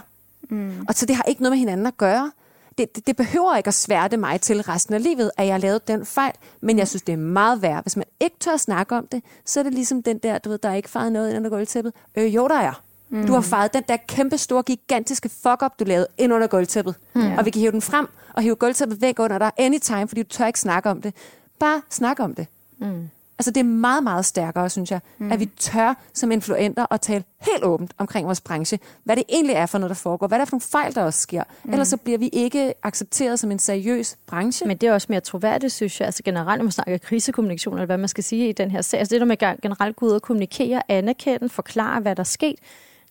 Mm. 0.50 0.84
Og 0.88 0.94
så 0.94 1.06
det 1.06 1.16
har 1.16 1.22
ikke 1.22 1.42
noget 1.42 1.52
med 1.52 1.58
hinanden 1.58 1.86
at 1.86 1.96
gøre 1.96 2.32
det, 2.78 2.96
det, 2.96 3.06
det 3.06 3.16
behøver 3.16 3.56
ikke 3.56 3.68
at 3.68 3.74
sværte 3.74 4.16
mig 4.16 4.40
til 4.40 4.62
resten 4.62 4.94
af 4.94 5.02
livet, 5.02 5.30
at 5.36 5.46
jeg 5.46 5.54
har 5.54 5.58
lavet 5.58 5.88
den 5.88 6.06
fejl, 6.06 6.32
men 6.60 6.78
jeg 6.78 6.88
synes, 6.88 7.02
det 7.02 7.12
er 7.12 7.16
meget 7.16 7.62
værd. 7.62 7.82
Hvis 7.84 7.96
man 7.96 8.04
ikke 8.20 8.36
tør 8.40 8.52
at 8.52 8.60
snakke 8.60 8.96
om 8.96 9.06
det, 9.06 9.22
så 9.44 9.60
er 9.60 9.64
det 9.64 9.74
ligesom 9.74 10.02
den 10.02 10.18
der, 10.18 10.38
du 10.38 10.48
ved, 10.48 10.58
der 10.58 10.68
er 10.68 10.74
ikke 10.74 10.90
faret 10.90 11.12
noget 11.12 11.28
ind 11.28 11.36
under 11.36 11.50
gulvtæppet. 11.50 11.92
Øh, 12.16 12.34
jo, 12.34 12.48
der 12.48 12.54
er. 12.54 12.82
Mm. 13.08 13.26
Du 13.26 13.32
har 13.32 13.40
faret 13.40 13.74
den 13.74 13.82
der 13.88 13.96
kæmpe 13.96 14.38
store, 14.38 14.62
gigantiske 14.62 15.28
fuck-up, 15.28 15.78
du 15.78 15.84
lavede 15.84 16.06
ind 16.18 16.32
under 16.32 16.46
gulvtæppet. 16.46 16.94
Mm. 17.14 17.32
Og 17.38 17.44
vi 17.44 17.50
kan 17.50 17.60
hive 17.60 17.72
den 17.72 17.82
frem 17.82 18.08
og 18.32 18.42
hive 18.42 18.54
gulvtæppet 18.54 19.00
væk 19.00 19.18
under 19.18 19.38
dig 19.38 19.50
anytime, 19.56 20.08
fordi 20.08 20.22
du 20.22 20.28
tør 20.28 20.46
ikke 20.46 20.60
snakke 20.60 20.90
om 20.90 21.02
det. 21.02 21.14
Bare 21.58 21.82
snak 21.90 22.20
om 22.20 22.34
det. 22.34 22.46
Mm. 22.78 23.08
Altså 23.38 23.50
det 23.50 23.60
er 23.60 23.64
meget, 23.64 24.02
meget 24.02 24.24
stærkere, 24.24 24.70
synes 24.70 24.90
jeg, 24.90 25.00
mm. 25.18 25.32
at 25.32 25.40
vi 25.40 25.46
tør 25.46 25.94
som 26.14 26.32
influenter 26.32 26.86
at 26.90 27.00
tale 27.00 27.24
helt 27.40 27.64
åbent 27.64 27.92
omkring 27.98 28.26
vores 28.26 28.40
branche, 28.40 28.78
hvad 29.04 29.16
det 29.16 29.24
egentlig 29.28 29.54
er 29.54 29.66
for 29.66 29.78
noget, 29.78 29.88
der 29.88 29.94
foregår, 29.94 30.26
hvad 30.26 30.38
der 30.38 30.42
er 30.42 30.46
for 30.46 30.54
nogle 30.54 30.60
fejl, 30.60 30.94
der 30.94 31.02
også 31.02 31.20
sker. 31.20 31.42
Mm. 31.64 31.72
Ellers 31.72 31.88
så 31.88 31.96
bliver 31.96 32.18
vi 32.18 32.28
ikke 32.28 32.74
accepteret 32.82 33.40
som 33.40 33.50
en 33.50 33.58
seriøs 33.58 34.16
branche. 34.26 34.66
Men 34.66 34.76
det 34.76 34.88
er 34.88 34.92
også 34.92 35.06
mere 35.10 35.20
troværdigt, 35.20 35.72
synes 35.72 36.00
jeg. 36.00 36.06
Altså 36.06 36.22
generelt, 36.22 36.58
når 36.58 36.64
man 36.64 36.72
snakker 36.72 36.98
krisekommunikation, 36.98 37.74
eller 37.74 37.86
hvad 37.86 37.98
man 37.98 38.08
skal 38.08 38.24
sige 38.24 38.48
i 38.48 38.52
den 38.52 38.70
her 38.70 38.82
sag. 38.82 39.00
Altså 39.00 39.14
det 39.14 39.20
der 39.20 39.26
med 39.26 39.60
generelt 39.62 39.96
gå 39.96 40.06
ud 40.06 40.10
og 40.10 40.22
kommunikere, 40.22 40.82
anerkende, 40.88 41.48
forklare, 41.48 42.00
hvad 42.00 42.16
der 42.16 42.20
er 42.20 42.24
sket, 42.24 42.56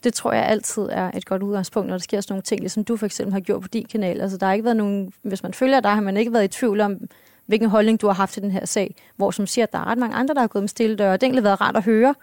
det 0.03 0.13
tror 0.13 0.33
jeg 0.33 0.45
altid 0.45 0.83
er 0.91 1.11
et 1.13 1.25
godt 1.25 1.43
udgangspunkt, 1.43 1.87
når 1.87 1.93
der 1.97 2.03
sker 2.03 2.21
sådan 2.21 2.33
nogle 2.33 2.41
ting, 2.41 2.59
ligesom 2.61 2.83
du 2.83 2.97
for 2.97 3.05
eksempel 3.05 3.33
har 3.33 3.39
gjort 3.39 3.61
på 3.61 3.67
din 3.67 3.85
kanal. 3.85 4.21
Altså 4.21 4.37
der 4.37 4.45
har 4.45 4.53
ikke 4.53 4.65
været 4.65 4.77
nogen, 4.77 5.13
hvis 5.21 5.43
man 5.43 5.53
følger 5.53 5.79
dig, 5.79 5.91
har 5.91 6.01
man 6.01 6.17
ikke 6.17 6.33
været 6.33 6.43
i 6.43 6.47
tvivl 6.47 6.81
om, 6.81 6.97
hvilken 7.45 7.69
holdning 7.69 8.01
du 8.01 8.07
har 8.07 8.13
haft 8.13 8.33
til 8.33 8.41
den 8.41 8.51
her 8.51 8.65
sag, 8.65 8.95
hvor 9.15 9.31
som 9.31 9.47
siger, 9.47 9.65
at 9.65 9.73
der 9.73 9.79
er 9.79 9.85
ret 9.85 9.97
mange 9.97 10.15
andre, 10.15 10.33
der 10.33 10.39
har 10.39 10.47
gået 10.47 10.63
med 10.63 10.69
stille 10.69 10.95
døre. 10.95 11.13
Det 11.13 11.23
har 11.23 11.25
egentlig 11.25 11.43
været 11.43 11.61
rart 11.61 11.77
at 11.77 11.83
høre, 11.83 12.15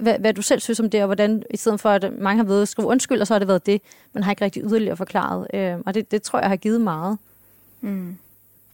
hvad, 0.00 0.18
hvad 0.18 0.34
du 0.34 0.42
selv 0.42 0.60
synes 0.60 0.80
om 0.80 0.90
det, 0.90 1.00
og 1.00 1.06
hvordan, 1.06 1.42
i 1.50 1.56
stedet 1.56 1.80
for 1.80 1.90
at 1.90 2.12
mange 2.18 2.36
har 2.36 2.48
været 2.48 2.62
at 2.62 2.68
skrive 2.68 2.88
undskyld, 2.88 3.20
og 3.20 3.26
så 3.26 3.34
har 3.34 3.38
det 3.38 3.48
været 3.48 3.66
det, 3.66 3.82
man 4.12 4.22
har 4.22 4.32
ikke 4.32 4.44
rigtig 4.44 4.62
yderligere 4.62 4.96
forklaret. 4.96 5.46
Øh, 5.54 5.76
og 5.86 5.94
det, 5.94 6.10
det 6.10 6.22
tror 6.22 6.38
jeg 6.40 6.48
har 6.48 6.56
givet 6.56 6.80
meget. 6.80 7.18
Mm. 7.80 8.16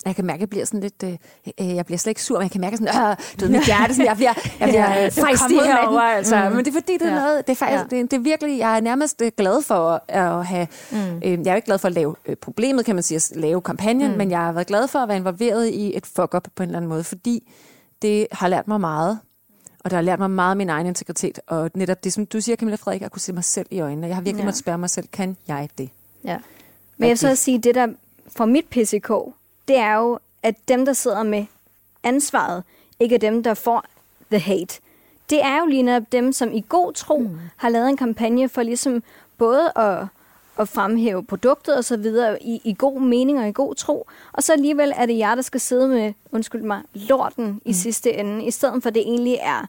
Jeg 0.07 0.17
kan 0.17 0.25
mærke, 0.25 0.37
at 0.37 0.41
jeg 0.41 0.51
bliver 0.51 0.65
sådan 0.65 0.81
lidt... 0.81 1.03
Øh, 1.05 1.17
øh, 1.61 1.75
jeg 1.77 1.87
bliver 1.87 1.99
slet 1.99 2.11
ikke 2.11 2.23
sur, 2.23 2.39
men 2.39 2.43
jeg 2.43 2.51
kan 2.51 2.61
mærke 2.61 2.77
sådan... 2.77 3.11
Øh, 3.11 3.17
du 3.41 3.45
ved, 3.45 3.49
mit 3.49 3.67
hjerte, 3.67 3.95
sådan, 3.95 4.07
jeg 4.07 4.17
bliver, 4.17 4.33
jeg 4.61 4.69
bliver 4.69 4.95
ja, 4.95 5.09
fejstig 5.09 5.63
herovre, 5.63 6.17
altså. 6.17 6.49
Mm. 6.49 6.57
Men 6.57 6.65
det 6.65 6.71
er 6.71 6.81
fordi, 6.81 6.93
det 6.93 7.03
er 7.03 7.15
ja. 7.15 7.21
noget... 7.21 7.47
Det 7.47 7.53
er, 7.53 7.57
faktisk, 7.57 7.93
ja. 7.93 7.97
det, 7.97 8.11
det 8.11 8.17
er 8.17 8.21
virkelig... 8.21 8.59
Jeg 8.59 8.77
er 8.77 8.81
nærmest 8.81 9.23
øh, 9.23 9.33
glad 9.37 9.63
for 9.63 10.03
at 10.09 10.47
have... 10.47 10.67
Mm. 10.93 10.97
Øh, 10.97 11.23
jeg 11.25 11.47
er 11.47 11.51
jo 11.51 11.57
ikke 11.57 11.67
glad 11.67 11.79
for 11.79 11.89
at 11.89 11.95
lave 11.95 12.15
øh, 12.27 12.37
problemet, 12.37 12.85
kan 12.85 12.95
man 12.97 13.03
sige, 13.03 13.17
at 13.17 13.33
lave 13.37 13.61
kampagnen, 13.61 14.11
mm. 14.11 14.19
men 14.19 14.31
jeg 14.31 14.39
har 14.39 14.53
været 14.53 14.67
glad 14.67 14.89
for 14.89 14.99
at 14.99 15.09
være 15.09 15.17
involveret 15.17 15.69
i 15.69 15.97
et 15.97 16.07
fuck-up 16.07 16.49
på 16.55 16.63
en 16.63 16.69
eller 16.69 16.77
anden 16.77 16.89
måde, 16.89 17.05
fordi 17.05 17.53
det 18.03 18.27
har 18.33 18.49
lært 18.49 18.69
mig 18.69 18.81
meget. 18.81 19.19
Og 19.85 19.91
det 19.91 19.97
har 19.97 20.03
lært 20.03 20.19
mig 20.19 20.31
meget 20.31 20.51
af 20.51 20.57
min 20.57 20.69
egen 20.69 20.87
integritet. 20.87 21.41
Og 21.47 21.71
netop 21.75 22.05
det, 22.05 22.13
som 22.13 22.27
du 22.27 22.41
siger, 22.41 22.57
Camilla 22.57 22.77
Frederik, 22.77 23.03
at 23.03 23.13
kunne 23.13 23.21
se 23.21 23.33
mig 23.33 23.45
selv 23.45 23.67
i 23.71 23.81
øjnene. 23.81 24.07
Jeg 24.07 24.17
har 24.17 24.23
virkelig 24.23 24.41
ja. 24.41 24.45
måttet 24.45 24.59
spørge 24.59 24.79
mig 24.79 24.91
selv, 24.91 25.09
kan 25.13 25.37
jeg 25.49 25.69
det? 25.79 25.91
Ja. 26.25 26.39
Men 26.97 27.09
jeg 27.09 27.11
vil 27.11 27.19
så 27.19 27.35
sige, 27.37 27.59
det 27.59 27.75
der 27.75 27.87
for 28.29 28.45
mit 28.45 28.65
PCK, 28.71 29.11
det 29.69 29.77
er 29.77 29.95
jo, 29.95 30.19
at 30.43 30.55
dem, 30.69 30.85
der 30.85 30.93
sidder 30.93 31.23
med 31.23 31.47
ansvaret, 32.03 32.62
ikke 33.01 33.15
er 33.15 33.19
dem, 33.19 33.43
der 33.43 33.55
får 33.55 33.85
the 34.31 34.39
hate. 34.39 34.81
Det 35.31 35.45
er 35.45 35.61
jo 35.61 35.67
lige 35.67 35.83
netop 35.83 36.12
dem, 36.12 36.33
som 36.33 36.53
i 36.53 36.65
god 36.69 36.93
tro 36.93 37.19
mm. 37.19 37.39
har 37.57 37.69
lavet 37.69 37.89
en 37.89 37.97
kampagne 37.97 38.49
for 38.49 38.62
ligesom 38.62 39.03
både 39.39 39.73
at, 39.77 40.07
at 40.59 40.69
fremhæve 40.69 41.25
produktet 41.25 41.77
og 41.77 41.85
så 41.85 41.97
videre 41.97 42.43
i, 42.43 42.61
i 42.65 42.75
god 42.79 43.01
mening 43.01 43.39
og 43.39 43.49
i 43.49 43.53
god 43.53 43.75
tro. 43.75 44.07
Og 44.33 44.43
så 44.43 44.53
alligevel 44.53 44.93
er 44.97 45.07
det 45.07 45.19
jer, 45.19 45.35
der 45.35 45.43
skal 45.43 45.61
sidde 45.61 45.89
med, 45.89 46.12
undskyld 46.33 46.62
mig, 46.62 46.83
lorten 46.95 47.47
mm. 47.47 47.61
i 47.65 47.73
sidste 47.73 48.12
ende, 48.12 48.45
i 48.45 48.51
stedet 48.51 48.83
for 48.83 48.91
det 48.91 49.03
egentlig 49.03 49.39
er 49.41 49.67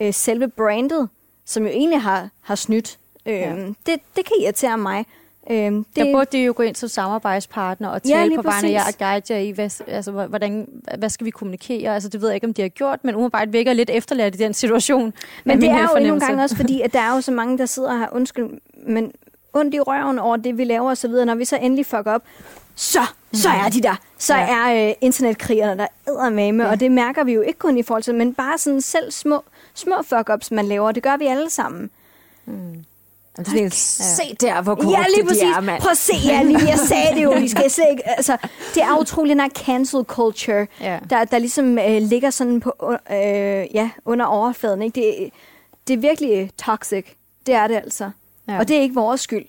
øh, 0.00 0.14
selve 0.14 0.48
brandet, 0.48 1.08
som 1.44 1.62
jo 1.62 1.68
egentlig 1.68 2.02
har, 2.02 2.28
har 2.40 2.54
snydt. 2.54 2.98
Øh, 3.26 3.34
ja. 3.34 3.56
det, 3.86 4.00
det 4.16 4.24
kan 4.24 4.36
irritere 4.40 4.78
mig. 4.78 5.06
Øhm, 5.50 5.84
det... 5.84 5.96
Der 5.96 6.12
burde 6.12 6.38
de 6.38 6.44
jo 6.44 6.52
gå 6.56 6.62
ind 6.62 6.74
som 6.74 6.88
samarbejdspartner 6.88 7.88
og 7.88 8.02
tale 8.02 8.34
ja, 8.34 8.36
på 8.36 8.42
vegne 8.42 8.68
af 8.68 8.72
jer 8.72 8.82
og 8.86 8.98
guide 8.98 9.34
jer 9.34 9.40
i, 9.40 9.50
hvad, 9.50 9.82
altså, 9.86 10.10
hvordan, 10.10 10.68
hvad 10.98 11.08
skal 11.08 11.24
vi 11.24 11.30
kommunikere? 11.30 11.94
Altså, 11.94 12.08
det 12.08 12.20
ved 12.20 12.28
jeg 12.28 12.34
ikke, 12.34 12.46
om 12.46 12.54
de 12.54 12.62
har 12.62 12.68
gjort, 12.68 13.04
men 13.04 13.14
umiddelbart 13.14 13.52
virker 13.52 13.72
lidt 13.72 13.90
efterladt 13.90 14.34
i 14.34 14.38
den 14.38 14.54
situation. 14.54 15.12
Men 15.44 15.60
det 15.60 15.70
er 15.70 15.88
jo 15.94 16.06
nogle 16.06 16.20
gange 16.20 16.42
også 16.42 16.56
fordi, 16.56 16.80
at 16.84 16.92
der 16.92 17.00
er 17.00 17.14
jo 17.14 17.20
så 17.20 17.32
mange, 17.32 17.58
der 17.58 17.66
sidder 17.66 17.98
her, 17.98 18.06
undskyld, 18.12 18.50
men 18.86 19.12
ondt 19.52 19.74
i 19.74 19.80
røven 19.80 20.18
over 20.18 20.36
det, 20.36 20.58
vi 20.58 20.64
laver 20.64 20.90
og 20.90 20.96
så 20.96 21.08
videre. 21.08 21.26
Når 21.26 21.34
vi 21.34 21.44
så 21.44 21.56
endelig 21.56 21.86
fuck 21.86 22.06
op, 22.06 22.22
så, 22.74 23.00
så 23.32 23.48
er 23.48 23.68
de 23.68 23.82
der. 23.82 23.94
Så 24.18 24.34
ja. 24.34 24.46
er 24.50 24.88
øh, 24.88 24.94
internetkrigerne 25.00 25.86
der 26.06 26.30
med 26.30 26.64
ja. 26.64 26.70
og 26.70 26.80
det 26.80 26.90
mærker 26.90 27.24
vi 27.24 27.32
jo 27.32 27.40
ikke 27.40 27.58
kun 27.58 27.78
i 27.78 27.82
forhold 27.82 28.02
til, 28.02 28.14
men 28.14 28.34
bare 28.34 28.58
sådan 28.58 28.80
selv 28.80 29.10
små, 29.10 29.42
små 29.74 29.94
fuck-ups, 29.94 30.54
man 30.54 30.66
laver. 30.66 30.92
Det 30.92 31.02
gør 31.02 31.16
vi 31.16 31.26
alle 31.26 31.50
sammen. 31.50 31.90
Mm. 32.46 32.84
Altså, 33.38 33.56
okay. 33.56 33.68
Se 33.70 34.36
der, 34.40 34.62
hvor 34.62 34.74
korrupte 34.74 35.00
ja, 35.00 35.04
lige 35.16 35.26
præcis. 35.26 35.42
de 35.42 35.48
er, 35.48 35.60
mand. 35.60 35.82
Prøv 35.82 35.90
at 35.90 35.96
se, 35.98 36.12
ja, 36.24 36.42
lige, 36.42 36.68
jeg 36.68 36.78
sagde 36.78 37.14
det 37.14 37.22
jo. 37.22 37.30
Vi 37.30 37.48
skal 37.48 37.70
se, 37.70 37.82
altså, 38.04 38.36
det 38.74 38.82
er 38.82 39.00
utroligt, 39.00 39.38
den 39.38 39.50
cancel 39.50 40.04
culture, 40.04 40.66
ja. 40.80 40.98
der, 41.10 41.24
der 41.24 41.38
ligesom 41.38 41.78
øh, 41.78 42.02
ligger 42.02 42.30
sådan 42.30 42.60
på, 42.60 42.72
øh, 43.10 43.16
ja, 43.74 43.90
under 44.04 44.26
overfladen. 44.26 44.82
Ikke? 44.82 45.00
Det, 45.00 45.30
det 45.88 45.94
er 45.94 45.98
virkelig 45.98 46.50
toxic. 46.56 47.06
Det 47.46 47.54
er 47.54 47.66
det 47.66 47.74
altså. 47.74 48.10
Ja. 48.48 48.58
Og 48.58 48.68
det 48.68 48.76
er 48.76 48.80
ikke 48.80 48.94
vores 48.94 49.20
skyld. 49.20 49.44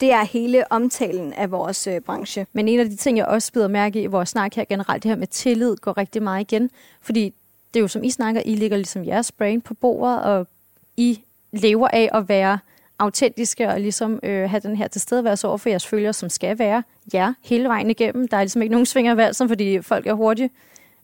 Det 0.00 0.12
er 0.12 0.24
hele 0.24 0.72
omtalen 0.72 1.32
af 1.32 1.50
vores 1.50 1.86
øh, 1.86 2.00
branche. 2.00 2.46
Men 2.52 2.68
en 2.68 2.80
af 2.80 2.86
de 2.86 2.96
ting, 2.96 3.18
jeg 3.18 3.26
også 3.26 3.52
bider 3.52 3.68
mærke 3.68 4.00
i 4.00 4.02
i 4.02 4.06
vores 4.06 4.28
snak 4.28 4.54
her 4.54 4.64
generelt, 4.64 5.02
det 5.02 5.08
her 5.08 5.16
med 5.16 5.26
tillid, 5.26 5.76
går 5.76 5.98
rigtig 5.98 6.22
meget 6.22 6.40
igen. 6.40 6.70
Fordi 7.02 7.34
det 7.74 7.80
er 7.80 7.82
jo 7.82 7.88
som 7.88 8.04
I 8.04 8.10
snakker, 8.10 8.42
I 8.44 8.54
ligger 8.54 8.76
ligesom 8.76 9.04
jeres 9.04 9.32
brain 9.32 9.60
på 9.60 9.74
bordet, 9.74 10.22
og 10.22 10.46
I 10.96 11.20
lever 11.52 11.88
af 11.88 12.10
at 12.12 12.28
være 12.28 12.58
autentiske 13.00 13.68
og 13.68 13.80
ligesom 13.80 14.20
øh, 14.22 14.50
have 14.50 14.60
den 14.60 14.76
her 14.76 14.88
tilstedeværelse 14.88 15.48
over 15.48 15.58
for 15.58 15.68
jeres 15.68 15.86
følgere, 15.86 16.12
som 16.12 16.28
skal 16.28 16.58
være 16.58 16.82
jer 17.14 17.32
hele 17.42 17.68
vejen 17.68 17.90
igennem. 17.90 18.28
Der 18.28 18.36
er 18.36 18.40
ligesom 18.40 18.62
ikke 18.62 18.72
nogen 18.72 18.86
svinger 18.86 19.14
valsen, 19.14 19.48
fordi 19.48 19.82
folk 19.82 20.06
er 20.06 20.12
hurtige 20.12 20.50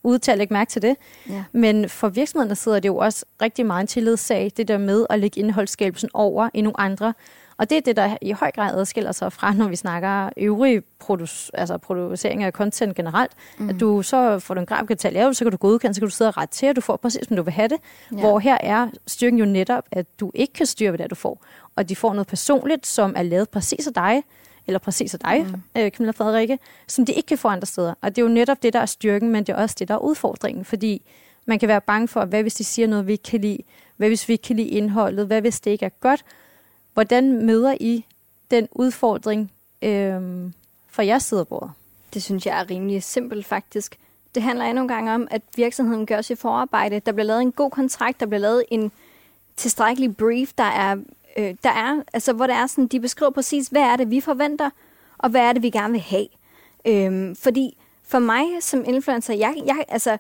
ude 0.03 0.19
til 0.19 0.33
at 0.33 0.39
lægge 0.39 0.55
mærke 0.55 0.71
til 0.71 0.83
det. 0.83 0.97
Ja. 1.29 1.45
Men 1.53 1.89
for 1.89 2.09
virksomhederne 2.09 2.57
sidder 2.57 2.81
det 2.81 2.89
jo 2.89 2.97
også 2.97 3.25
rigtig 3.43 3.67
meget 3.67 3.81
en 3.81 3.87
tillidssag, 3.87 4.53
det 4.57 4.69
der 4.69 4.79
med 4.79 5.07
at 5.11 5.19
lægge 5.19 5.41
indholdsskabelsen 5.41 6.11
over 6.15 6.49
i 6.55 6.61
nogle 6.61 6.81
andre. 6.81 7.15
Og 7.59 7.71
det 7.71 7.79
er 7.79 7.81
det, 7.81 7.97
der 7.97 8.17
i 8.23 8.33
høj 8.33 8.51
grad 8.51 8.75
adskiller 8.75 9.13
sig 9.13 9.33
fra, 9.33 9.55
når 9.55 9.69
vi 9.69 9.77
snakker 9.77 10.31
øvrige 10.37 10.83
produc- 11.05 11.51
altså 11.55 11.79
producering 11.79 12.43
af 12.43 12.53
content 12.53 12.97
generelt. 12.97 13.33
Mm. 13.59 13.69
At 13.69 13.81
du 13.81 14.03
så 14.03 14.39
får 14.39 14.55
du 14.55 14.61
en 14.61 14.67
grafikatal 14.67 15.13
lavet, 15.13 15.37
så 15.37 15.45
kan 15.45 15.53
du 15.53 15.57
godkende, 15.57 15.95
så 15.95 16.01
kan 16.01 16.09
du 16.09 16.15
sidde 16.15 16.29
og 16.29 16.37
rette 16.37 16.55
til, 16.55 16.69
og 16.69 16.77
du 16.77 16.81
får 16.81 16.97
præcis, 16.97 17.27
som 17.29 17.37
du 17.37 17.43
vil 17.43 17.53
have 17.53 17.69
det. 17.69 17.77
Ja. 18.13 18.17
Hvor 18.21 18.39
her 18.39 18.59
er 18.61 18.89
styrken 19.07 19.39
jo 19.39 19.45
netop, 19.45 19.85
at 19.93 20.07
du 20.21 20.31
ikke 20.35 20.53
kan 20.53 20.67
styre, 20.67 20.91
hvad 20.91 20.99
det 20.99 21.05
er, 21.05 21.09
du 21.09 21.15
får. 21.15 21.45
Og 21.77 21.89
de 21.89 21.97
får 21.97 22.13
noget 22.13 22.27
personligt, 22.27 22.87
som 22.87 23.15
er 23.17 23.23
lavet 23.23 23.49
præcis 23.49 23.87
af 23.87 23.95
dig, 23.95 24.23
eller 24.67 24.79
præcis 24.79 25.15
af 25.15 25.21
dig, 25.21 25.47
mm. 25.47 25.81
øh, 25.81 25.91
Camilla 25.91 26.11
Frederikke, 26.11 26.59
som 26.87 27.07
de 27.07 27.13
ikke 27.13 27.27
kan 27.27 27.39
få 27.39 27.49
andre 27.49 27.67
steder. 27.67 27.95
Og 28.01 28.17
det 28.17 28.23
er 28.23 28.27
jo 28.27 28.33
netop 28.33 28.63
det, 28.63 28.73
der 28.73 28.81
er 28.81 28.87
styrken, 28.87 29.31
men 29.31 29.45
det 29.45 29.53
er 29.53 29.57
også 29.57 29.77
det, 29.79 29.89
der 29.89 29.95
er 29.95 29.99
udfordringen, 29.99 30.65
fordi 30.65 31.03
man 31.47 31.59
kan 31.59 31.69
være 31.69 31.81
bange 31.81 32.09
for, 32.09 32.25
hvad 32.25 32.43
hvis 32.43 32.55
de 32.55 32.65
siger 32.65 32.89
noget, 32.89 33.07
vi 33.07 33.13
ikke 33.13 33.25
kan 33.25 33.41
lide? 33.41 33.59
Hvad 33.97 34.09
hvis 34.09 34.29
vi 34.29 34.33
ikke 34.33 34.43
kan 34.43 34.57
lide 34.57 34.69
indholdet? 34.69 35.27
Hvad 35.27 35.41
hvis 35.41 35.61
det 35.61 35.71
ikke 35.71 35.85
er 35.85 35.91
godt? 36.01 36.25
Hvordan 36.95 37.47
møder 37.47 37.77
I 37.81 38.05
den 38.51 38.69
udfordring 38.73 39.53
øh, 39.83 40.51
fra 40.91 41.05
jeres 41.05 41.23
side 41.23 41.41
af 41.41 41.49
bordet? 41.49 41.71
Det 42.15 42.23
synes 42.23 42.47
jeg 42.47 42.61
er 42.61 42.71
rimelig 42.71 43.03
simpelt 43.03 43.47
faktisk. 43.47 43.99
Det 44.35 44.43
handler 44.43 44.65
endnu 44.65 44.83
en 44.83 44.89
gang 44.89 45.11
om, 45.11 45.29
at 45.31 45.43
virksomheden 45.57 46.07
gør 46.07 46.21
sit 46.21 46.39
forarbejde. 46.39 47.01
Der 47.01 47.13
bliver 47.13 47.27
lavet 47.27 47.43
en 47.43 47.53
god 47.53 47.71
kontrakt, 47.71 48.21
der 48.21 48.27
bliver 48.27 48.41
lavet 48.41 48.65
en 48.71 48.93
tilstrækkelig 49.57 50.17
brief, 50.17 50.53
der 50.59 50.65
er, 50.65 50.97
øh, 51.39 51.55
der 51.65 51.71
er 51.71 52.03
altså, 52.13 52.33
hvor 52.33 52.47
der 52.47 52.55
er 52.55 52.67
sådan, 52.67 52.87
de 52.87 53.01
beskriver 53.01 53.31
præcis, 53.31 53.69
hvad 53.69 53.83
er 53.83 53.97
det, 53.97 54.11
vi 54.11 54.21
forventer, 54.21 54.71
og 55.19 55.31
hvad 55.31 55.41
er 55.41 55.53
det, 55.53 55.63
vi 55.63 55.71
gerne 55.71 55.93
vil 55.93 56.01
have. 56.01 56.27
Øh, 56.87 57.37
fordi 57.37 57.77
for 58.09 58.19
mig 58.19 58.45
som 58.61 58.85
influencer, 58.87 59.35
jeg, 59.35 59.55
jeg, 59.67 59.85
altså, 59.89 60.19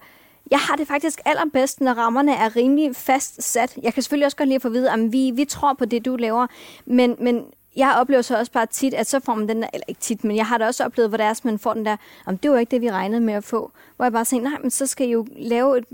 jeg 0.50 0.58
har 0.58 0.76
det 0.76 0.86
faktisk 0.86 1.20
allerbedst, 1.24 1.80
når 1.80 1.92
rammerne 1.92 2.32
er 2.32 2.56
rimelig 2.56 2.96
fastsat. 2.96 3.78
Jeg 3.82 3.94
kan 3.94 4.02
selvfølgelig 4.02 4.26
også 4.26 4.36
godt 4.36 4.48
lide 4.48 4.56
at 4.56 4.62
få 4.62 4.68
at 4.68 4.74
vide, 4.74 4.92
at 4.92 5.12
vi, 5.12 5.30
vi 5.34 5.44
tror 5.44 5.72
på 5.72 5.84
det, 5.84 6.04
du 6.04 6.16
laver, 6.16 6.46
men, 6.86 7.16
men 7.20 7.44
jeg 7.76 7.96
oplever 8.00 8.22
så 8.22 8.38
også 8.38 8.52
bare 8.52 8.66
tit, 8.66 8.94
at 8.94 9.06
så 9.06 9.20
får 9.20 9.34
man 9.34 9.48
den 9.48 9.62
der, 9.62 9.68
eller 9.72 9.84
ikke 9.88 10.00
tit, 10.00 10.24
men 10.24 10.36
jeg 10.36 10.46
har 10.46 10.58
det 10.58 10.66
også 10.66 10.84
oplevet, 10.84 11.10
hvor 11.10 11.16
det 11.16 11.26
er, 11.26 11.30
at 11.30 11.44
man 11.44 11.58
får 11.58 11.74
den 11.74 11.86
der, 11.86 11.96
om 12.26 12.38
det 12.38 12.50
var 12.50 12.58
ikke 12.58 12.70
det, 12.70 12.80
vi 12.80 12.90
regnede 12.90 13.20
med 13.20 13.34
at 13.34 13.44
få. 13.44 13.72
Hvor 13.96 14.04
jeg 14.04 14.12
bare 14.12 14.24
tænker, 14.24 14.50
nej, 14.50 14.58
men 14.62 14.70
så 14.70 14.86
skal 14.86 15.08
I 15.08 15.10
jo 15.10 15.26
lave 15.36 15.78
et, 15.78 15.84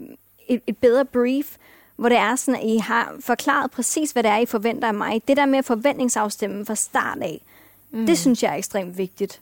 et, 0.48 0.62
et 0.66 0.76
bedre 0.78 1.04
brief, 1.04 1.56
hvor 1.96 2.08
det 2.08 2.18
er 2.18 2.36
sådan, 2.36 2.60
at 2.60 2.66
I 2.66 2.76
har 2.76 3.14
forklaret 3.20 3.70
præcis, 3.70 4.10
hvad 4.10 4.22
det 4.22 4.30
er, 4.30 4.38
I 4.38 4.46
forventer 4.46 4.88
af 4.88 4.94
mig. 4.94 5.22
Det 5.28 5.36
der 5.36 5.46
med 5.46 5.58
at 5.58 5.64
forventningsafstemme 5.64 6.66
fra 6.66 6.74
start 6.74 7.18
af, 7.22 7.42
mm. 7.90 8.06
det 8.06 8.18
synes 8.18 8.42
jeg 8.42 8.52
er 8.52 8.56
ekstremt 8.56 8.98
vigtigt. 8.98 9.40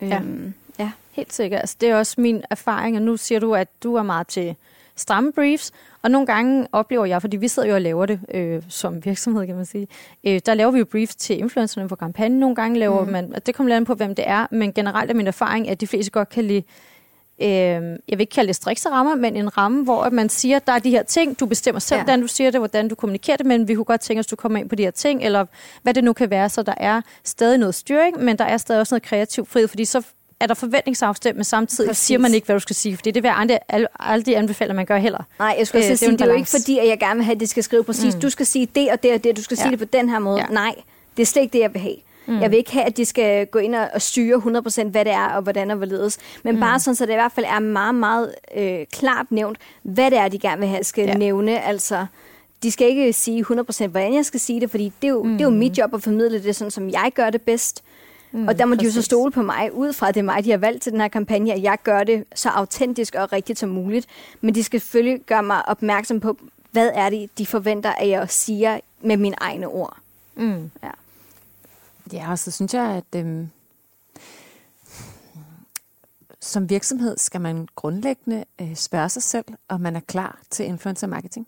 Ja. 0.00 0.16
Øhm, 0.16 0.54
ja. 0.78 0.90
Helt 1.10 1.32
sikkert. 1.32 1.60
Altså, 1.60 1.76
det 1.80 1.88
er 1.88 1.96
også 1.96 2.20
min 2.20 2.42
erfaring, 2.50 2.96
og 2.96 3.02
nu 3.02 3.16
siger 3.16 3.38
du, 3.38 3.54
at 3.54 3.68
du 3.82 3.94
er 3.94 4.02
meget 4.02 4.26
til 4.26 4.56
stramme 4.96 5.32
briefs, 5.32 5.72
og 6.02 6.10
nogle 6.10 6.26
gange 6.26 6.66
oplever 6.72 7.04
jeg, 7.04 7.20
fordi 7.20 7.36
vi 7.36 7.48
sidder 7.48 7.68
jo 7.68 7.74
og 7.74 7.80
laver 7.80 8.06
det 8.06 8.20
øh, 8.34 8.62
som 8.68 9.04
virksomhed, 9.04 9.46
kan 9.46 9.56
man 9.56 9.66
sige, 9.66 9.88
øh, 10.24 10.40
der 10.46 10.54
laver 10.54 10.70
vi 10.70 10.78
jo 10.78 10.84
briefs 10.84 11.16
til 11.16 11.38
influencerne 11.38 11.88
på 11.88 11.96
kampagnen. 11.96 12.40
Nogle 12.40 12.56
gange 12.56 12.78
laver 12.78 13.04
mm. 13.04 13.10
man, 13.10 13.32
det 13.46 13.54
kommer 13.54 13.76
lidt 13.76 13.86
på, 13.86 13.94
hvem 13.94 14.14
det 14.14 14.28
er, 14.28 14.46
men 14.50 14.72
generelt 14.72 15.10
er 15.10 15.14
min 15.14 15.26
erfaring, 15.26 15.68
at 15.68 15.80
de 15.80 15.86
fleste 15.86 16.10
godt 16.10 16.28
kan 16.28 16.44
lide 16.44 16.62
øh, 17.40 17.48
jeg 17.48 18.00
vil 18.08 18.20
ikke 18.20 18.34
kalde 18.34 18.48
det 18.48 18.56
strikse 18.56 18.88
rammer, 18.88 19.14
men 19.14 19.36
en 19.36 19.58
ramme, 19.58 19.84
hvor 19.84 20.02
at 20.02 20.12
man 20.12 20.28
siger, 20.28 20.58
der 20.58 20.72
er 20.72 20.78
de 20.78 20.90
her 20.90 21.02
ting, 21.02 21.40
du 21.40 21.46
bestemmer 21.46 21.80
selv, 21.80 21.98
ja. 21.98 22.04
hvordan 22.04 22.20
du 22.20 22.26
siger 22.26 22.50
det, 22.50 22.60
hvordan 22.60 22.88
du 22.88 22.94
kommunikerer 22.94 23.36
det, 23.36 23.46
men 23.46 23.68
vi 23.68 23.74
kunne 23.74 23.84
godt 23.84 24.00
tænke 24.00 24.18
os, 24.20 24.26
at 24.26 24.30
du 24.30 24.36
kommer 24.36 24.58
ind 24.58 24.68
på 24.68 24.74
de 24.74 24.82
her 24.82 24.90
ting, 24.90 25.22
eller 25.22 25.46
hvad 25.82 25.94
det 25.94 26.04
nu 26.04 26.12
kan 26.12 26.30
være, 26.30 26.48
så 26.48 26.62
der 26.62 26.74
er 26.76 27.00
stadig 27.24 27.58
noget 27.58 27.74
styring, 27.74 28.24
men 28.24 28.38
der 28.38 28.44
er 28.44 28.56
stadig 28.56 28.80
også 28.80 28.94
noget 28.94 29.02
kreativ 29.02 29.46
frihed, 29.46 29.68
fordi 29.68 29.84
så 29.84 30.02
er 30.40 30.46
der 30.46 30.54
forventningsafstemt, 30.54 31.36
men 31.36 31.44
samtidig 31.44 31.88
Præcis. 31.88 32.06
siger 32.06 32.18
man 32.18 32.34
ikke, 32.34 32.44
hvad 32.44 32.56
du 32.56 32.60
skal 32.60 32.76
sige, 32.76 32.96
fordi 32.96 33.10
det 33.10 33.22
vil 33.22 33.28
jeg 33.28 33.36
aldrig, 33.36 33.58
aldrig 34.00 34.36
anbefale, 34.36 34.70
at 34.70 34.76
man 34.76 34.86
gør 34.86 34.98
heller. 34.98 35.24
Nej, 35.38 35.54
jeg 35.58 35.66
skulle 35.66 35.90
øh, 35.90 35.96
sige, 35.96 36.12
det 36.12 36.20
er 36.20 36.26
jo 36.26 36.32
ikke 36.32 36.50
fordi, 36.50 36.78
at 36.78 36.88
jeg 36.88 36.98
gerne 36.98 37.16
vil 37.16 37.24
have, 37.24 37.34
at 37.34 37.40
de 37.40 37.46
skal 37.46 37.62
skrive 37.62 37.84
præcis, 37.84 38.14
mm. 38.14 38.20
du 38.20 38.30
skal 38.30 38.46
sige 38.46 38.68
det 38.74 38.90
og 38.90 39.02
det 39.02 39.14
og 39.14 39.24
det, 39.24 39.36
du 39.36 39.42
skal 39.42 39.54
ja. 39.54 39.62
sige 39.62 39.70
det 39.70 39.78
på 39.78 39.84
den 39.84 40.08
her 40.08 40.18
måde. 40.18 40.38
Ja. 40.38 40.46
Nej, 40.46 40.74
det 41.16 41.22
er 41.22 41.26
slet 41.26 41.42
ikke 41.42 41.52
det, 41.52 41.60
jeg 41.60 41.72
vil 41.74 41.82
have. 41.82 41.96
Mm. 42.26 42.40
Jeg 42.40 42.50
vil 42.50 42.56
ikke 42.56 42.72
have, 42.72 42.84
at 42.84 42.96
de 42.96 43.04
skal 43.04 43.46
gå 43.46 43.58
ind 43.58 43.74
og 43.74 44.02
styre 44.02 44.36
100% 44.36 44.88
hvad 44.88 45.04
det 45.04 45.12
er, 45.12 45.28
og 45.28 45.42
hvordan 45.42 45.70
og 45.70 45.76
hvorledes. 45.76 46.18
Men 46.42 46.54
mm. 46.54 46.60
bare 46.60 46.80
sådan, 46.80 46.94
så 46.94 47.06
det 47.06 47.12
i 47.12 47.14
hvert 47.14 47.32
fald 47.32 47.46
er 47.48 47.58
meget, 47.58 47.94
meget 47.94 48.34
øh, 48.56 48.86
klart 48.92 49.26
nævnt, 49.30 49.58
hvad 49.82 50.10
det 50.10 50.18
er, 50.18 50.28
de 50.28 50.38
gerne 50.38 50.60
vil 50.60 50.68
have, 50.68 50.84
skal 50.84 51.04
ja. 51.04 51.14
nævne. 51.14 51.60
Altså, 51.64 52.06
de 52.62 52.70
skal 52.70 52.88
ikke 52.88 53.12
sige 53.12 53.44
100% 53.50 53.86
hvordan 53.86 54.14
jeg 54.14 54.24
skal 54.24 54.40
sige 54.40 54.60
det, 54.60 54.70
fordi 54.70 54.92
det 55.02 55.08
er, 55.08 55.12
jo, 55.12 55.22
mm. 55.22 55.30
det 55.30 55.40
er 55.40 55.44
jo 55.44 55.50
mit 55.50 55.78
job 55.78 55.94
at 55.94 56.02
formidle 56.02 56.42
det, 56.42 56.56
sådan 56.56 56.70
som 56.70 56.90
jeg 56.90 57.12
gør 57.14 57.30
det 57.30 57.42
bedst. 57.42 57.82
Mm, 58.32 58.48
og 58.48 58.58
der 58.58 58.64
må 58.64 58.74
præcis. 58.74 58.92
de 58.92 58.98
jo 58.98 59.02
så 59.02 59.06
stole 59.06 59.32
på 59.32 59.42
mig, 59.42 59.74
ud 59.74 59.92
fra 59.92 60.08
det 60.08 60.16
er 60.16 60.22
mig, 60.22 60.44
de 60.44 60.50
har 60.50 60.58
valgt 60.58 60.82
til 60.82 60.92
den 60.92 61.00
her 61.00 61.08
kampagne, 61.08 61.52
at 61.52 61.62
jeg 61.62 61.78
gør 61.84 62.04
det 62.04 62.24
så 62.34 62.48
autentisk 62.48 63.14
og 63.14 63.32
rigtigt 63.32 63.58
som 63.58 63.68
muligt. 63.68 64.06
Men 64.40 64.54
de 64.54 64.64
skal 64.64 64.80
selvfølgelig 64.80 65.20
gøre 65.26 65.42
mig 65.42 65.68
opmærksom 65.68 66.20
på, 66.20 66.36
hvad 66.70 66.90
er 66.94 67.10
det, 67.10 67.38
de 67.38 67.46
forventer, 67.46 67.90
at 67.90 68.08
jeg 68.08 68.30
siger 68.30 68.80
med 69.00 69.16
mine 69.16 69.36
egne 69.40 69.68
ord. 69.68 69.96
Mm. 70.36 70.70
Ja. 70.82 70.90
Ja, 72.12 72.30
og 72.30 72.38
så 72.38 72.50
synes 72.50 72.74
jeg, 72.74 72.84
at 72.84 73.20
øhm, 73.20 73.50
som 76.40 76.70
virksomhed 76.70 77.16
skal 77.18 77.40
man 77.40 77.68
grundlæggende 77.76 78.44
øh, 78.60 78.74
spørge 78.74 79.08
sig 79.08 79.22
selv, 79.22 79.44
om 79.68 79.80
man 79.80 79.96
er 79.96 80.00
klar 80.00 80.40
til 80.50 80.66
influencer 80.66 81.06
marketing. 81.06 81.46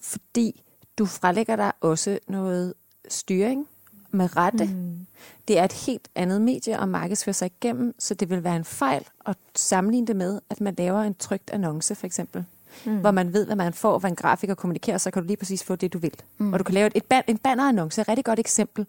Fordi 0.00 0.62
du 0.98 1.06
frelægger 1.06 1.56
dig 1.56 1.72
også 1.80 2.18
noget 2.28 2.74
styring 3.08 3.68
med 4.10 4.36
rette. 4.36 4.64
Mm. 4.64 5.06
Det 5.48 5.58
er 5.58 5.64
et 5.64 5.72
helt 5.72 6.08
andet 6.14 6.40
medie 6.40 6.80
at 6.80 6.88
markedsføre 6.88 7.32
sig 7.32 7.46
igennem, 7.46 7.94
så 7.98 8.14
det 8.14 8.30
vil 8.30 8.44
være 8.44 8.56
en 8.56 8.64
fejl 8.64 9.06
at 9.26 9.36
sammenligne 9.56 10.06
det 10.06 10.16
med, 10.16 10.40
at 10.50 10.60
man 10.60 10.74
laver 10.78 11.02
en 11.02 11.14
trygt 11.14 11.50
annonce 11.50 11.94
for 11.94 12.06
eksempel. 12.06 12.44
Mm. 12.86 13.00
Hvor 13.00 13.10
man 13.10 13.32
ved, 13.32 13.46
hvad 13.46 13.56
man 13.56 13.72
får, 13.72 13.98
hvad 13.98 14.10
en 14.10 14.16
grafiker 14.16 14.54
kommunikerer, 14.54 14.98
så 14.98 15.10
kan 15.10 15.22
du 15.22 15.26
lige 15.26 15.36
præcis 15.36 15.64
få 15.64 15.76
det, 15.76 15.92
du 15.92 15.98
vil. 15.98 16.14
Mm. 16.38 16.52
Og 16.52 16.58
du 16.58 16.64
kan 16.64 16.74
lave 16.74 16.86
et, 16.86 16.92
et 16.96 17.04
ban, 17.04 17.22
en 17.26 17.38
bannerannonce, 17.38 18.00
et 18.00 18.08
rigtig 18.08 18.24
godt 18.24 18.38
eksempel 18.38 18.86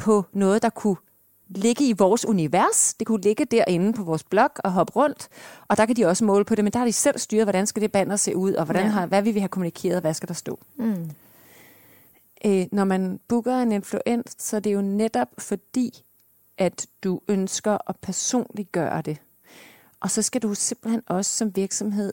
på 0.00 0.24
noget, 0.32 0.62
der 0.62 0.70
kunne 0.70 0.96
ligge 1.48 1.88
i 1.88 1.92
vores 1.92 2.26
univers. 2.26 2.94
Det 2.94 3.06
kunne 3.06 3.20
ligge 3.20 3.44
derinde 3.44 3.92
på 3.92 4.02
vores 4.02 4.24
blog 4.24 4.50
og 4.64 4.72
hoppe 4.72 4.92
rundt, 4.92 5.28
og 5.68 5.76
der 5.76 5.86
kan 5.86 5.96
de 5.96 6.06
også 6.06 6.24
måle 6.24 6.44
på 6.44 6.54
det, 6.54 6.64
men 6.64 6.72
der 6.72 6.78
har 6.78 6.86
de 6.86 6.92
selv 6.92 7.18
styret, 7.18 7.44
hvordan 7.44 7.66
skal 7.66 7.82
det 7.82 7.92
banner 7.92 8.16
se 8.16 8.36
ud, 8.36 8.52
og 8.52 8.64
hvordan 8.64 8.84
ja. 8.84 8.90
har, 8.90 9.06
hvad 9.06 9.22
vil 9.22 9.34
vi 9.34 9.40
have 9.40 9.48
kommunikeret, 9.48 9.96
og 9.96 10.00
hvad 10.00 10.14
skal 10.14 10.28
der 10.28 10.34
stå. 10.34 10.58
Mm 10.76 11.10
øh, 12.44 12.66
når 12.72 12.84
man 12.84 13.20
booker 13.28 13.56
en 13.56 13.72
influent, 13.72 14.42
så 14.42 14.56
er 14.56 14.60
det 14.60 14.74
jo 14.74 14.80
netop 14.80 15.28
fordi, 15.38 16.04
at 16.58 16.86
du 17.04 17.20
ønsker 17.28 17.78
at 17.88 17.96
personliggøre 17.96 19.02
det. 19.02 19.18
Og 20.00 20.10
så 20.10 20.22
skal 20.22 20.42
du 20.42 20.54
simpelthen 20.54 21.02
også 21.06 21.32
som 21.32 21.56
virksomhed 21.56 22.12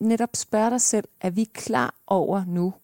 netop 0.00 0.36
spørge 0.36 0.70
dig 0.70 0.80
selv, 0.80 1.08
er 1.20 1.30
vi 1.30 1.44
klar 1.44 1.94
over 2.06 2.44
nu, 2.46 2.74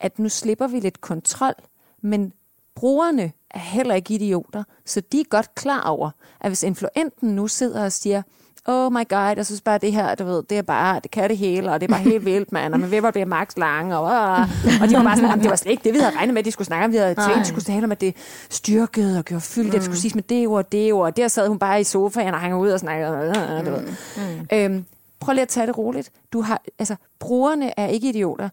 at 0.00 0.18
nu 0.18 0.28
slipper 0.28 0.66
vi 0.66 0.80
lidt 0.80 1.00
kontrol, 1.00 1.54
men 2.00 2.32
brugerne 2.78 3.32
er 3.50 3.58
heller 3.58 3.94
ikke 3.94 4.14
idioter, 4.14 4.64
så 4.86 5.02
de 5.12 5.20
er 5.20 5.24
godt 5.30 5.54
klar 5.54 5.82
over, 5.82 6.10
at 6.40 6.50
hvis 6.50 6.62
influenten 6.62 7.28
nu 7.28 7.48
sidder 7.48 7.84
og 7.84 7.92
siger, 7.92 8.22
oh 8.66 8.92
my 8.92 9.08
god, 9.08 9.36
jeg 9.36 9.46
synes 9.46 9.60
bare, 9.60 9.78
det 9.78 9.92
her, 9.92 10.14
du 10.14 10.24
ved, 10.24 10.42
det 10.42 10.58
er 10.58 10.62
bare, 10.62 11.00
det 11.02 11.10
kan 11.10 11.30
det 11.30 11.38
hele, 11.38 11.72
og 11.72 11.80
det 11.80 11.90
er 11.90 11.94
bare 11.94 12.02
helt 12.02 12.24
vildt, 12.24 12.52
mand, 12.52 12.74
og 12.74 12.80
man 12.80 12.90
ved, 12.90 13.00
hvor 13.00 13.10
det 13.10 13.22
er 13.22 13.26
max 13.26 13.56
lang, 13.56 13.94
og, 13.94 14.02
og, 14.02 14.36
og 14.80 14.88
de 14.88 14.96
var 14.96 15.02
bare 15.02 15.16
sådan, 15.16 15.40
det 15.40 15.50
var 15.50 15.56
slet 15.56 15.70
ikke 15.70 15.84
det, 15.84 15.94
vi 15.94 15.98
havde 15.98 16.16
regnet 16.16 16.34
med, 16.34 16.38
at 16.38 16.44
de 16.44 16.50
skulle 16.50 16.66
snakke 16.66 16.84
om, 16.84 16.92
vi 16.92 16.96
havde 16.96 17.14
tænkt, 17.14 17.38
de 17.38 17.44
skulle 17.44 17.64
tale 17.64 17.84
om, 17.84 17.92
at 17.92 18.00
det 18.00 18.16
styrkede 18.50 19.18
og 19.18 19.24
gjorde 19.24 19.40
fyldt, 19.40 19.66
mm. 19.66 19.72
det 19.72 19.82
skulle 19.82 19.98
siges 19.98 20.14
med 20.14 20.22
det 20.22 20.48
ord, 20.48 20.70
det 20.70 20.92
ord, 20.92 21.06
og 21.06 21.16
der 21.16 21.28
sad 21.28 21.48
hun 21.48 21.58
bare 21.58 21.80
i 21.80 21.84
sofaen 21.84 22.34
og 22.34 22.40
hænger 22.40 22.58
ud 22.58 22.70
og 22.70 22.80
snakkede, 22.80 23.10
du 23.66 23.70
ved. 23.70 23.82
Mm. 24.16 24.46
Øhm, 24.52 24.84
prøv 25.20 25.32
lige 25.32 25.42
at 25.42 25.48
tage 25.48 25.66
det 25.66 25.78
roligt. 25.78 26.10
Du 26.32 26.40
har, 26.40 26.62
altså, 26.78 26.96
brugerne 27.18 27.80
er 27.80 27.86
ikke 27.86 28.08
idioter 28.08 28.48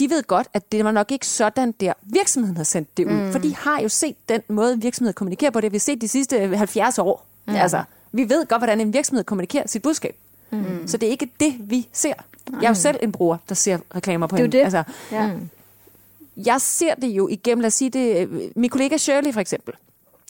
de 0.00 0.10
ved 0.10 0.22
godt, 0.22 0.48
at 0.54 0.72
det 0.72 0.84
var 0.84 0.90
nok 0.90 1.12
ikke 1.12 1.26
sådan, 1.26 1.72
der 1.72 1.92
virksomheden 2.02 2.56
har 2.56 2.64
sendt 2.64 2.96
det 2.96 3.06
ud. 3.06 3.12
Mm. 3.12 3.32
For 3.32 3.38
de 3.38 3.56
har 3.56 3.80
jo 3.80 3.88
set 3.88 4.16
den 4.28 4.42
måde, 4.48 4.80
virksomheden 4.80 5.14
kommunikerer 5.14 5.50
på 5.50 5.60
det. 5.60 5.72
Vi 5.72 5.76
har 5.76 5.80
set 5.80 6.00
de 6.00 6.08
sidste 6.08 6.56
70 6.56 6.98
år. 6.98 7.26
Mm. 7.46 7.54
Altså, 7.54 7.82
vi 8.12 8.28
ved 8.28 8.46
godt, 8.46 8.60
hvordan 8.60 8.80
en 8.80 8.92
virksomhed 8.92 9.24
kommunikerer 9.24 9.66
sit 9.66 9.82
budskab. 9.82 10.16
Mm. 10.50 10.86
Så 10.86 10.96
det 10.96 11.06
er 11.06 11.10
ikke 11.10 11.30
det, 11.40 11.56
vi 11.60 11.88
ser. 11.92 12.14
Jeg 12.52 12.64
er 12.64 12.68
jo 12.68 12.74
selv 12.74 12.98
en 13.02 13.12
bruger, 13.12 13.36
der 13.48 13.54
ser 13.54 13.78
reklamer 13.96 14.26
på 14.26 14.36
det 14.36 14.42
hende. 14.42 14.56
Det. 14.56 14.64
Altså, 14.64 14.82
ja. 15.12 15.26
Mm. 15.26 15.48
Jeg 16.36 16.60
ser 16.60 16.94
det 16.94 17.08
jo 17.08 17.28
igennem, 17.28 17.60
lad 17.60 17.66
os 17.66 17.74
sige 17.74 17.90
det, 17.90 18.28
min 18.56 18.70
kollega 18.70 18.96
Shirley 18.96 19.32
for 19.32 19.40
eksempel. 19.40 19.74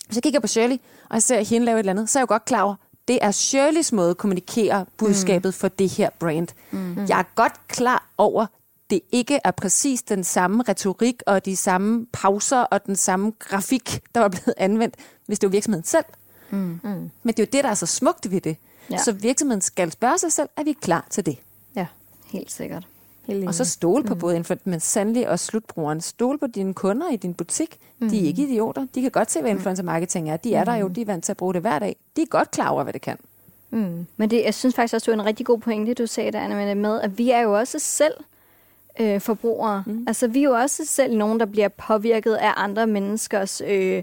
Hvis 0.06 0.16
jeg 0.16 0.22
kigger 0.22 0.40
på 0.40 0.46
Shirley, 0.46 0.76
og 1.08 1.14
jeg 1.14 1.22
ser 1.22 1.40
hende 1.40 1.64
lave 1.64 1.76
et 1.76 1.78
eller 1.78 1.92
andet, 1.92 2.10
så 2.10 2.18
er 2.18 2.20
jeg 2.20 2.30
jo 2.30 2.34
godt 2.34 2.44
klar 2.44 2.62
over, 2.62 2.74
det 3.08 3.18
er 3.22 3.30
Shirleys 3.30 3.92
måde 3.92 4.10
at 4.10 4.16
kommunikere 4.16 4.86
budskabet 4.96 5.48
mm. 5.48 5.52
for 5.52 5.68
det 5.68 5.88
her 5.88 6.10
brand. 6.18 6.48
Mm. 6.70 7.06
Jeg 7.08 7.18
er 7.18 7.24
godt 7.34 7.68
klar 7.68 8.06
over, 8.18 8.46
det 8.90 9.00
ikke 9.12 9.40
er 9.44 9.50
præcis 9.50 10.02
den 10.02 10.24
samme 10.24 10.64
retorik 10.68 11.22
og 11.26 11.44
de 11.44 11.56
samme 11.56 12.06
pauser 12.12 12.60
og 12.60 12.86
den 12.86 12.96
samme 12.96 13.32
grafik, 13.38 14.00
der 14.14 14.20
var 14.20 14.28
blevet 14.28 14.54
anvendt, 14.56 14.94
hvis 15.26 15.38
det 15.38 15.46
var 15.46 15.50
virksomheden 15.50 15.84
selv. 15.84 16.04
Mm. 16.50 16.80
Mm. 16.82 17.10
Men 17.22 17.34
det 17.34 17.38
er 17.38 17.42
jo 17.42 17.48
det, 17.52 17.64
der 17.64 17.70
er 17.70 17.74
så 17.74 17.86
smukt 17.86 18.30
ved 18.30 18.40
det. 18.40 18.56
Ja. 18.90 18.98
Så 18.98 19.12
virksomheden 19.12 19.60
skal 19.60 19.92
spørge 19.92 20.18
sig 20.18 20.32
selv, 20.32 20.48
er 20.56 20.64
vi 20.64 20.72
klar 20.72 21.06
til 21.10 21.26
det? 21.26 21.38
Ja, 21.76 21.86
helt 22.26 22.52
sikkert. 22.52 22.86
Helt 23.26 23.48
og 23.48 23.54
så 23.54 23.64
stole 23.64 24.04
på 24.04 24.14
mm. 24.14 24.20
både 24.20 24.36
influencer, 24.36 24.70
men 24.70 24.80
sandelig 24.80 25.28
også 25.28 25.46
slutbrugeren. 25.46 26.00
Stole 26.00 26.38
på 26.38 26.46
dine 26.46 26.74
kunder 26.74 27.10
i 27.10 27.16
din 27.16 27.34
butik. 27.34 27.78
Mm. 27.98 28.10
De 28.10 28.22
er 28.22 28.26
ikke 28.26 28.42
idioter. 28.42 28.86
De 28.94 29.02
kan 29.02 29.10
godt 29.10 29.30
se, 29.30 29.40
hvad 29.40 29.50
influencer 29.50 29.84
marketing 29.84 30.30
er. 30.30 30.36
De 30.36 30.54
er 30.54 30.60
mm. 30.60 30.66
der 30.66 30.74
jo, 30.74 30.88
de 30.88 31.00
er 31.00 31.04
vant 31.04 31.24
til 31.24 31.32
at 31.32 31.36
bruge 31.36 31.54
det 31.54 31.60
hver 31.60 31.78
dag. 31.78 31.96
De 32.16 32.22
er 32.22 32.26
godt 32.26 32.50
klar 32.50 32.68
over, 32.68 32.82
hvad 32.82 32.92
det 32.92 33.02
kan. 33.02 33.16
Mm. 33.70 34.06
Men 34.16 34.30
det, 34.30 34.44
jeg 34.44 34.54
synes 34.54 34.74
faktisk 34.74 34.94
også, 34.94 35.10
det 35.10 35.16
var 35.16 35.22
en 35.22 35.26
rigtig 35.26 35.46
god 35.46 35.58
pointe, 35.58 35.94
du 35.94 36.06
sagde 36.06 36.32
der, 36.32 36.40
Anna, 36.40 36.74
med, 36.74 37.00
at 37.00 37.18
vi 37.18 37.30
er 37.30 37.40
jo 37.40 37.58
også 37.58 37.78
selv 37.78 38.14
øh, 39.00 39.20
forbrugere. 39.20 39.84
Mm. 39.86 40.04
Altså, 40.06 40.28
vi 40.28 40.38
er 40.38 40.44
jo 40.44 40.52
også 40.52 40.84
selv 40.86 41.16
nogen, 41.16 41.40
der 41.40 41.46
bliver 41.46 41.68
påvirket 41.68 42.34
af 42.34 42.52
andre 42.56 42.86
menneskers 42.86 43.62
øh, 43.66 44.02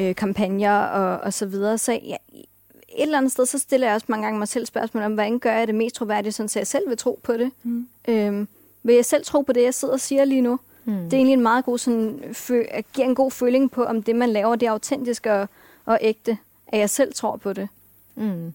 øh, 0.00 0.14
kampagner 0.14 0.78
og, 0.80 1.20
og 1.20 1.32
så 1.32 1.46
videre. 1.46 1.78
Så 1.78 1.92
ja, 1.92 2.16
et 2.32 3.02
eller 3.02 3.18
andet 3.18 3.32
sted, 3.32 3.46
så 3.46 3.58
stiller 3.58 3.86
jeg 3.86 3.94
også 3.94 4.06
mange 4.08 4.24
gange 4.24 4.38
mig 4.38 4.48
selv 4.48 4.66
spørgsmål 4.66 5.04
om, 5.04 5.12
hvordan 5.12 5.38
gør 5.38 5.52
jeg 5.52 5.66
det 5.66 5.74
mest 5.74 5.94
troværdigt, 5.94 6.34
sådan, 6.34 6.48
så 6.48 6.58
jeg 6.58 6.66
selv 6.66 6.88
vil 6.88 6.96
tro 6.96 7.20
på 7.22 7.32
det. 7.32 7.50
Mm. 7.62 7.88
Øhm, 8.08 8.48
vil 8.82 8.94
jeg 8.94 9.04
selv 9.04 9.24
tro 9.24 9.40
på 9.40 9.52
det, 9.52 9.62
jeg 9.62 9.74
sidder 9.74 9.94
og 9.94 10.00
siger 10.00 10.24
lige 10.24 10.40
nu? 10.40 10.58
Mm. 10.84 10.94
Det 10.94 11.12
er 11.12 11.16
egentlig 11.16 11.32
en 11.32 11.42
meget 11.42 11.64
god, 11.64 11.78
sådan, 11.78 12.20
fø- 12.30 12.80
giver 12.92 13.06
en 13.08 13.14
god 13.14 13.30
føling 13.30 13.70
på, 13.70 13.84
om 13.84 14.02
det, 14.02 14.16
man 14.16 14.30
laver, 14.30 14.56
det 14.56 14.66
er 14.66 14.70
autentisk 14.70 15.26
og, 15.26 15.48
og 15.84 15.98
ægte, 16.00 16.38
at 16.68 16.78
jeg 16.78 16.90
selv 16.90 17.14
tror 17.14 17.36
på 17.36 17.52
det. 17.52 17.68
Mm. 18.14 18.52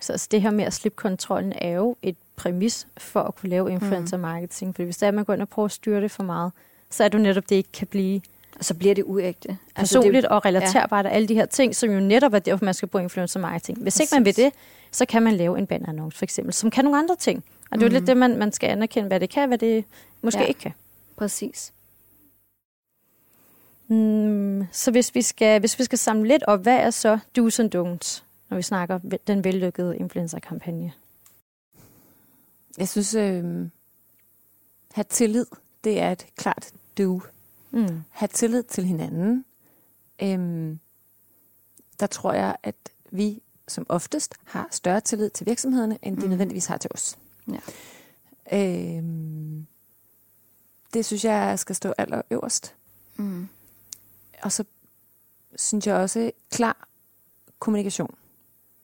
Så 0.00 0.12
altså, 0.12 0.28
det 0.30 0.42
her 0.42 0.50
med 0.50 0.64
at 0.64 0.72
slippe 0.72 0.96
kontrollen 0.96 1.52
er 1.56 1.70
jo 1.70 1.96
et 2.02 2.16
præmis 2.36 2.86
for 2.96 3.20
at 3.20 3.34
kunne 3.34 3.50
lave 3.50 3.72
influencer 3.72 4.16
marketing. 4.16 4.68
Mm. 4.68 4.74
For 4.74 4.82
hvis 4.82 4.96
der 4.96 5.06
er, 5.06 5.10
man 5.10 5.24
går 5.24 5.34
ind 5.34 5.42
og 5.42 5.48
prøver 5.48 5.66
at 5.66 5.72
styre 5.72 6.00
det 6.00 6.10
for 6.10 6.22
meget, 6.22 6.52
så 6.90 7.04
er 7.04 7.08
det 7.08 7.18
jo 7.18 7.22
netop, 7.22 7.48
det 7.48 7.56
ikke 7.56 7.72
kan 7.72 7.86
blive 7.86 8.20
og 8.58 8.64
så 8.64 8.74
bliver 8.74 8.94
det 8.94 9.04
uægte. 9.04 9.58
Personligt 9.74 10.16
altså 10.16 10.28
det, 10.28 10.36
og 10.36 10.44
relaterbart 10.44 11.04
ja. 11.04 11.10
og 11.10 11.16
alle 11.16 11.28
de 11.28 11.34
her 11.34 11.46
ting, 11.46 11.76
som 11.76 11.90
jo 11.90 12.00
netop 12.00 12.34
er 12.34 12.38
derfor, 12.38 12.64
man 12.64 12.74
skal 12.74 12.88
bruge 12.88 13.02
influencer 13.02 13.40
marketing. 13.40 13.78
Hvis 13.78 13.94
Præcis. 13.94 14.00
ikke 14.00 14.14
man 14.14 14.24
vil 14.24 14.36
det, 14.36 14.52
så 14.92 15.06
kan 15.06 15.22
man 15.22 15.34
lave 15.34 15.58
en 15.58 15.66
bannerannonce 15.66 16.18
for 16.18 16.24
eksempel, 16.24 16.54
som 16.54 16.70
kan 16.70 16.84
nogle 16.84 16.98
andre 16.98 17.16
ting. 17.16 17.44
Og 17.70 17.78
det 17.78 17.84
er 17.84 17.88
mm. 17.88 17.92
jo 17.92 17.92
lidt 17.92 18.02
mhm. 18.02 18.06
det, 18.06 18.16
man, 18.16 18.38
man 18.38 18.52
skal 18.52 18.70
anerkende, 18.70 19.08
hvad 19.08 19.20
det 19.20 19.30
kan, 19.30 19.48
hvad 19.48 19.58
det 19.58 19.84
måske 20.22 20.40
ja. 20.40 20.46
ikke 20.46 20.60
kan. 20.60 20.72
Præcis. 21.16 21.72
Mm, 23.88 24.66
så 24.72 24.90
hvis 24.90 25.14
vi, 25.14 25.22
skal, 25.22 25.60
hvis 25.60 25.78
vi 25.78 25.84
skal 25.84 25.98
samle 25.98 26.28
lidt 26.28 26.42
op, 26.42 26.62
hvad 26.62 26.76
er 26.76 26.90
så 26.90 27.18
do's 27.38 27.60
and 27.60 27.74
don'ts, 27.74 28.22
når 28.48 28.56
vi 28.56 28.62
snakker 28.62 28.98
den 29.26 29.44
vellykkede 29.44 29.96
influencer-kampagne? 29.96 30.92
Jeg 32.78 32.88
synes, 32.88 33.14
øh, 33.14 33.68
have 34.92 35.04
tillid, 35.08 35.46
det 35.84 36.00
er 36.00 36.12
et 36.12 36.26
klart 36.36 36.72
do. 36.98 37.20
Mm. 37.70 38.02
Have 38.10 38.28
tillid 38.28 38.62
til 38.62 38.84
hinanden. 38.84 39.44
Øhm, 40.22 40.78
der 42.00 42.06
tror 42.06 42.32
jeg, 42.32 42.56
at 42.62 42.74
vi 43.10 43.42
som 43.68 43.86
oftest 43.88 44.34
har 44.44 44.68
større 44.70 45.00
tillid 45.00 45.30
til 45.30 45.46
virksomhederne, 45.46 45.98
end 46.02 46.16
de 46.16 46.22
mm. 46.22 46.28
nødvendigvis 46.28 46.66
har 46.66 46.76
til 46.76 46.90
os. 46.94 47.18
Ja. 47.48 47.58
Øhm, 48.58 49.66
Det 50.94 51.04
synes 51.04 51.24
jeg 51.24 51.58
skal 51.58 51.76
stå 51.76 51.94
allerøverst. 51.98 52.74
Mm. 53.16 53.48
Og 54.42 54.52
så 54.52 54.64
synes 55.56 55.86
jeg 55.86 55.94
også, 55.96 56.30
klar 56.50 56.88
kommunikation 57.58 58.14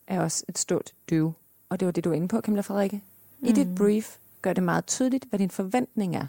er 0.06 0.20
også 0.20 0.44
et 0.48 0.58
stort 0.58 0.92
do. 1.10 1.32
Og 1.68 1.80
det 1.80 1.86
var 1.86 1.92
det, 1.92 2.04
du 2.04 2.08
var 2.08 2.16
inde 2.16 2.28
på, 2.28 2.40
Camilla 2.40 2.60
Frederikke. 2.62 3.02
I 3.40 3.48
Mm. 3.48 3.54
dit 3.54 3.74
brief 3.74 4.16
gør 4.42 4.52
det 4.52 4.62
meget 4.62 4.86
tydeligt, 4.86 5.24
hvad 5.28 5.38
din 5.38 5.50
forventning 5.50 6.16
er. 6.16 6.26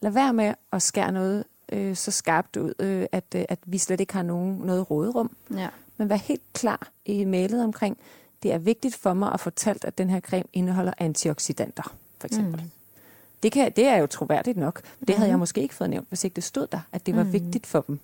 Lad 0.00 0.10
være 0.10 0.32
med 0.32 0.54
at 0.72 0.82
skære 0.82 1.12
noget 1.12 1.44
øh, 1.72 1.96
så 1.96 2.10
skarpt 2.10 2.56
ud, 2.56 2.74
øh, 2.78 3.06
at, 3.12 3.24
øh, 3.34 3.44
at 3.48 3.58
vi 3.64 3.78
slet 3.78 4.00
ikke 4.00 4.12
har 4.12 4.22
nogen, 4.22 4.54
noget 4.58 4.90
råderum. 4.90 5.30
Ja. 5.56 5.68
Men 5.96 6.08
vær 6.08 6.16
helt 6.16 6.42
klar 6.52 6.88
i 7.04 7.24
mailet 7.24 7.64
omkring, 7.64 7.98
det 8.42 8.52
er 8.52 8.58
vigtigt 8.58 8.94
for 8.96 9.14
mig 9.14 9.32
at 9.32 9.40
fortælle, 9.40 9.80
at 9.86 9.98
den 9.98 10.10
her 10.10 10.20
creme 10.20 10.44
indeholder 10.52 10.92
antioxidanter, 10.98 11.94
for 12.18 12.26
eksempel. 12.26 12.62
Mm. 12.62 12.70
Det, 13.42 13.52
kan, 13.52 13.72
det 13.76 13.84
er 13.86 13.96
jo 13.96 14.06
troværdigt 14.06 14.56
nok. 14.58 14.82
Det 15.08 15.16
havde 15.16 15.30
jeg 15.30 15.38
måske 15.38 15.60
ikke 15.60 15.74
fået 15.74 15.90
nævnt, 15.90 16.08
hvis 16.08 16.24
ikke 16.24 16.34
det 16.34 16.44
stod 16.44 16.66
der, 16.66 16.80
at 16.92 17.06
det 17.06 17.16
var 17.16 17.22
Mm. 17.24 17.32
vigtigt 17.32 17.66
for 17.66 17.80
dem. 17.80 17.98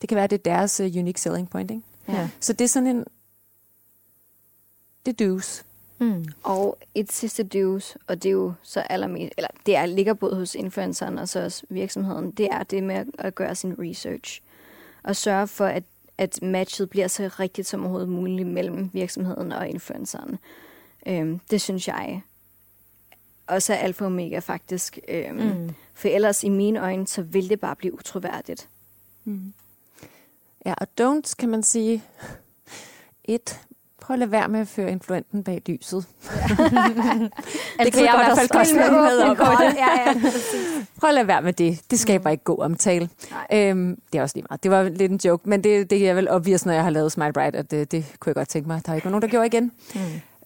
Det 0.00 0.08
kan 0.08 0.16
være, 0.16 0.24
at 0.24 0.30
det 0.30 0.38
er 0.38 0.42
deres 0.56 0.80
uh, 0.80 0.86
unique 0.86 1.20
selling 1.20 1.50
point. 1.50 1.70
Ikke? 1.70 1.82
Ja. 2.08 2.28
Så 2.40 2.52
det 2.52 2.64
er 2.64 2.68
sådan 2.68 2.86
en... 2.86 3.04
Er 5.08 5.12
do's. 5.12 5.64
Mm. 6.00 6.24
Og 6.42 6.78
et 6.94 7.12
sidste 7.12 7.42
dues, 7.42 7.96
og 8.06 8.22
det 8.22 8.28
er 8.28 8.32
jo 8.32 8.52
så 8.62 8.80
allermest, 8.80 9.32
eller 9.36 9.48
det 9.66 9.76
er, 9.76 9.86
ligger 9.86 10.14
både 10.14 10.36
hos 10.36 10.54
influenceren 10.54 11.18
og 11.18 11.28
så 11.28 11.44
også 11.44 11.66
virksomheden, 11.68 12.30
det 12.30 12.46
er 12.50 12.62
det 12.62 12.82
med 12.82 13.04
at- 13.18 13.34
gøre 13.34 13.54
sin 13.54 13.74
research. 13.78 14.42
Og 15.02 15.16
sørge 15.16 15.46
for, 15.46 15.66
at, 15.66 15.82
at 16.18 16.42
matchet 16.42 16.90
bliver 16.90 17.08
så 17.08 17.30
rigtigt 17.40 17.66
som 17.68 17.80
overhovedet 17.80 18.08
muligt 18.08 18.48
mellem 18.48 18.90
virksomheden 18.92 19.52
og 19.52 19.68
influenceren. 19.68 20.38
Øhm, 21.06 21.40
det 21.50 21.60
synes 21.60 21.88
jeg 21.88 22.22
også 23.46 23.72
er 23.72 23.76
alfa 23.76 24.04
og 24.04 24.06
omega 24.06 24.38
faktisk. 24.38 24.98
Øhm. 25.08 25.36
Mm. 25.36 25.74
For 25.94 26.08
ellers 26.08 26.44
i 26.44 26.48
mine 26.48 26.80
øjne, 26.80 27.06
så 27.06 27.22
vil 27.22 27.48
det 27.48 27.60
bare 27.60 27.76
blive 27.76 27.94
utroværdigt. 27.94 28.68
Mm. 29.24 29.52
Ja, 30.66 30.74
og 30.78 30.86
don'ts 31.00 31.34
kan 31.38 31.48
man 31.48 31.62
sige... 31.62 32.04
Et, 33.24 33.60
prøv 34.08 34.14
at 34.14 34.18
lade 34.18 34.30
være 34.30 34.48
med 34.48 34.60
at 34.60 34.68
føre 34.68 34.90
influenten 34.90 35.44
bag 35.44 35.62
lyset. 35.66 36.04
det 37.84 37.92
kan 37.92 38.04
jeg 38.04 38.14
i 38.14 38.18
hvert 38.24 38.38
fald 38.38 38.48
godt 38.48 38.74
være 38.74 38.92
med 38.92 39.18
om. 39.18 39.36
ja, 39.76 40.10
ja. 40.10 40.14
Prøv 41.00 41.08
at 41.08 41.14
lade 41.14 41.26
være 41.26 41.42
med 41.42 41.52
det. 41.52 41.80
Det 41.90 42.00
skaber 42.00 42.30
ikke 42.30 42.44
god 42.44 42.58
omtale. 42.58 43.08
Nej. 43.30 43.70
Øhm, 43.70 44.00
det 44.12 44.18
er 44.18 44.22
også 44.22 44.36
lige 44.36 44.46
meget. 44.50 44.62
Det 44.62 44.70
var 44.70 44.82
lidt 44.82 45.12
en 45.12 45.20
joke, 45.24 45.48
men 45.48 45.64
det, 45.64 45.90
det 45.90 46.08
er 46.08 46.14
vel 46.14 46.30
obvious, 46.30 46.66
når 46.66 46.72
jeg 46.72 46.82
har 46.82 46.90
lavet 46.90 47.12
Smile 47.12 47.32
Bright, 47.32 47.56
at 47.56 47.70
det, 47.70 47.92
det 47.92 48.16
kunne 48.18 48.30
jeg 48.30 48.34
godt 48.34 48.48
tænke 48.48 48.68
mig. 48.68 48.86
Der 48.86 48.92
er 48.92 48.96
ikke 48.96 49.08
nogen, 49.08 49.22
der 49.22 49.28
gjorde 49.28 49.46
igen. 49.46 49.72
Mm. 49.94 50.00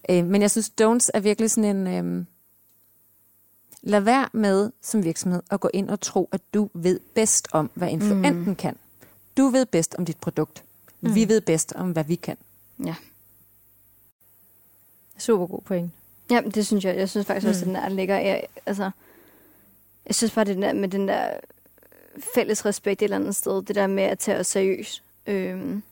Øh, 0.09 0.25
men 0.25 0.43
jeg 0.43 0.51
synes, 0.51 0.73
don'ts 0.81 1.09
er 1.15 1.21
virkelig 1.21 1.51
sådan 1.51 1.77
en... 1.77 1.87
Øhm, 1.87 2.27
lad 3.83 4.01
være 4.01 4.29
med 4.33 4.71
som 4.83 5.05
virksomhed 5.05 5.43
at 5.51 5.61
gå 5.61 5.71
ind 5.75 5.91
og 5.91 6.01
tro, 6.01 6.29
at 6.33 6.41
du 6.55 6.71
ved 6.75 7.01
bedst 7.15 7.49
om, 7.53 7.71
hvad 7.75 7.89
influenten 7.89 8.45
mm. 8.45 8.57
kan. 8.57 8.77
Du 9.37 9.49
ved 9.49 9.67
bedst 9.67 9.95
om 9.99 10.05
dit 10.05 10.17
produkt. 10.17 10.65
Mm. 11.01 11.15
Vi 11.15 11.29
ved 11.29 11.41
bedst 11.41 11.73
om, 11.77 11.91
hvad 11.91 12.05
vi 12.05 12.15
kan. 12.15 12.37
Ja. 12.85 12.95
Super 15.19 15.47
god 15.47 15.61
point. 15.65 15.91
Ja, 16.31 16.41
det 16.55 16.67
synes 16.67 16.85
jeg. 16.85 16.97
Jeg 16.97 17.09
synes 17.09 17.27
faktisk 17.27 17.47
også, 17.49 17.65
Mm. 17.65 17.77
at 17.77 17.83
den 17.83 17.91
der 17.91 17.97
ligger... 17.97 18.19
Jeg, 18.19 18.43
altså, 18.67 18.91
jeg 20.07 20.15
synes 20.15 20.33
bare, 20.33 20.45
det 20.45 20.57
der 20.57 20.73
med 20.73 20.89
den 20.89 21.09
der 21.09 21.27
fælles 22.35 22.67
respekt 22.67 23.03
et 23.03 23.05
eller 23.05 23.17
andet 23.17 23.37
sted, 23.37 23.63
det 23.63 23.77
der 23.77 23.87
med 23.87 24.03
at 24.03 24.19
tage 24.19 24.39
os 24.39 24.47
seriøst. 24.47 25.03
Øhm, 25.27 25.83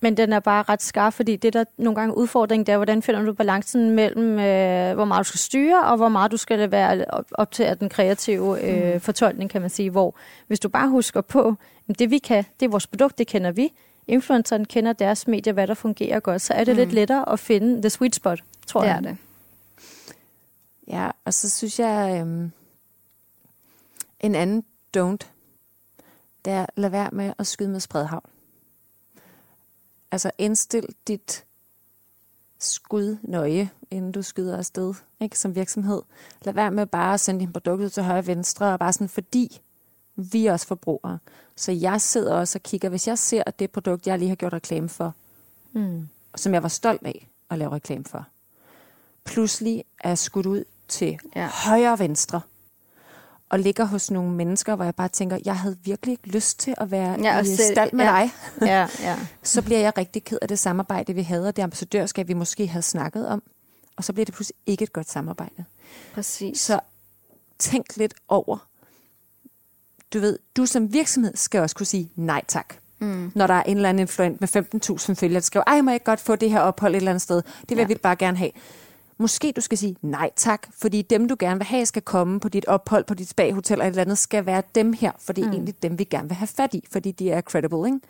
Men 0.00 0.16
den 0.16 0.32
er 0.32 0.40
bare 0.40 0.62
ret 0.62 0.82
skarp, 0.82 1.12
fordi 1.12 1.36
det 1.36 1.52
der 1.52 1.64
nogle 1.76 1.94
gange 2.00 2.16
udfordring, 2.16 2.66
det 2.66 2.72
er, 2.72 2.76
hvordan 2.76 3.02
finder 3.02 3.22
du 3.22 3.32
balancen 3.32 3.90
mellem, 3.90 4.38
øh, 4.38 4.94
hvor 4.94 5.04
meget 5.04 5.24
du 5.24 5.28
skal 5.28 5.38
styre, 5.38 5.84
og 5.84 5.96
hvor 5.96 6.08
meget 6.08 6.30
du 6.32 6.36
skal 6.36 6.70
være 6.70 7.04
op, 7.08 7.24
op 7.32 7.50
til 7.52 7.62
at 7.62 7.80
den 7.80 7.88
kreative 7.88 8.62
øh, 8.62 8.94
Mm. 8.94 9.00
fortolkning, 9.00 9.50
kan 9.50 9.60
man 9.60 9.70
sige. 9.70 9.90
Hvor 9.90 10.14
hvis 10.46 10.60
du 10.60 10.68
bare 10.68 10.88
husker 10.88 11.20
på, 11.20 11.54
det 11.98 12.10
vi 12.10 12.18
kan, 12.18 12.44
det 12.60 12.66
er 12.66 12.70
vores 12.70 12.86
produkt, 12.86 13.18
det 13.18 13.26
kender 13.26 13.50
vi. 13.52 13.72
Influenceren 14.08 14.64
kender 14.64 14.92
deres 14.92 15.26
medier, 15.26 15.52
hvad 15.52 15.66
der 15.66 15.74
fungerer 15.74 16.20
godt, 16.20 16.42
så 16.42 16.54
er 16.54 16.64
det 16.64 16.74
Mm. 16.74 16.78
lidt 16.78 16.92
lettere 16.92 17.28
at 17.32 17.40
finde 17.40 17.82
the 17.82 17.90
sweet 17.90 18.14
spot, 18.14 18.44
tror 18.66 18.80
det 18.80 18.88
jeg. 18.88 18.96
er 18.96 19.00
det. 19.00 19.16
Ja, 20.88 21.10
og 21.24 21.34
så 21.34 21.50
synes 21.50 21.78
jeg, 21.78 22.20
øhm, 22.20 22.52
en 24.20 24.34
anden 24.34 24.64
don't, 24.96 25.26
det 26.44 26.52
er, 26.52 26.66
lad 26.76 26.90
være 26.90 27.10
med 27.12 27.32
at 27.38 27.46
skyde 27.46 27.68
med 27.68 27.80
spredhavl. 27.80 28.30
Altså 30.10 30.30
indstil 30.38 30.86
dit 31.08 31.44
skud 32.58 33.16
nøje, 33.22 33.70
inden 33.90 34.12
du 34.12 34.22
skyder 34.22 34.58
afsted, 34.58 34.94
ikke, 35.20 35.38
som 35.38 35.54
virksomhed. 35.54 36.02
Lad 36.42 36.54
være 36.54 36.70
med 36.70 36.86
bare 36.86 37.14
at 37.14 37.20
sende 37.20 37.40
dine 37.40 37.52
produkter 37.52 37.88
til 37.88 38.02
højre 38.02 38.18
og 38.18 38.26
venstre, 38.26 38.66
og 38.72 38.78
bare 38.78 38.92
sådan, 38.92 39.08
fordi 39.08 39.60
vi 40.16 40.46
er 40.46 40.52
også 40.52 40.66
forbrugere. 40.66 41.18
Så 41.56 41.72
jeg 41.72 42.00
sidder 42.00 42.34
også 42.34 42.58
og 42.58 42.62
kigger, 42.62 42.88
hvis 42.88 43.08
jeg 43.08 43.18
ser, 43.18 43.42
det 43.58 43.70
produkt, 43.70 44.06
jeg 44.06 44.18
lige 44.18 44.28
har 44.28 44.36
gjort 44.36 44.52
reklame 44.52 44.88
for, 44.88 45.14
Mm. 45.72 46.08
som 46.36 46.54
jeg 46.54 46.62
var 46.62 46.68
stolt 46.68 47.02
af 47.06 47.28
at 47.50 47.58
lave 47.58 47.72
reklame 47.72 48.04
for, 48.04 48.26
pludselig 49.24 49.84
er 50.00 50.14
skudt 50.14 50.46
ud 50.46 50.64
til 50.88 51.18
Ja. 51.36 51.46
højre 51.52 51.92
og 51.92 51.98
venstre, 51.98 52.40
og 53.48 53.58
ligger 53.58 53.84
hos 53.84 54.10
nogle 54.10 54.30
mennesker, 54.30 54.74
hvor 54.76 54.84
jeg 54.84 54.94
bare 54.94 55.08
tænker, 55.08 55.38
jeg 55.44 55.56
havde 55.58 55.76
virkelig 55.84 56.12
ikke 56.12 56.28
lyst 56.28 56.58
til 56.60 56.74
at 56.78 56.90
være 56.90 57.20
Ja, 57.20 57.40
i 57.40 57.44
selv- 57.44 57.72
stald 57.74 57.92
med 57.92 58.04
ja. 58.04 58.10
dig, 58.10 58.30
Ja, 58.68 58.88
ja. 59.00 59.18
så 59.42 59.62
bliver 59.62 59.80
jeg 59.80 59.98
rigtig 59.98 60.24
ked 60.24 60.38
af 60.42 60.48
det 60.48 60.58
samarbejde, 60.58 61.12
vi 61.14 61.22
havde, 61.22 61.48
og 61.48 61.56
det 61.56 61.62
ambassadørskab, 61.62 62.28
vi 62.28 62.34
måske 62.34 62.66
havde 62.66 62.82
snakket 62.82 63.28
om, 63.28 63.42
og 63.96 64.04
så 64.04 64.12
bliver 64.12 64.24
det 64.24 64.34
pludselig 64.34 64.56
ikke 64.66 64.82
et 64.82 64.92
godt 64.92 65.10
samarbejde. 65.10 65.64
Præcis. 66.14 66.60
Så 66.60 66.80
tænk 67.58 67.96
lidt 67.96 68.14
over, 68.28 68.66
du 70.14 70.20
ved, 70.20 70.38
du 70.56 70.66
som 70.66 70.92
virksomhed 70.92 71.36
skal 71.36 71.60
også 71.60 71.76
kunne 71.76 71.86
sige 71.86 72.10
nej 72.16 72.42
tak. 72.48 72.74
Mm. 72.98 73.32
Når 73.34 73.46
der 73.46 73.54
er 73.54 73.62
en 73.62 73.76
eller 73.76 73.88
anden 73.88 74.00
influent 74.00 74.40
med 74.40 74.48
15.000 75.08 75.14
følgere, 75.14 75.34
der 75.34 75.40
skriver, 75.44 75.64
ej, 75.66 75.80
må 75.80 75.90
jeg 75.90 75.94
ikke 75.96 76.04
godt 76.04 76.20
få 76.20 76.36
det 76.36 76.50
her 76.50 76.60
ophold 76.60 76.92
et 76.94 76.96
eller 76.96 77.10
andet 77.10 77.22
sted? 77.22 77.42
Det 77.60 77.70
vil 77.70 77.78
Ja. 77.78 77.86
jeg 77.88 78.00
bare 78.02 78.16
gerne 78.16 78.36
have. 78.38 78.50
Måske 79.18 79.52
du 79.56 79.60
skal 79.60 79.78
sige 79.78 79.96
nej 80.02 80.30
tak, 80.36 80.66
fordi 80.80 81.02
dem, 81.02 81.28
du 81.28 81.36
gerne 81.38 81.58
vil 81.58 81.66
have, 81.66 81.86
skal 81.86 82.02
komme 82.02 82.40
på 82.40 82.48
dit 82.48 82.64
ophold 82.66 83.04
på 83.04 83.14
dit 83.14 83.28
spa-hotel 83.28 83.72
eller 83.74 83.84
et 83.84 83.88
eller 83.88 84.02
andet, 84.02 84.18
skal 84.18 84.46
være 84.46 84.62
dem 84.74 84.92
her, 84.92 85.12
for 85.18 85.32
det 85.32 85.42
er 85.42 85.46
Mm. 85.48 85.52
egentlig 85.52 85.82
dem, 85.82 85.98
vi 85.98 86.04
gerne 86.04 86.28
vil 86.28 86.36
have 86.36 86.46
fat 86.46 86.74
i, 86.74 86.84
fordi 86.92 87.10
de 87.12 87.30
er 87.30 87.40
credible, 87.40 87.86
ikke? 87.86 88.00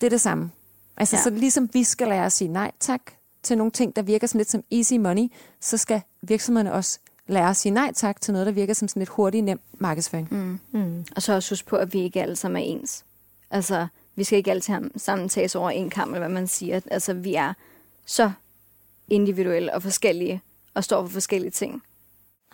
Det 0.00 0.06
er 0.06 0.10
det 0.10 0.20
samme. 0.20 0.50
Altså, 0.96 1.16
ja. 1.16 1.22
så 1.22 1.30
ligesom 1.30 1.68
vi 1.72 1.84
skal 1.84 2.08
lære 2.08 2.26
at 2.26 2.32
sige 2.32 2.48
nej 2.48 2.70
tak 2.80 3.00
til 3.42 3.58
nogle 3.58 3.70
ting, 3.70 3.96
der 3.96 4.02
virker 4.02 4.26
sådan 4.26 4.38
lidt 4.38 4.50
som 4.50 4.62
easy 4.72 4.94
money, 4.94 5.28
så 5.60 5.76
skal 5.76 6.00
virksomhederne 6.22 6.72
også 6.72 6.98
lære 7.26 7.50
at 7.50 7.56
sige 7.56 7.72
nej 7.72 7.92
tak 7.92 8.20
til 8.20 8.32
noget, 8.32 8.46
der 8.46 8.52
virker 8.52 8.74
som 8.74 8.88
sådan 8.88 9.00
lidt 9.00 9.10
hurtig, 9.10 9.42
nem 9.42 9.60
markedsføring. 9.78 10.28
Mm. 10.30 10.60
Mm. 10.72 11.04
Og 11.16 11.22
så 11.22 11.32
også 11.34 11.52
huske 11.52 11.68
på, 11.68 11.76
at 11.76 11.92
vi 11.92 12.00
ikke 12.00 12.22
alle 12.22 12.36
sammen 12.36 12.62
er 12.62 12.66
ens. 12.66 13.04
Altså, 13.50 13.86
vi 14.14 14.24
skal 14.24 14.36
ikke 14.36 14.50
altid 14.50 14.74
sammen 14.96 15.28
tages 15.28 15.54
over 15.54 15.70
en 15.70 15.90
kamp, 15.90 16.10
eller 16.10 16.26
hvad 16.26 16.34
man 16.34 16.46
siger. 16.46 16.80
Altså, 16.90 17.12
vi 17.12 17.34
er 17.34 17.52
så 18.06 18.30
individuelle 19.08 19.74
og 19.74 19.82
forskellige, 19.82 20.40
og 20.74 20.84
står 20.84 21.02
for 21.02 21.12
forskellige 21.12 21.50
ting. 21.50 21.82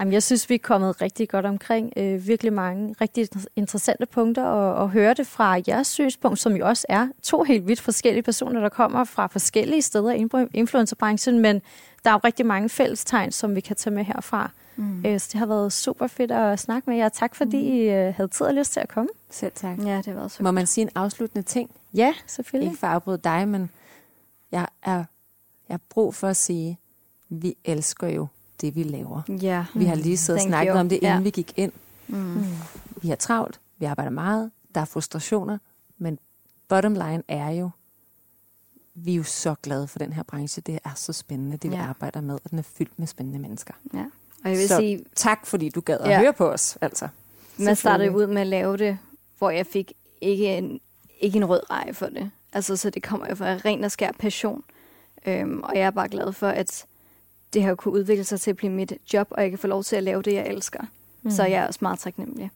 Jamen, 0.01 0.13
jeg 0.13 0.23
synes, 0.23 0.51
vi 0.51 0.55
er 0.55 0.59
kommet 0.59 1.03
rigtig 1.03 1.29
godt 1.29 1.47
omkring 1.47 1.93
øh, 1.97 2.27
virkelig 2.27 2.53
mange 2.53 2.95
rigtig 3.01 3.29
interessante 3.57 4.07
punkter, 4.07 4.45
og, 4.45 4.75
og 4.75 4.91
høre 4.91 5.15
det 5.15 5.27
fra 5.27 5.61
jeres 5.69 5.87
synspunkt, 5.87 6.39
som 6.39 6.57
jo 6.57 6.67
også 6.67 6.87
er 6.89 7.09
to 7.23 7.43
helt 7.43 7.69
vidt 7.69 7.81
forskellige 7.81 8.23
personer, 8.23 8.61
der 8.61 8.69
kommer 8.69 9.05
fra 9.05 9.27
forskellige 9.27 9.83
steder 9.83 10.13
i 10.13 10.25
influ- 10.25 10.51
influencerbranchen, 10.55 11.39
men 11.39 11.63
der 12.05 12.11
er 12.11 12.15
jo 12.15 12.21
rigtig 12.25 12.47
mange 12.47 12.69
fællestegn, 12.69 13.33
som 13.33 13.55
vi 13.55 13.61
kan 13.61 13.77
tage 13.77 13.95
med 13.95 14.05
herfra. 14.05 14.51
Mm. 14.77 15.07
Øh, 15.07 15.21
så 15.21 15.29
det 15.33 15.39
har 15.39 15.47
været 15.47 15.73
super 15.73 16.07
fedt 16.07 16.31
at 16.31 16.59
snakke 16.59 16.91
med 16.91 16.99
jer. 16.99 17.09
Tak 17.09 17.35
fordi 17.35 17.59
I 17.59 17.91
øh, 17.91 18.15
havde 18.15 18.29
tid 18.29 18.47
og 18.47 18.55
lyst 18.55 18.73
til 18.73 18.81
at 18.81 18.89
komme. 18.89 19.11
Selv 19.31 19.53
tak. 19.55 19.79
Ja, 19.79 19.97
det 19.97 20.07
har 20.07 20.15
været 20.15 20.31
så 20.31 20.43
Må 20.43 20.51
man 20.51 20.67
sige 20.67 20.83
en 20.83 20.91
afsluttende 20.95 21.43
ting? 21.43 21.71
Ja, 21.95 22.15
selvfølgelig. 22.27 22.71
Ikke 22.71 22.81
for 22.81 22.87
at 22.87 22.93
afbryde 22.93 23.21
dig, 23.25 23.49
men 23.49 23.71
jeg 24.53 24.67
er, 24.83 25.05
jeg 25.69 25.75
har 25.75 25.81
brug 25.91 26.15
for 26.15 26.29
at 26.29 26.37
sige, 26.37 26.79
vi 27.29 27.57
elsker 27.65 28.09
jo 28.09 28.27
det, 28.61 28.75
vi 28.75 28.83
laver. 28.83 29.23
Ja. 29.43 29.65
Vi 29.75 29.85
har 29.85 29.95
lige 29.95 30.17
siddet 30.17 30.43
og 30.43 30.49
snakket 30.49 30.73
you. 30.73 30.81
om 30.81 30.89
det, 30.89 30.97
inden 30.97 31.13
Ja. 31.13 31.21
vi 31.21 31.31
gik 31.31 31.53
ind. 31.57 31.73
Mm. 32.09 32.17
Mm. 32.19 32.45
Vi 33.03 33.09
har 33.09 33.17
travlt, 33.17 33.61
vi 33.79 33.85
arbejder 33.85 34.11
meget, 34.11 34.51
der 34.75 34.81
er 34.81 34.85
frustrationer, 34.85 35.59
men 35.99 36.19
bottom 36.69 36.93
line 36.95 37.23
er 37.29 37.51
jo, 37.51 37.71
vi 38.95 39.13
er 39.13 39.17
jo 39.17 39.23
så 39.23 39.55
glade 39.63 39.89
for 39.89 39.99
den 39.99 40.13
her 40.13 40.23
branche. 40.23 40.63
Det 40.67 40.79
er 40.85 40.91
så 40.97 41.13
spændende, 41.13 41.57
det 41.57 41.71
vi 41.71 41.77
Ja. 41.77 41.83
arbejder 41.83 42.21
med, 42.21 42.35
og 42.45 42.51
den 42.51 42.59
er 42.59 42.63
fyldt 42.63 42.99
med 42.99 43.07
spændende 43.07 43.39
mennesker. 43.39 43.75
ja. 43.95 44.05
Og 44.45 44.51
jeg 44.51 44.59
vil 44.59 44.69
Så- 44.69 44.77
sige, 44.77 45.05
Tak, 45.17 45.47
fordi 45.47 45.69
du 45.69 45.81
gad 45.81 45.99
at 45.99 46.11
Ja. 46.11 46.19
høre 46.21 46.33
på 46.33 46.49
os, 46.51 46.79
altså. 46.81 47.09
man 47.59 47.77
startede 47.77 48.11
ud 48.17 48.27
med 48.27 48.41
at 48.41 48.47
lave 48.47 48.77
det, 48.77 48.99
hvor 49.39 49.51
jeg 49.51 49.67
fik 49.67 49.93
ikke 50.21 50.57
en, 50.59 50.81
ikke 51.21 51.37
en 51.37 51.45
rød 51.45 51.71
rej 51.71 51.93
for 51.93 52.07
det. 52.07 52.31
Altså, 52.53 52.77
så 52.77 52.91
det 52.91 53.03
kommer 53.03 53.27
jo 53.29 53.35
fra 53.35 53.47
ren 53.47 53.85
og 53.85 53.91
skær 53.91 54.11
passion. 54.19 54.63
Øhm, 55.27 55.61
og 55.63 55.73
jeg 55.75 55.83
er 55.83 55.91
bare 55.91 56.09
glad 56.09 56.33
for, 56.33 56.49
at 56.49 56.85
det 57.55 57.63
har 57.63 57.75
kunne 57.75 57.95
udvikle 57.95 58.25
sig 58.25 58.41
til 58.41 58.51
at 58.51 58.57
blive 58.57 58.73
mit 58.73 58.93
job, 59.15 59.29
og 59.31 59.43
jeg 59.43 59.51
kan 59.51 59.59
få 59.59 59.67
lov 59.67 59.85
til 59.85 59.97
at 59.97 60.03
lave 60.03 60.23
det, 60.23 60.35
jeg 60.35 60.47
elsker. 60.47 60.81
Mm. 61.23 61.31
Så 61.31 61.45
jeg 61.45 61.63
er 61.63 61.67
også 61.67 61.79
meget 61.83 61.99
taknemmelig. 61.99 62.51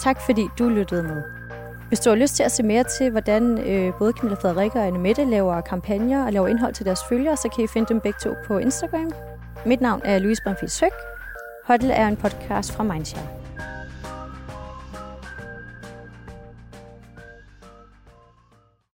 Tak 0.00 0.20
fordi 0.20 0.46
du 0.58 0.68
lyttede 0.68 1.02
med. 1.02 1.22
Hvis 1.88 2.00
du 2.00 2.10
har 2.10 2.16
lyst 2.16 2.36
til 2.36 2.42
at 2.42 2.52
se 2.52 2.62
mere 2.62 2.84
til, 2.84 3.10
hvordan 3.10 3.58
øh, 3.58 3.92
både 3.98 4.12
Camilla 4.12 4.40
Frederikke 4.40 4.78
og 4.78 4.86
Anne 4.86 4.98
Mette 4.98 5.24
laver 5.24 5.60
kampagner 5.60 6.26
og 6.26 6.32
laver 6.32 6.48
indhold 6.48 6.74
til 6.74 6.86
deres 6.86 7.00
følgere, 7.08 7.36
så 7.36 7.48
kan 7.48 7.64
I 7.64 7.66
finde 7.66 7.88
dem 7.88 8.00
begge 8.00 8.18
to 8.22 8.30
på 8.46 8.58
Instagram. 8.58 9.12
Mit 9.66 9.80
navn 9.80 10.00
er 10.04 10.18
Louise 10.18 10.42
Brandfis 10.42 10.80
Høg, 10.80 10.90
Hoddle 11.64 11.92
er 11.92 12.08
en 12.08 12.16
podcast 12.16 12.72
fra 12.72 12.82
Mindshare. 12.82 13.43